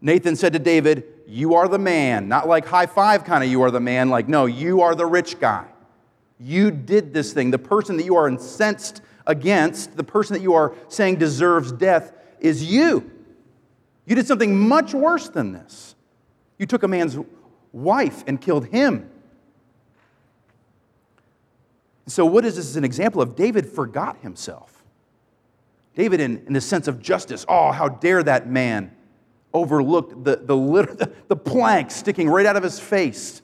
Nathan 0.01 0.37
said 0.37 0.53
to 0.53 0.61
David, 0.61 1.05
You 1.27 1.57
are 1.57 1.67
the 1.67 1.79
man. 1.79 2.29
Not 2.29 2.47
like 2.47 2.67
high 2.67 2.87
five 2.87 3.25
kind 3.25 3.43
of 3.43 3.51
you 3.51 3.63
are 3.63 3.71
the 3.73 3.81
man. 3.81 4.11
Like, 4.11 4.29
no, 4.29 4.47
you 4.47 4.81
are 4.81 4.95
the 4.95 5.07
rich 5.07 5.41
guy. 5.41 5.67
You 6.41 6.71
did 6.71 7.13
this 7.13 7.33
thing. 7.33 7.51
The 7.51 7.59
person 7.59 7.97
that 7.97 8.05
you 8.05 8.17
are 8.17 8.29
incensed 8.29 9.03
against, 9.27 9.97
the 9.97 10.05
person 10.05 10.35
that 10.35 10.43
you 10.43 10.55
are 10.55 10.75
saying 10.89 11.17
deserves 11.17 11.73
death, 11.73 12.13
is 12.41 12.65
you. 12.65 13.11
You 14.07 14.15
did 14.15 14.27
something 14.27 14.59
much 14.69 14.95
worse 14.95 15.29
than 15.29 15.53
this. 15.53 15.95
You 16.59 16.67
took 16.67 16.83
a 16.83 16.89
man's 16.89 17.19
wife 17.73 18.25
and 18.27 18.41
killed 18.41 18.67
him. 18.67 19.11
So, 22.07 22.25
what 22.25 22.45
is 22.45 22.57
this 22.57 22.77
an 22.77 22.85
example 22.85 23.21
of? 23.21 23.37
David 23.37 23.67
forgot 23.67 24.19
himself. 24.19 24.83
David, 25.95 26.21
in, 26.21 26.43
in 26.47 26.53
the 26.53 26.61
sense 26.61 26.89
of 26.89 27.03
justice, 27.03 27.45
oh, 27.49 27.71
how 27.73 27.89
dare 27.89 28.23
that 28.23 28.49
man 28.49 28.93
overlook 29.53 30.25
the, 30.25 30.37
the, 30.37 30.57
the, 30.57 31.13
the 31.29 31.37
plank 31.37 31.91
sticking 31.91 32.29
right 32.29 32.47
out 32.47 32.57
of 32.57 32.63
his 32.63 32.81
face. 32.81 33.43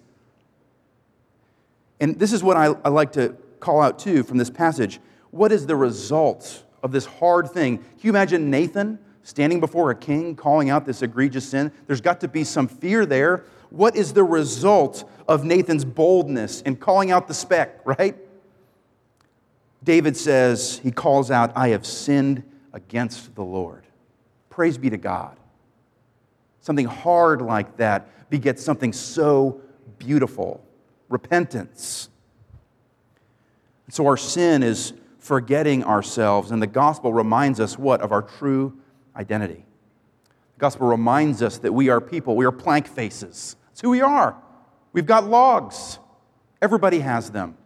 And 2.01 2.19
this 2.19 2.33
is 2.33 2.43
what 2.43 2.57
I, 2.57 2.75
I 2.85 2.89
like 2.89 3.13
to 3.13 3.37
call 3.61 3.81
out 3.81 3.99
too 3.99 4.23
from 4.23 4.39
this 4.39 4.51
passage. 4.51 5.01
What 5.31 5.53
is 5.53 5.67
the 5.67 5.77
result 5.77 6.65
of 6.83 6.93
this 6.93 7.07
hard 7.07 7.51
thing? 7.51 7.79
Can 7.79 8.01
you 8.03 8.11
imagine 8.11 8.51
Nathan 8.51 8.99
standing 9.23 9.61
before 9.61 9.91
a 9.91 9.95
king 9.95 10.37
calling 10.37 10.71
out 10.71 10.85
this 10.85 11.03
egregious 11.03 11.49
sin? 11.49 11.73
There's 11.87 12.01
got 12.01 12.21
to 12.21 12.29
be 12.29 12.45
some 12.45 12.69
fear 12.69 13.07
there. 13.07 13.45
What 13.71 13.97
is 13.97 14.13
the 14.13 14.23
result 14.23 15.09
of 15.27 15.45
Nathan's 15.45 15.85
boldness 15.85 16.61
in 16.63 16.77
calling 16.77 17.11
out 17.11 17.27
the 17.27 17.35
speck, 17.35 17.81
right? 17.85 18.17
David 19.83 20.17
says, 20.17 20.79
he 20.83 20.91
calls 20.91 21.31
out, 21.31 21.53
I 21.57 21.69
have 21.69 21.85
sinned 21.85 22.43
against 22.73 23.35
the 23.35 23.43
Lord. 23.43 23.85
Praise 24.51 24.79
be 24.79 24.91
to 24.91 24.97
God. 24.97 25.37
Something 26.61 26.87
hard 26.87 27.43
like 27.43 27.77
that 27.79 28.31
begets 28.31 28.65
something 28.65 28.93
so 28.93 29.61
beautiful 29.99 30.65
repentance. 31.15 32.09
So 33.89 34.09
our 34.09 34.17
sin 34.17 34.65
is 34.65 34.95
forgetting 35.21 35.85
ourselves, 35.85 36.51
and 36.51 36.61
the 36.61 36.67
gospel 36.67 37.13
reminds 37.13 37.61
us 37.61 37.79
what? 37.79 38.01
Of 38.01 38.11
our 38.11 38.23
true 38.23 38.77
identity. 39.15 39.65
The 40.55 40.59
gospel 40.59 40.89
reminds 40.89 41.41
us 41.41 41.59
that 41.59 41.73
we 41.73 41.89
are 41.89 42.01
people, 42.01 42.35
we 42.35 42.45
are 42.47 42.51
plank 42.51 42.89
faces. 42.89 43.55
That's 43.69 43.81
who 43.81 43.91
we 43.91 44.01
are. 44.01 44.37
We've 44.93 45.07
got 45.07 45.25
logs, 45.25 46.01
everybody 46.61 46.99
has 46.99 47.31
them. 47.31 47.57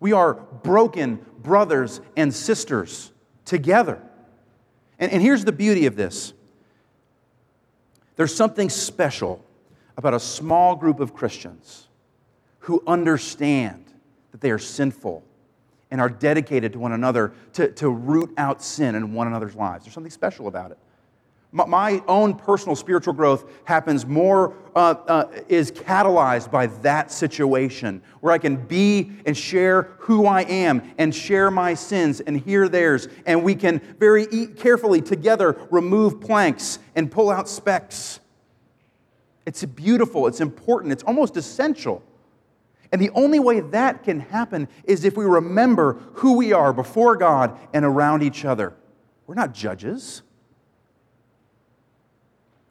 We 0.00 0.14
are 0.14 0.34
broken 0.34 1.20
brothers 1.42 2.00
and 2.16 2.32
sisters 2.32 3.12
together. 3.44 4.00
And, 4.98 5.12
and 5.12 5.20
here's 5.20 5.44
the 5.44 5.52
beauty 5.52 5.84
of 5.84 5.96
this 5.96 6.32
there's 8.16 8.34
something 8.34 8.70
special 8.70 9.44
about 9.98 10.14
a 10.14 10.20
small 10.20 10.76
group 10.76 10.98
of 10.98 11.12
Christians 11.12 11.85
who 12.66 12.82
understand 12.86 13.84
that 14.32 14.40
they 14.40 14.50
are 14.50 14.58
sinful 14.58 15.24
and 15.90 16.00
are 16.00 16.08
dedicated 16.08 16.72
to 16.72 16.78
one 16.78 16.92
another 16.92 17.32
to, 17.52 17.70
to 17.72 17.88
root 17.88 18.32
out 18.36 18.62
sin 18.62 18.94
in 18.94 19.12
one 19.12 19.26
another's 19.26 19.54
lives. 19.54 19.84
There's 19.84 19.94
something 19.94 20.10
special 20.10 20.48
about 20.48 20.70
it 20.70 20.78
my 21.52 22.02
own 22.06 22.34
personal 22.34 22.76
spiritual 22.76 23.14
growth 23.14 23.50
happens 23.64 24.04
more, 24.04 24.54
uh, 24.74 24.94
uh, 25.08 25.24
is 25.48 25.72
catalyzed 25.72 26.50
by 26.50 26.66
that 26.66 27.10
situation 27.10 28.02
where 28.20 28.32
I 28.32 28.38
can 28.38 28.56
be 28.56 29.12
and 29.24 29.36
share 29.36 29.94
who 30.00 30.26
I 30.26 30.42
am 30.42 30.92
and 30.98 31.14
share 31.14 31.50
my 31.50 31.72
sins 31.74 32.20
and 32.20 32.38
hear 32.38 32.68
theirs. 32.68 33.08
And 33.24 33.42
we 33.42 33.54
can 33.54 33.80
very 33.98 34.26
carefully 34.48 35.00
together 35.00 35.58
remove 35.70 36.20
planks 36.20 36.78
and 36.94 37.10
pull 37.10 37.30
out 37.30 37.48
specks. 37.48 38.20
It's 39.46 39.64
beautiful, 39.64 40.26
it's 40.26 40.40
important, 40.40 40.92
it's 40.92 41.04
almost 41.04 41.36
essential. 41.36 42.02
And 42.96 43.02
the 43.02 43.10
only 43.10 43.38
way 43.38 43.60
that 43.60 44.04
can 44.04 44.20
happen 44.20 44.68
is 44.84 45.04
if 45.04 45.18
we 45.18 45.26
remember 45.26 46.00
who 46.14 46.38
we 46.38 46.54
are 46.54 46.72
before 46.72 47.14
God 47.14 47.54
and 47.74 47.84
around 47.84 48.22
each 48.22 48.46
other. 48.46 48.72
We're 49.26 49.34
not 49.34 49.52
judges. 49.52 50.22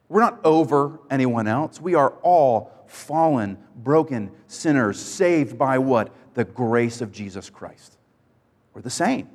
We're 0.10 0.22
not 0.22 0.44
over 0.44 1.00
anyone 1.12 1.48
else. 1.48 1.80
We 1.80 1.94
are 1.94 2.10
all 2.24 2.72
fallen, 2.88 3.60
broken 3.76 4.32
sinners, 4.48 5.00
saved 5.00 5.60
by 5.60 5.78
what? 5.78 6.12
The 6.34 6.44
grace 6.44 7.02
of 7.02 7.12
Jesus 7.12 7.52
Christ. 7.52 7.96
We're 8.74 8.82
the 8.82 8.90
same. 8.90 9.30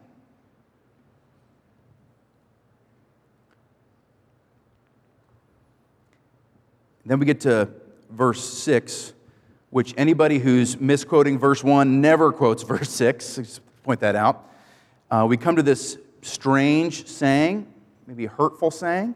Then 7.07 7.21
we 7.21 7.27
get 7.27 7.43
to 7.43 7.69
verse 8.11 8.43
6, 8.43 9.13
which 9.71 9.95
anybody 9.97 10.39
who's 10.39 10.79
misquoting 10.79 11.39
verse 11.39 11.65
1 11.65 12.01
never 12.01 12.33
quotes 12.33 12.63
verse 12.65 12.91
6. 12.91 13.37
Just 13.37 13.61
point 13.83 14.01
that 14.01 14.17
out. 14.17 14.47
Uh, 15.11 15.27
we 15.29 15.37
come 15.37 15.57
to 15.57 15.63
this 15.63 15.99
strange 16.23 17.07
saying, 17.07 17.67
maybe 18.07 18.27
a 18.27 18.29
hurtful 18.29 18.71
saying. 18.71 19.15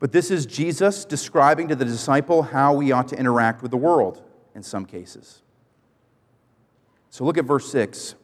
But 0.00 0.12
this 0.12 0.30
is 0.30 0.46
Jesus 0.46 1.04
describing 1.04 1.68
to 1.68 1.74
the 1.74 1.84
disciple 1.84 2.42
how 2.42 2.72
we 2.72 2.92
ought 2.92 3.08
to 3.08 3.16
interact 3.18 3.62
with 3.62 3.72
the 3.72 3.76
world 3.76 4.22
in 4.54 4.62
some 4.62 4.86
cases. 4.86 5.42
So 7.10 7.24
look 7.24 7.36
at 7.36 7.44
verse 7.44 7.70
6. 7.72 8.14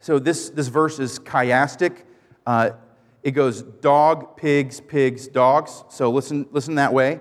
So 0.00 0.18
this, 0.18 0.50
this 0.50 0.68
verse 0.68 0.98
is 0.98 1.18
chiastic. 1.20 2.02
Uh, 2.46 2.72
it 3.22 3.30
goes 3.30 3.62
dog, 3.62 4.36
pigs, 4.36 4.80
pigs, 4.80 5.26
dogs. 5.26 5.84
So 5.88 6.10
listen, 6.10 6.46
listen 6.50 6.74
that 6.74 6.92
way. 6.92 7.20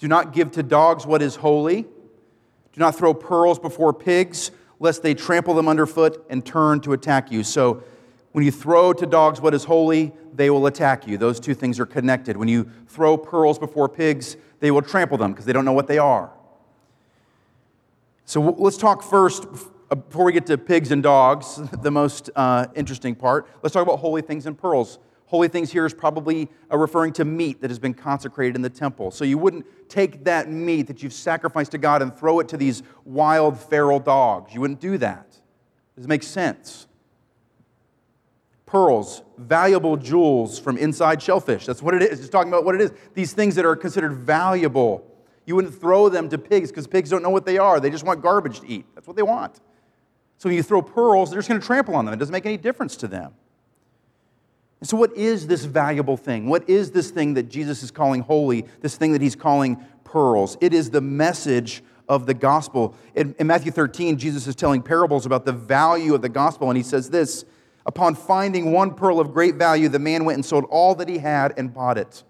Do 0.00 0.08
not 0.08 0.32
give 0.32 0.50
to 0.52 0.62
dogs 0.64 1.06
what 1.06 1.22
is 1.22 1.36
holy. 1.36 1.86
Do 2.74 2.80
not 2.80 2.96
throw 2.96 3.14
pearls 3.14 3.60
before 3.60 3.92
pigs, 3.92 4.50
lest 4.80 5.02
they 5.02 5.14
trample 5.14 5.54
them 5.54 5.68
underfoot 5.68 6.26
and 6.28 6.44
turn 6.44 6.80
to 6.80 6.92
attack 6.92 7.30
you. 7.30 7.44
So 7.44 7.84
when 8.32 8.44
you 8.44 8.50
throw 8.50 8.92
to 8.92 9.06
dogs 9.06 9.40
what 9.40 9.54
is 9.54 9.62
holy, 9.62 10.12
they 10.32 10.50
will 10.50 10.66
attack 10.66 11.06
you. 11.06 11.16
Those 11.16 11.38
two 11.38 11.54
things 11.54 11.78
are 11.78 11.86
connected. 11.86 12.36
When 12.36 12.48
you 12.48 12.68
throw 12.88 13.16
pearls 13.16 13.60
before 13.60 13.88
pigs, 13.88 14.36
they 14.58 14.72
will 14.72 14.82
trample 14.82 15.16
them 15.16 15.30
because 15.30 15.44
they 15.44 15.52
don't 15.52 15.64
know 15.64 15.72
what 15.72 15.86
they 15.86 15.98
are. 15.98 16.32
So 18.24 18.40
let's 18.40 18.76
talk 18.76 19.04
first, 19.04 19.46
uh, 19.90 19.94
before 19.94 20.24
we 20.24 20.32
get 20.32 20.46
to 20.46 20.58
pigs 20.58 20.90
and 20.90 21.00
dogs, 21.00 21.60
the 21.82 21.92
most 21.92 22.30
uh, 22.34 22.66
interesting 22.74 23.14
part. 23.14 23.46
Let's 23.62 23.72
talk 23.72 23.84
about 23.84 24.00
holy 24.00 24.22
things 24.22 24.46
and 24.46 24.58
pearls. 24.58 24.98
Holy 25.26 25.48
things 25.48 25.72
here 25.72 25.86
is 25.86 25.94
probably 25.94 26.48
uh, 26.70 26.76
referring 26.76 27.12
to 27.14 27.24
meat 27.24 27.60
that 27.60 27.70
has 27.70 27.78
been 27.78 27.94
consecrated 27.94 28.56
in 28.56 28.62
the 28.62 28.70
temple. 28.70 29.10
So 29.10 29.24
you 29.24 29.38
wouldn't 29.38 29.66
take 29.88 30.24
that 30.24 30.50
meat 30.50 30.86
that 30.86 31.02
you've 31.02 31.12
sacrificed 31.12 31.72
to 31.72 31.78
God 31.78 32.02
and 32.02 32.14
throw 32.16 32.40
it 32.40 32.48
to 32.48 32.56
these 32.56 32.82
wild 33.04 33.58
feral 33.58 33.98
dogs. 33.98 34.54
You 34.54 34.60
wouldn't 34.60 34.80
do 34.80 34.98
that. 34.98 35.30
Does 35.96 36.04
it 36.04 36.08
make 36.08 36.22
sense? 36.22 36.86
pearls, 38.74 39.22
valuable 39.38 39.96
jewels 39.96 40.58
from 40.58 40.76
inside 40.76 41.22
shellfish. 41.22 41.64
That's 41.64 41.80
what 41.80 41.94
it 41.94 42.02
is. 42.02 42.18
It's 42.18 42.28
talking 42.28 42.50
about 42.50 42.64
what 42.64 42.74
it 42.74 42.80
is. 42.80 42.92
These 43.14 43.32
things 43.32 43.54
that 43.54 43.64
are 43.64 43.76
considered 43.76 44.14
valuable. 44.14 45.08
You 45.46 45.54
wouldn't 45.54 45.80
throw 45.80 46.08
them 46.08 46.28
to 46.30 46.38
pigs 46.38 46.70
because 46.70 46.88
pigs 46.88 47.08
don't 47.08 47.22
know 47.22 47.30
what 47.30 47.46
they 47.46 47.56
are. 47.56 47.78
They 47.78 47.88
just 47.88 48.02
want 48.02 48.20
garbage 48.20 48.58
to 48.62 48.68
eat. 48.68 48.84
That's 48.96 49.06
what 49.06 49.14
they 49.14 49.22
want. 49.22 49.60
So 50.38 50.48
when 50.48 50.56
you 50.56 50.62
throw 50.64 50.82
pearls, 50.82 51.30
they're 51.30 51.38
just 51.38 51.48
going 51.48 51.60
to 51.60 51.64
trample 51.64 51.94
on 51.94 52.04
them. 52.04 52.14
It 52.14 52.16
doesn't 52.16 52.32
make 52.32 52.46
any 52.46 52.56
difference 52.56 52.96
to 52.96 53.06
them. 53.06 53.34
So, 54.82 54.96
what 54.96 55.16
is 55.16 55.46
this 55.46 55.64
valuable 55.64 56.16
thing? 56.16 56.48
What 56.48 56.68
is 56.68 56.90
this 56.90 57.10
thing 57.10 57.34
that 57.34 57.44
Jesus 57.44 57.82
is 57.82 57.90
calling 57.90 58.20
holy, 58.20 58.66
this 58.80 58.96
thing 58.96 59.12
that 59.12 59.22
he's 59.22 59.36
calling 59.36 59.82
pearls? 60.04 60.58
It 60.60 60.74
is 60.74 60.90
the 60.90 61.00
message 61.00 61.82
of 62.08 62.26
the 62.26 62.34
gospel. 62.34 62.94
In, 63.14 63.34
in 63.38 63.46
Matthew 63.46 63.72
13, 63.72 64.18
Jesus 64.18 64.46
is 64.46 64.54
telling 64.54 64.82
parables 64.82 65.24
about 65.24 65.46
the 65.46 65.52
value 65.52 66.14
of 66.14 66.22
the 66.22 66.28
gospel, 66.28 66.68
and 66.68 66.76
he 66.76 66.82
says 66.82 67.10
this 67.10 67.44
Upon 67.86 68.14
finding 68.14 68.72
one 68.72 68.94
pearl 68.94 69.20
of 69.20 69.32
great 69.32 69.56
value, 69.56 69.88
the 69.88 69.98
man 69.98 70.24
went 70.24 70.36
and 70.36 70.44
sold 70.44 70.64
all 70.70 70.94
that 70.96 71.08
he 71.08 71.18
had 71.18 71.52
and 71.58 71.72
bought 71.72 71.98
it. 71.98 72.24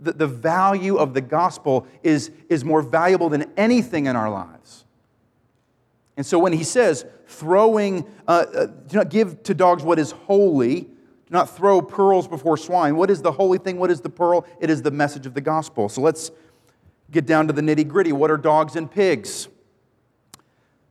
The, 0.00 0.12
the 0.12 0.26
value 0.26 0.96
of 0.96 1.14
the 1.14 1.20
gospel 1.20 1.86
is, 2.02 2.32
is 2.48 2.64
more 2.64 2.82
valuable 2.82 3.28
than 3.28 3.44
anything 3.56 4.06
in 4.06 4.16
our 4.16 4.28
lives. 4.28 4.84
And 6.16 6.26
so 6.26 6.38
when 6.38 6.52
he 6.52 6.64
says, 6.64 7.04
throwing, 7.28 8.04
uh, 8.26 8.46
uh, 8.52 8.66
do 8.66 8.96
not 8.96 9.10
give 9.10 9.42
to 9.44 9.54
dogs 9.54 9.84
what 9.84 9.98
is 9.98 10.10
holy, 10.10 10.88
do 11.26 11.32
not 11.32 11.56
throw 11.56 11.82
pearls 11.82 12.28
before 12.28 12.56
swine. 12.56 12.96
What 12.96 13.10
is 13.10 13.20
the 13.20 13.32
holy 13.32 13.58
thing? 13.58 13.78
What 13.78 13.90
is 13.90 14.00
the 14.00 14.08
pearl? 14.08 14.46
It 14.60 14.70
is 14.70 14.82
the 14.82 14.92
message 14.92 15.26
of 15.26 15.34
the 15.34 15.40
gospel. 15.40 15.88
So 15.88 16.00
let's 16.00 16.30
get 17.10 17.26
down 17.26 17.48
to 17.48 17.52
the 17.52 17.62
nitty 17.62 17.88
gritty. 17.88 18.12
What 18.12 18.30
are 18.30 18.36
dogs 18.36 18.76
and 18.76 18.90
pigs? 18.90 19.48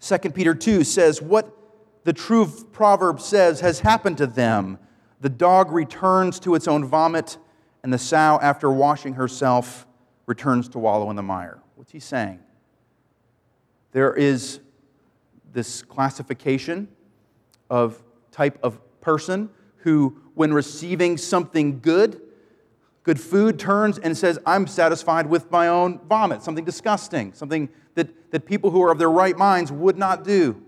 2 0.01 0.17
Peter 0.31 0.53
2 0.53 0.83
says, 0.83 1.21
What 1.21 1.55
the 2.03 2.13
true 2.13 2.45
proverb 2.71 3.19
says 3.19 3.61
has 3.61 3.79
happened 3.79 4.17
to 4.17 4.27
them. 4.27 4.77
The 5.21 5.29
dog 5.29 5.71
returns 5.71 6.39
to 6.41 6.53
its 6.53 6.67
own 6.67 6.85
vomit, 6.85 7.37
and 7.81 7.91
the 7.91 7.97
sow, 7.97 8.37
after 8.41 8.69
washing 8.69 9.13
herself, 9.13 9.87
returns 10.25 10.69
to 10.69 10.79
wallow 10.79 11.09
in 11.09 11.15
the 11.15 11.23
mire. 11.23 11.59
What's 11.75 11.91
he 11.91 11.99
saying? 11.99 12.39
There 13.91 14.13
is 14.13 14.59
this 15.53 15.81
classification 15.81 16.89
of 17.69 18.03
type 18.31 18.59
of 18.61 18.79
person 19.01 19.49
who, 19.77 20.19
when 20.35 20.53
receiving 20.53 21.17
something 21.17 21.79
good, 21.79 22.21
good 23.03 23.19
food, 23.19 23.57
turns 23.57 23.97
and 23.97 24.15
says, 24.15 24.37
I'm 24.45 24.67
satisfied 24.67 25.27
with 25.27 25.49
my 25.49 25.67
own 25.67 25.99
vomit, 26.07 26.43
something 26.43 26.65
disgusting, 26.65 27.33
something 27.33 27.69
that, 27.95 28.31
that 28.31 28.45
people 28.45 28.71
who 28.71 28.83
are 28.83 28.91
of 28.91 28.99
their 28.99 29.09
right 29.09 29.37
minds 29.37 29.71
would 29.71 29.97
not 29.97 30.23
do. 30.23 30.61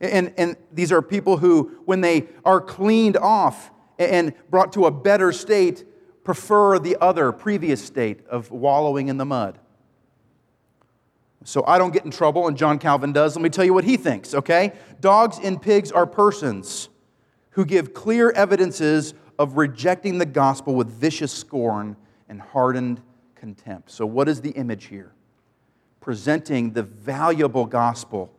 And, 0.00 0.32
and 0.38 0.56
these 0.72 0.90
are 0.92 1.02
people 1.02 1.36
who, 1.36 1.78
when 1.84 2.00
they 2.00 2.26
are 2.44 2.60
cleaned 2.60 3.18
off 3.18 3.70
and 3.98 4.32
brought 4.48 4.72
to 4.72 4.86
a 4.86 4.90
better 4.90 5.30
state, 5.30 5.84
prefer 6.24 6.78
the 6.78 6.96
other 7.00 7.32
previous 7.32 7.84
state 7.84 8.26
of 8.26 8.50
wallowing 8.50 9.08
in 9.08 9.18
the 9.18 9.26
mud. 9.26 9.58
So 11.44 11.64
I 11.66 11.78
don't 11.78 11.92
get 11.92 12.04
in 12.04 12.10
trouble, 12.10 12.48
and 12.48 12.56
John 12.56 12.78
Calvin 12.78 13.12
does. 13.12 13.36
Let 13.36 13.42
me 13.42 13.50
tell 13.50 13.64
you 13.64 13.74
what 13.74 13.84
he 13.84 13.96
thinks, 13.96 14.34
okay? 14.34 14.72
Dogs 15.00 15.38
and 15.42 15.60
pigs 15.60 15.92
are 15.92 16.06
persons 16.06 16.88
who 17.50 17.64
give 17.64 17.92
clear 17.94 18.30
evidences 18.30 19.14
of 19.38 19.56
rejecting 19.56 20.18
the 20.18 20.26
gospel 20.26 20.74
with 20.74 20.88
vicious 20.88 21.32
scorn 21.32 21.96
and 22.28 22.40
hardened 22.40 23.00
contempt. 23.34 23.90
So, 23.90 24.06
what 24.06 24.28
is 24.28 24.40
the 24.40 24.50
image 24.50 24.86
here? 24.86 25.12
Presenting 26.00 26.72
the 26.72 26.82
valuable 26.82 27.66
gospel 27.66 28.32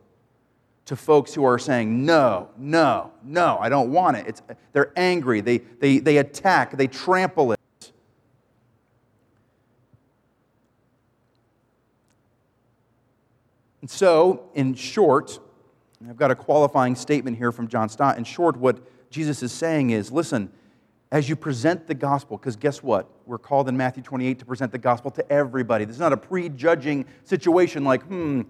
to 0.84 0.96
folks 0.96 1.32
who 1.32 1.44
are 1.44 1.58
saying, 1.58 2.04
no, 2.04 2.48
no, 2.56 3.12
no, 3.22 3.58
I 3.60 3.68
don't 3.68 3.92
want 3.92 4.16
it. 4.16 4.26
It's, 4.26 4.42
they're 4.72 4.92
angry, 4.96 5.40
they, 5.40 5.58
they, 5.58 5.98
they 5.98 6.18
attack, 6.18 6.76
they 6.76 6.86
trample 6.86 7.52
it. 7.52 7.58
And 13.80 13.90
so, 13.90 14.50
in 14.54 14.74
short, 14.74 15.40
I've 16.08 16.16
got 16.16 16.30
a 16.30 16.36
qualifying 16.36 16.94
statement 16.94 17.36
here 17.36 17.52
from 17.52 17.68
John 17.68 17.88
Stott. 17.88 18.16
In 18.16 18.24
short, 18.24 18.56
what 18.56 18.80
Jesus 19.12 19.42
is 19.42 19.52
saying 19.52 19.90
is 19.90 20.10
listen, 20.10 20.50
as 21.12 21.28
you 21.28 21.36
present 21.36 21.86
the 21.86 21.94
gospel, 21.94 22.38
because 22.38 22.56
guess 22.56 22.82
what? 22.82 23.08
We're 23.26 23.38
called 23.38 23.68
in 23.68 23.76
Matthew 23.76 24.02
28 24.02 24.38
to 24.38 24.44
present 24.46 24.72
the 24.72 24.78
gospel 24.78 25.10
to 25.12 25.32
everybody. 25.32 25.84
This 25.84 25.96
is 25.96 26.00
not 26.00 26.14
a 26.14 26.16
prejudging 26.16 27.04
situation 27.24 27.84
like, 27.84 28.02
hmm, 28.04 28.42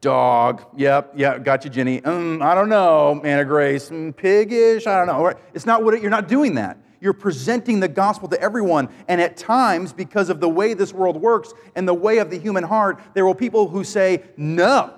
Dog. 0.00 0.64
Yep. 0.76 1.12
Yeah. 1.16 1.38
Got 1.38 1.64
you, 1.64 1.70
Jenny. 1.70 2.02
Um, 2.04 2.40
I 2.40 2.54
don't 2.54 2.70
know, 2.70 3.20
Anna 3.22 3.44
Grace. 3.44 3.90
Mm, 3.90 4.16
piggish. 4.16 4.86
I 4.86 4.96
don't 4.96 5.06
know. 5.06 5.34
It's 5.52 5.66
not 5.66 5.84
what 5.84 5.94
it, 5.94 6.00
you're 6.00 6.10
not 6.10 6.26
doing 6.26 6.54
that. 6.54 6.78
You're 7.00 7.12
presenting 7.12 7.80
the 7.80 7.88
gospel 7.88 8.28
to 8.28 8.40
everyone. 8.40 8.88
And 9.08 9.20
at 9.20 9.36
times, 9.36 9.92
because 9.92 10.30
of 10.30 10.40
the 10.40 10.48
way 10.48 10.72
this 10.72 10.94
world 10.94 11.20
works 11.20 11.52
and 11.74 11.86
the 11.86 11.94
way 11.94 12.18
of 12.18 12.30
the 12.30 12.38
human 12.38 12.64
heart, 12.64 12.98
there 13.12 13.26
will 13.26 13.34
people 13.34 13.68
who 13.68 13.84
say, 13.84 14.22
No, 14.38 14.94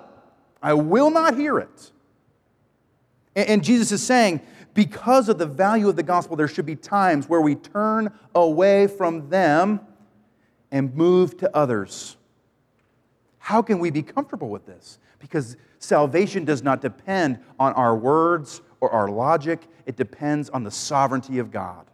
I 0.61 0.73
will 0.73 1.09
not 1.09 1.35
hear 1.35 1.59
it. 1.59 1.91
And, 3.37 3.63
Jesus 3.63 3.91
is 3.91 4.05
saying, 4.05 4.41
because 4.73 5.29
of 5.29 5.37
the 5.37 5.45
value 5.45 5.87
of 5.87 5.95
the 5.95 6.03
gospel, 6.03 6.35
there 6.35 6.47
should 6.47 6.65
be 6.65 6.75
times 6.75 7.29
where 7.29 7.39
we 7.39 7.55
turn 7.55 8.11
away 8.35 8.87
from 8.87 9.29
them 9.29 9.79
and 10.71 10.93
move 10.95 11.37
to 11.37 11.55
others 11.55 12.17
how 13.47 13.61
can 13.61 13.79
we 13.79 13.89
be 13.89 14.03
comfortable 14.03 14.49
with 14.49 14.65
this? 14.65 14.99
Because 15.19 15.55
salvation 15.79 16.43
does 16.43 16.63
not 16.63 16.81
depend 16.81 17.39
on 17.57 17.71
our 17.75 17.95
words 17.95 18.59
or 18.81 18.91
our 18.91 19.07
logic, 19.07 19.61
it 19.85 19.95
depends 19.95 20.49
on 20.49 20.65
the 20.65 20.69
sovereignty 20.69 21.39
of 21.39 21.49
God. 21.49 21.85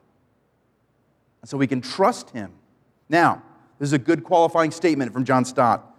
And 1.43 1.47
so 1.47 1.55
we 1.55 1.67
can 1.67 1.79
trust 1.79 2.31
Him. 2.31 2.53
Now, 3.07 3.43
this 3.77 3.89
is 3.89 3.93
a 3.93 3.99
good 3.99 4.23
qualifying 4.23 4.71
statement 4.71 5.13
from 5.13 5.25
John 5.25 5.45
Stott. 5.45 5.92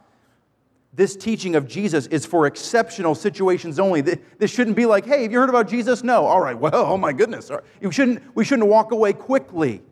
This 0.97 1.17
teaching 1.17 1.57
of 1.57 1.67
Jesus 1.67 2.07
is 2.07 2.25
for 2.25 2.47
exceptional 2.47 3.17
situations 3.17 3.81
only. 3.81 4.01
This 4.01 4.51
shouldn't 4.53 4.77
be 4.77 4.87
like, 4.87 5.05
hey, 5.05 5.23
have 5.23 5.33
you 5.33 5.41
heard 5.41 5.49
about 5.49 5.69
Jesus? 5.69 6.05
No. 6.05 6.25
All 6.25 6.41
right, 6.41 6.57
well, 6.57 6.73
oh 6.75 6.97
my 6.97 7.13
goodness. 7.13 7.51
We 7.81 7.91
shouldn't, 7.91 8.23
we 8.37 8.45
shouldn't 8.45 8.69
walk 8.69 8.93
away 8.93 9.13
quickly. 9.13 9.83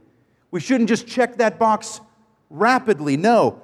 We 0.53 0.61
shouldn't 0.61 0.89
just 0.89 1.09
check 1.09 1.39
that 1.39 1.59
box 1.59 2.01
rapidly. 2.51 3.17
No. 3.17 3.61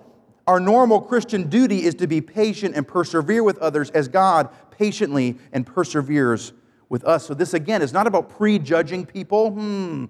Our 0.49 0.59
normal 0.59 1.01
Christian 1.01 1.49
duty 1.49 1.85
is 1.85 1.95
to 1.97 2.07
be 2.07 2.21
patient 2.21 2.75
and 2.75 2.89
persevere 2.89 3.45
with 3.45 3.59
others 3.59 3.91
as 3.91 4.09
God 4.09 4.49
patiently 4.71 5.37
and 5.53 5.67
perseveres 5.67 6.55
with 6.89 7.05
us. 7.05 7.27
So, 7.27 7.35
this 7.35 7.53
again 7.53 7.83
is 7.83 7.93
not 7.93 8.07
about 8.07 8.31
prejudging 8.31 9.05
people. 9.05 9.51
Hmm. 9.51 10.07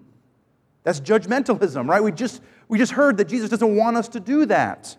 That's 0.84 1.00
judgmentalism, 1.00 1.88
right? 1.88 2.02
We 2.02 2.12
just, 2.12 2.40
we 2.68 2.78
just 2.78 2.92
heard 2.92 3.16
that 3.16 3.26
Jesus 3.26 3.50
doesn't 3.50 3.76
want 3.76 3.96
us 3.96 4.08
to 4.10 4.20
do 4.20 4.46
that. 4.46 4.96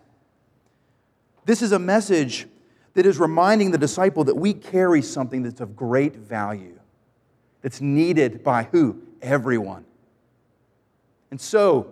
This 1.49 1.63
is 1.63 1.71
a 1.71 1.79
message 1.79 2.45
that 2.93 3.07
is 3.07 3.17
reminding 3.17 3.71
the 3.71 3.77
disciple 3.79 4.23
that 4.25 4.35
we 4.35 4.53
carry 4.53 5.01
something 5.01 5.41
that's 5.41 5.61
of 5.61 5.75
great 5.75 6.15
value, 6.15 6.79
that's 7.63 7.81
needed 7.81 8.43
by 8.43 8.67
who? 8.71 9.01
Everyone. 9.19 9.83
And 11.31 11.41
so, 11.41 11.91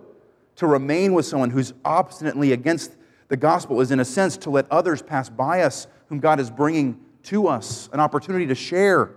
to 0.58 0.68
remain 0.68 1.14
with 1.14 1.26
someone 1.26 1.50
who's 1.50 1.74
obstinately 1.84 2.52
against 2.52 2.98
the 3.30 3.36
gospel 3.36 3.82
is, 3.82 3.90
in 3.90 4.00
a 4.00 4.06
sense, 4.06 4.38
to 4.38 4.52
let 4.52 4.72
others 4.72 5.02
pass 5.02 5.28
by 5.28 5.64
us 5.64 5.88
whom 6.10 6.20
God 6.20 6.40
is 6.40 6.52
bringing 6.52 7.00
to 7.24 7.48
us, 7.48 7.90
an 7.94 8.00
opportunity 8.00 8.46
to 8.46 8.54
share. 8.54 9.16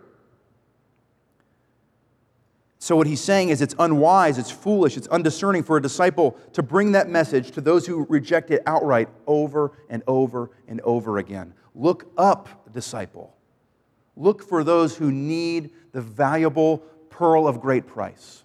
So, 2.83 2.97
what 2.97 3.07
he's 3.07 3.21
saying 3.21 3.51
is 3.51 3.61
it's 3.61 3.75
unwise, 3.79 4.39
it's 4.39 4.51
foolish, 4.51 4.97
it's 4.97 5.07
undiscerning 5.09 5.65
for 5.65 5.77
a 5.77 5.83
disciple 5.83 6.39
to 6.55 6.63
bring 6.63 6.93
that 6.93 7.11
message 7.11 7.51
to 7.51 7.61
those 7.61 7.87
who 7.87 8.07
reject 8.09 8.51
it 8.51 8.63
outright 8.67 9.11
over 9.27 9.73
and 9.91 10.03
over 10.07 10.51
and 10.67 10.81
over 10.81 11.19
again. 11.19 11.53
Look 11.75 12.11
up, 12.17 12.73
disciple. 12.73 13.37
Look 14.17 14.43
for 14.43 14.65
those 14.65 14.97
who 14.97 15.13
need 15.13 15.73
the 15.93 16.01
valuable 16.01 16.79
pearl 17.11 17.47
of 17.47 17.61
great 17.61 17.87
price. 17.87 18.45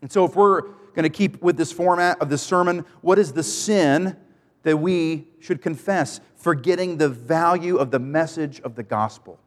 And 0.00 0.10
so, 0.10 0.24
if 0.24 0.34
we're 0.34 0.62
going 0.92 1.04
to 1.04 1.08
keep 1.08 1.40
with 1.40 1.56
this 1.56 1.70
format 1.70 2.20
of 2.20 2.28
this 2.28 2.42
sermon, 2.42 2.84
what 3.02 3.20
is 3.20 3.32
the 3.32 3.44
sin 3.44 4.16
that 4.64 4.78
we 4.78 5.28
should 5.38 5.62
confess? 5.62 6.20
Forgetting 6.34 6.96
the 6.96 7.08
value 7.08 7.76
of 7.76 7.92
the 7.92 8.00
message 8.00 8.60
of 8.62 8.74
the 8.74 8.82
gospel. 8.82 9.38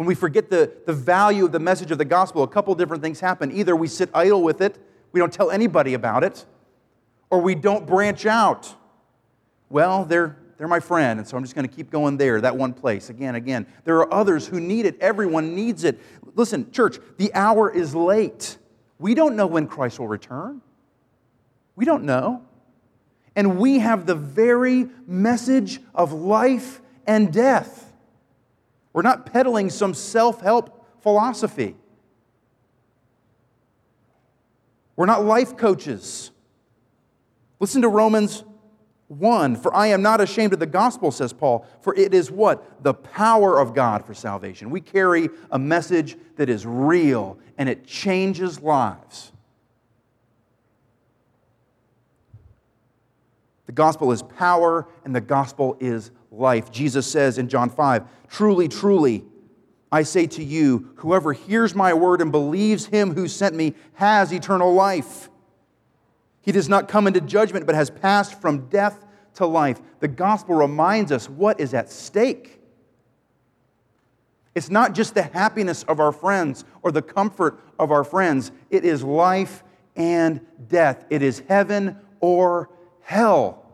When 0.00 0.06
we 0.06 0.14
forget 0.14 0.48
the, 0.48 0.72
the 0.86 0.94
value 0.94 1.44
of 1.44 1.52
the 1.52 1.58
message 1.58 1.90
of 1.90 1.98
the 1.98 2.06
gospel, 2.06 2.42
a 2.42 2.48
couple 2.48 2.74
different 2.74 3.02
things 3.02 3.20
happen. 3.20 3.52
Either 3.52 3.76
we 3.76 3.86
sit 3.86 4.08
idle 4.14 4.42
with 4.42 4.62
it, 4.62 4.78
we 5.12 5.20
don't 5.20 5.30
tell 5.30 5.50
anybody 5.50 5.92
about 5.92 6.24
it, 6.24 6.46
or 7.28 7.38
we 7.42 7.54
don't 7.54 7.86
branch 7.86 8.24
out. 8.24 8.74
Well, 9.68 10.06
they're, 10.06 10.38
they're 10.56 10.68
my 10.68 10.80
friend, 10.80 11.20
and 11.20 11.28
so 11.28 11.36
I'm 11.36 11.42
just 11.42 11.54
going 11.54 11.68
to 11.68 11.76
keep 11.76 11.90
going 11.90 12.16
there, 12.16 12.40
that 12.40 12.56
one 12.56 12.72
place, 12.72 13.10
again, 13.10 13.34
again. 13.34 13.66
There 13.84 13.98
are 13.98 14.10
others 14.10 14.46
who 14.46 14.58
need 14.58 14.86
it. 14.86 14.98
Everyone 15.02 15.54
needs 15.54 15.84
it. 15.84 16.00
Listen, 16.34 16.72
church, 16.72 16.98
the 17.18 17.30
hour 17.34 17.70
is 17.70 17.94
late. 17.94 18.56
We 18.98 19.14
don't 19.14 19.36
know 19.36 19.46
when 19.46 19.66
Christ 19.66 19.98
will 19.98 20.08
return. 20.08 20.62
We 21.76 21.84
don't 21.84 22.04
know. 22.04 22.42
And 23.36 23.58
we 23.58 23.80
have 23.80 24.06
the 24.06 24.14
very 24.14 24.88
message 25.06 25.78
of 25.94 26.14
life 26.14 26.80
and 27.06 27.30
death. 27.30 27.89
We're 28.92 29.02
not 29.02 29.26
peddling 29.26 29.70
some 29.70 29.94
self 29.94 30.40
help 30.40 30.86
philosophy. 31.02 31.76
We're 34.96 35.06
not 35.06 35.24
life 35.24 35.56
coaches. 35.56 36.30
Listen 37.58 37.82
to 37.82 37.88
Romans 37.88 38.44
1 39.08 39.56
For 39.56 39.74
I 39.74 39.88
am 39.88 40.02
not 40.02 40.20
ashamed 40.20 40.52
of 40.52 40.58
the 40.58 40.66
gospel, 40.66 41.10
says 41.10 41.32
Paul, 41.32 41.66
for 41.80 41.94
it 41.94 42.14
is 42.14 42.30
what? 42.30 42.82
The 42.84 42.94
power 42.94 43.58
of 43.58 43.74
God 43.74 44.04
for 44.04 44.14
salvation. 44.14 44.70
We 44.70 44.80
carry 44.80 45.28
a 45.50 45.58
message 45.58 46.16
that 46.36 46.48
is 46.48 46.64
real 46.64 47.38
and 47.58 47.68
it 47.68 47.86
changes 47.86 48.60
lives. 48.60 49.32
The 53.66 53.72
gospel 53.72 54.12
is 54.12 54.22
power 54.22 54.86
and 55.04 55.14
the 55.14 55.20
gospel 55.20 55.76
is 55.80 56.10
life. 56.30 56.70
Jesus 56.70 57.10
says 57.10 57.38
in 57.38 57.48
John 57.48 57.70
5 57.70 58.04
Truly, 58.28 58.68
truly, 58.68 59.24
I 59.92 60.04
say 60.04 60.26
to 60.28 60.44
you, 60.44 60.92
whoever 60.96 61.32
hears 61.32 61.74
my 61.74 61.94
word 61.94 62.20
and 62.20 62.30
believes 62.30 62.86
him 62.86 63.14
who 63.14 63.26
sent 63.26 63.54
me 63.54 63.74
has 63.94 64.32
eternal 64.32 64.72
life. 64.72 65.28
He 66.42 66.52
does 66.52 66.68
not 66.68 66.88
come 66.88 67.06
into 67.06 67.20
judgment, 67.20 67.66
but 67.66 67.74
has 67.74 67.90
passed 67.90 68.40
from 68.40 68.68
death 68.68 69.04
to 69.34 69.46
life. 69.46 69.80
The 70.00 70.08
gospel 70.08 70.54
reminds 70.54 71.12
us 71.12 71.28
what 71.28 71.60
is 71.60 71.74
at 71.74 71.90
stake. 71.90 72.60
It's 74.54 74.70
not 74.70 74.94
just 74.94 75.14
the 75.14 75.22
happiness 75.22 75.82
of 75.84 76.00
our 76.00 76.12
friends 76.12 76.64
or 76.82 76.92
the 76.92 77.02
comfort 77.02 77.60
of 77.78 77.90
our 77.90 78.04
friends, 78.04 78.52
it 78.68 78.84
is 78.84 79.02
life 79.02 79.62
and 79.96 80.40
death. 80.68 81.04
It 81.10 81.22
is 81.22 81.42
heaven 81.48 81.96
or 82.20 82.70
hell. 83.02 83.66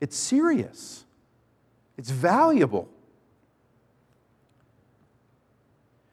It's 0.00 0.16
serious, 0.16 1.04
it's 1.98 2.10
valuable. 2.10 2.88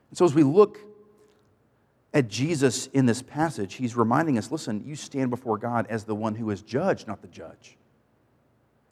And 0.10 0.18
so, 0.18 0.26
as 0.26 0.34
we 0.34 0.44
look 0.44 0.80
at 2.14 2.28
Jesus 2.28 2.88
in 2.88 3.06
this 3.06 3.22
passage, 3.22 3.76
he's 3.76 3.96
reminding 3.96 4.38
us 4.38 4.52
listen, 4.52 4.84
you 4.86 4.96
stand 4.96 5.30
before 5.30 5.58
God 5.58 5.86
as 5.90 6.04
the 6.04 6.16
one 6.16 6.36
who 6.36 6.50
is 6.50 6.62
judged, 6.62 7.08
not 7.08 7.22
the 7.22 7.28
judge. 7.28 7.78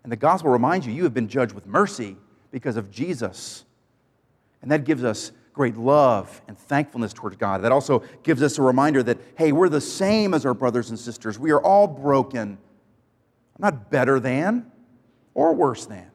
And 0.03 0.11
the 0.11 0.17
gospel 0.17 0.51
reminds 0.51 0.85
you, 0.85 0.93
you 0.93 1.03
have 1.03 1.13
been 1.13 1.29
judged 1.29 1.53
with 1.53 1.65
mercy 1.65 2.15
because 2.51 2.77
of 2.77 2.91
Jesus. 2.91 3.65
And 4.61 4.69
that 4.71 4.83
gives 4.83 5.03
us 5.03 5.31
great 5.53 5.77
love 5.77 6.41
and 6.47 6.57
thankfulness 6.57 7.13
towards 7.13 7.37
God. 7.37 7.61
That 7.61 7.71
also 7.71 8.03
gives 8.23 8.41
us 8.43 8.57
a 8.57 8.61
reminder 8.61 9.01
that, 9.03 9.17
hey, 9.35 9.51
we're 9.51 9.69
the 9.69 9.81
same 9.81 10.33
as 10.33 10.45
our 10.45 10.53
brothers 10.53 10.89
and 10.89 10.99
sisters. 10.99 11.39
We 11.39 11.51
are 11.51 11.61
all 11.61 11.87
broken. 11.87 12.57
I'm 13.55 13.61
not 13.61 13.89
better 13.89 14.19
than 14.19 14.71
or 15.33 15.53
worse 15.53 15.85
than. 15.85 16.12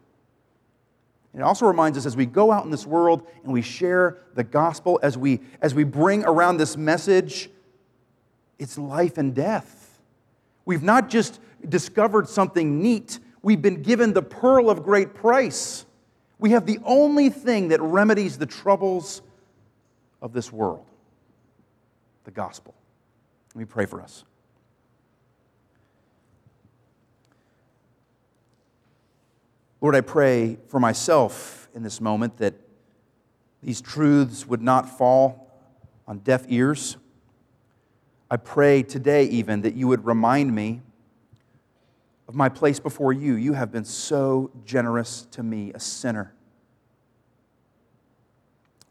It 1.35 1.43
also 1.43 1.67
reminds 1.67 1.99
us 1.99 2.07
as 2.07 2.17
we 2.17 2.27
go 2.27 2.51
out 2.51 2.65
in 2.65 2.71
this 2.71 2.87
world 2.87 3.27
and 3.45 3.53
we 3.53 3.63
share 3.63 4.19
the 4.35 4.45
gospel, 4.45 4.99
as 5.03 5.17
we, 5.17 5.41
as 5.61 5.75
we 5.75 5.85
bring 5.85 6.25
around 6.25 6.57
this 6.57 6.77
message, 6.77 7.51
it's 8.59 8.79
life 8.79 9.19
and 9.19 9.35
death. 9.35 10.01
We've 10.65 10.83
not 10.83 11.09
just 11.09 11.41
discovered 11.69 12.29
something 12.29 12.81
neat, 12.81 13.19
we've 13.43 13.63
been 13.63 13.83
given 13.83 14.13
the 14.13 14.23
pearl 14.23 14.71
of 14.71 14.83
great 14.83 15.15
price. 15.15 15.85
We 16.39 16.51
have 16.51 16.67
the 16.67 16.79
only 16.85 17.31
thing 17.31 17.69
that 17.69 17.81
remedies 17.81 18.39
the 18.39 18.47
troubles 18.47 19.23
of 20.23 20.33
this 20.33 20.53
world 20.53 20.85
the 22.25 22.31
gospel. 22.31 22.75
Let 23.55 23.61
me 23.61 23.65
pray 23.65 23.87
for 23.87 24.03
us. 24.03 24.25
Lord, 29.81 29.95
I 29.95 30.01
pray 30.01 30.59
for 30.67 30.81
myself 30.81 31.69
in 31.75 31.83
this 31.85 32.01
moment 32.01 32.39
that 32.39 32.55
these 33.63 33.81
truths 33.81 34.47
would 34.47 34.63
not 34.63 34.89
fall 34.99 35.53
on 36.07 36.19
deaf 36.19 36.45
ears. 36.49 36.97
I 38.31 38.39
pray 38.39 38.83
today, 38.83 39.25
even, 39.25 39.63
that 39.63 39.75
you 39.75 39.87
would 39.87 40.05
remind 40.05 40.53
me 40.55 40.83
of 42.27 42.35
my 42.35 42.49
place 42.49 42.81
before 42.81 43.13
you. 43.13 43.35
You 43.35 43.53
have 43.53 43.71
been 43.71 43.85
so 43.85 44.51
generous 44.65 45.27
to 45.31 45.43
me, 45.43 45.73
a 45.73 45.81
sinner. 45.81 46.35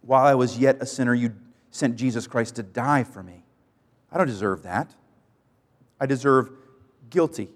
While 0.02 0.26
I 0.26 0.36
was 0.36 0.58
yet 0.58 0.78
a 0.80 0.86
sinner, 0.86 1.14
you 1.14 1.36
sent 1.70 1.98
Jesus 1.98 2.28
Christ 2.28 2.56
to 2.56 2.64
die 2.64 3.04
for 3.04 3.22
me. 3.22 3.44
I 4.10 4.18
don't 4.18 4.28
deserve 4.28 4.64
that. 4.64 4.96
I 6.00 6.06
deserve 6.06 6.50
guilty. 7.10 7.50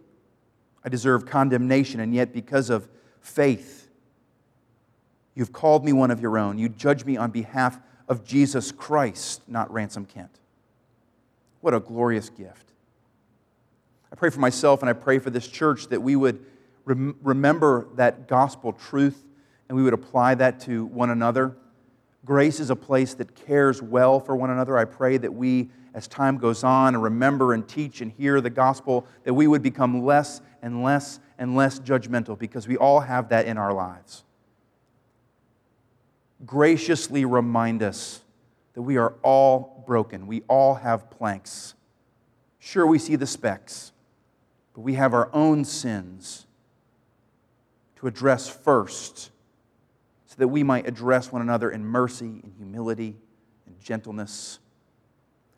I 0.83 0.89
deserve 0.89 1.25
condemnation, 1.25 2.01
and 2.01 2.13
yet, 2.13 2.33
because 2.33 2.69
of 2.69 2.89
faith. 3.21 3.89
You've 5.33 5.53
called 5.53 5.85
me 5.85 5.93
one 5.93 6.11
of 6.11 6.19
your 6.19 6.37
own. 6.37 6.57
You 6.57 6.69
judge 6.69 7.05
me 7.05 7.17
on 7.17 7.31
behalf 7.31 7.79
of 8.07 8.25
Jesus 8.25 8.71
Christ, 8.71 9.41
not 9.47 9.71
Ransom 9.71 10.05
Kent. 10.05 10.39
What 11.61 11.73
a 11.73 11.79
glorious 11.79 12.29
gift. 12.29 12.71
I 14.11 14.15
pray 14.15 14.29
for 14.29 14.39
myself 14.39 14.81
and 14.81 14.89
I 14.89 14.93
pray 14.93 15.19
for 15.19 15.29
this 15.29 15.47
church 15.47 15.87
that 15.87 16.01
we 16.01 16.15
would 16.15 16.45
rem- 16.83 17.15
remember 17.21 17.87
that 17.95 18.27
gospel 18.27 18.73
truth 18.73 19.23
and 19.69 19.77
we 19.77 19.83
would 19.83 19.93
apply 19.93 20.35
that 20.35 20.59
to 20.61 20.85
one 20.85 21.09
another. 21.09 21.55
Grace 22.25 22.59
is 22.59 22.69
a 22.69 22.75
place 22.75 23.13
that 23.15 23.35
cares 23.35 23.81
well 23.81 24.19
for 24.19 24.35
one 24.35 24.49
another. 24.49 24.77
I 24.77 24.85
pray 24.85 25.17
that 25.17 25.33
we, 25.33 25.69
as 25.93 26.07
time 26.07 26.37
goes 26.37 26.63
on, 26.63 26.93
and 26.93 27.01
remember 27.01 27.53
and 27.53 27.67
teach 27.67 28.01
and 28.01 28.11
hear 28.11 28.41
the 28.41 28.49
gospel, 28.49 29.07
that 29.23 29.33
we 29.33 29.47
would 29.47 29.61
become 29.61 30.03
less 30.03 30.41
and 30.61 30.83
less 30.83 31.19
and 31.41 31.55
less 31.55 31.79
judgmental 31.79 32.37
because 32.37 32.67
we 32.67 32.77
all 32.77 32.99
have 32.99 33.29
that 33.29 33.47
in 33.47 33.57
our 33.57 33.73
lives. 33.73 34.23
Graciously 36.45 37.25
remind 37.25 37.81
us 37.81 38.21
that 38.75 38.83
we 38.83 38.97
are 38.97 39.15
all 39.23 39.83
broken. 39.87 40.27
We 40.27 40.43
all 40.47 40.75
have 40.75 41.09
planks. 41.09 41.73
Sure, 42.59 42.85
we 42.85 42.99
see 42.99 43.15
the 43.15 43.25
specks, 43.25 43.91
but 44.75 44.81
we 44.81 44.93
have 44.93 45.15
our 45.15 45.31
own 45.33 45.65
sins 45.65 46.45
to 47.95 48.05
address 48.05 48.47
first 48.47 49.31
so 50.27 50.35
that 50.37 50.47
we 50.47 50.61
might 50.61 50.87
address 50.87 51.31
one 51.31 51.41
another 51.41 51.71
in 51.71 51.83
mercy 51.83 52.39
and 52.43 52.53
humility 52.55 53.15
and 53.65 53.79
gentleness. 53.79 54.59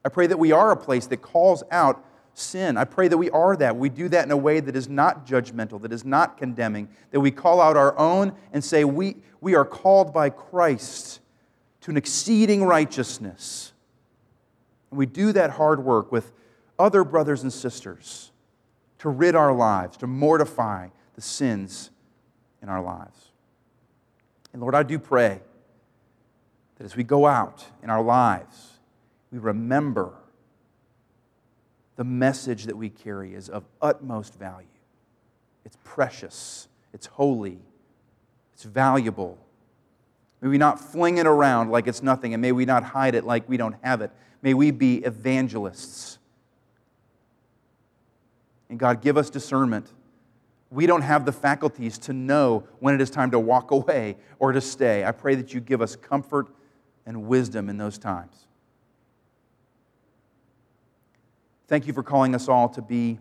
I 0.05 0.07
pray 0.07 0.27
that 0.27 0.39
we 0.39 0.53
are 0.53 0.71
a 0.71 0.77
place 0.77 1.07
that 1.07 1.17
calls 1.17 1.61
out 1.71 2.05
sin. 2.33 2.77
I 2.77 2.83
pray 2.83 3.07
that 3.07 3.17
we 3.17 3.29
are 3.29 3.55
that. 3.57 3.75
We 3.75 3.89
do 3.89 4.09
that 4.09 4.25
in 4.25 4.31
a 4.31 4.37
way 4.37 4.59
that 4.59 4.75
is 4.75 4.89
not 4.89 5.25
judgmental, 5.25 5.81
that 5.81 5.93
is 5.93 6.03
not 6.03 6.37
condemning, 6.37 6.89
that 7.11 7.19
we 7.19 7.31
call 7.31 7.61
out 7.61 7.77
our 7.77 7.97
own 7.97 8.33
and 8.51 8.63
say, 8.63 8.83
We, 8.83 9.17
we 9.41 9.55
are 9.55 9.65
called 9.65 10.13
by 10.13 10.29
Christ 10.29 11.19
to 11.81 11.91
an 11.91 11.97
exceeding 11.97 12.63
righteousness. 12.63 13.73
And 14.89 14.97
we 14.97 15.05
do 15.05 15.31
that 15.33 15.51
hard 15.51 15.83
work 15.83 16.11
with 16.11 16.31
other 16.79 17.03
brothers 17.03 17.43
and 17.43 17.51
sisters 17.51 18.31
to 18.99 19.09
rid 19.09 19.35
our 19.35 19.53
lives, 19.53 19.97
to 19.97 20.07
mortify 20.07 20.87
the 21.15 21.21
sins 21.21 21.91
in 22.61 22.69
our 22.69 22.81
lives. 22.81 23.31
And 24.53 24.61
Lord, 24.61 24.75
I 24.75 24.83
do 24.83 24.97
pray 24.97 25.41
that 26.77 26.85
as 26.85 26.95
we 26.95 27.03
go 27.03 27.25
out 27.25 27.65
in 27.83 27.89
our 27.89 28.01
lives, 28.01 28.79
we 29.31 29.39
remember 29.39 30.13
the 31.95 32.03
message 32.03 32.65
that 32.65 32.75
we 32.75 32.89
carry 32.89 33.33
is 33.33 33.49
of 33.49 33.63
utmost 33.81 34.33
value. 34.35 34.67
It's 35.65 35.77
precious, 35.83 36.67
it's 36.93 37.05
holy, 37.05 37.59
it's 38.53 38.63
valuable. 38.63 39.37
May 40.41 40.49
we 40.49 40.57
not 40.57 40.79
fling 40.79 41.19
it 41.19 41.25
around 41.25 41.69
like 41.69 41.87
it's 41.87 42.03
nothing, 42.03 42.33
and 42.33 42.41
may 42.41 42.51
we 42.51 42.65
not 42.65 42.83
hide 42.83 43.15
it 43.15 43.23
like 43.23 43.47
we 43.47 43.57
don't 43.57 43.75
have 43.81 44.01
it. 44.01 44.11
May 44.41 44.53
we 44.53 44.71
be 44.71 44.97
evangelists. 44.97 46.17
And 48.69 48.77
God, 48.77 49.01
give 49.01 49.17
us 49.17 49.29
discernment. 49.29 49.87
We 50.69 50.87
don't 50.87 51.03
have 51.03 51.25
the 51.25 51.31
faculties 51.31 51.97
to 51.99 52.13
know 52.13 52.63
when 52.79 52.95
it 52.95 52.99
is 52.99 53.09
time 53.09 53.31
to 53.31 53.39
walk 53.39 53.71
away 53.71 54.17
or 54.39 54.51
to 54.51 54.59
stay. 54.59 55.05
I 55.05 55.11
pray 55.11 55.35
that 55.35 55.53
you 55.53 55.61
give 55.61 55.81
us 55.81 55.95
comfort 55.95 56.47
and 57.05 57.27
wisdom 57.27 57.69
in 57.69 57.77
those 57.77 57.97
times. 57.97 58.47
Thank 61.73 61.87
you 61.87 61.93
for 61.93 62.03
calling 62.03 62.35
us 62.35 62.47
all 62.49 62.69
to 62.69 62.83
be 62.83 63.17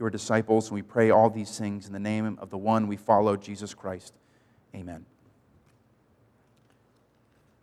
your 0.00 0.10
disciples, 0.10 0.66
and 0.66 0.74
we 0.74 0.82
pray 0.82 1.10
all 1.10 1.30
these 1.30 1.56
things 1.56 1.86
in 1.86 1.92
the 1.92 2.00
name 2.00 2.36
of 2.40 2.50
the 2.50 2.58
one 2.58 2.88
we 2.88 2.96
follow, 2.96 3.36
Jesus 3.36 3.74
Christ. 3.74 4.18
Amen. 4.74 5.06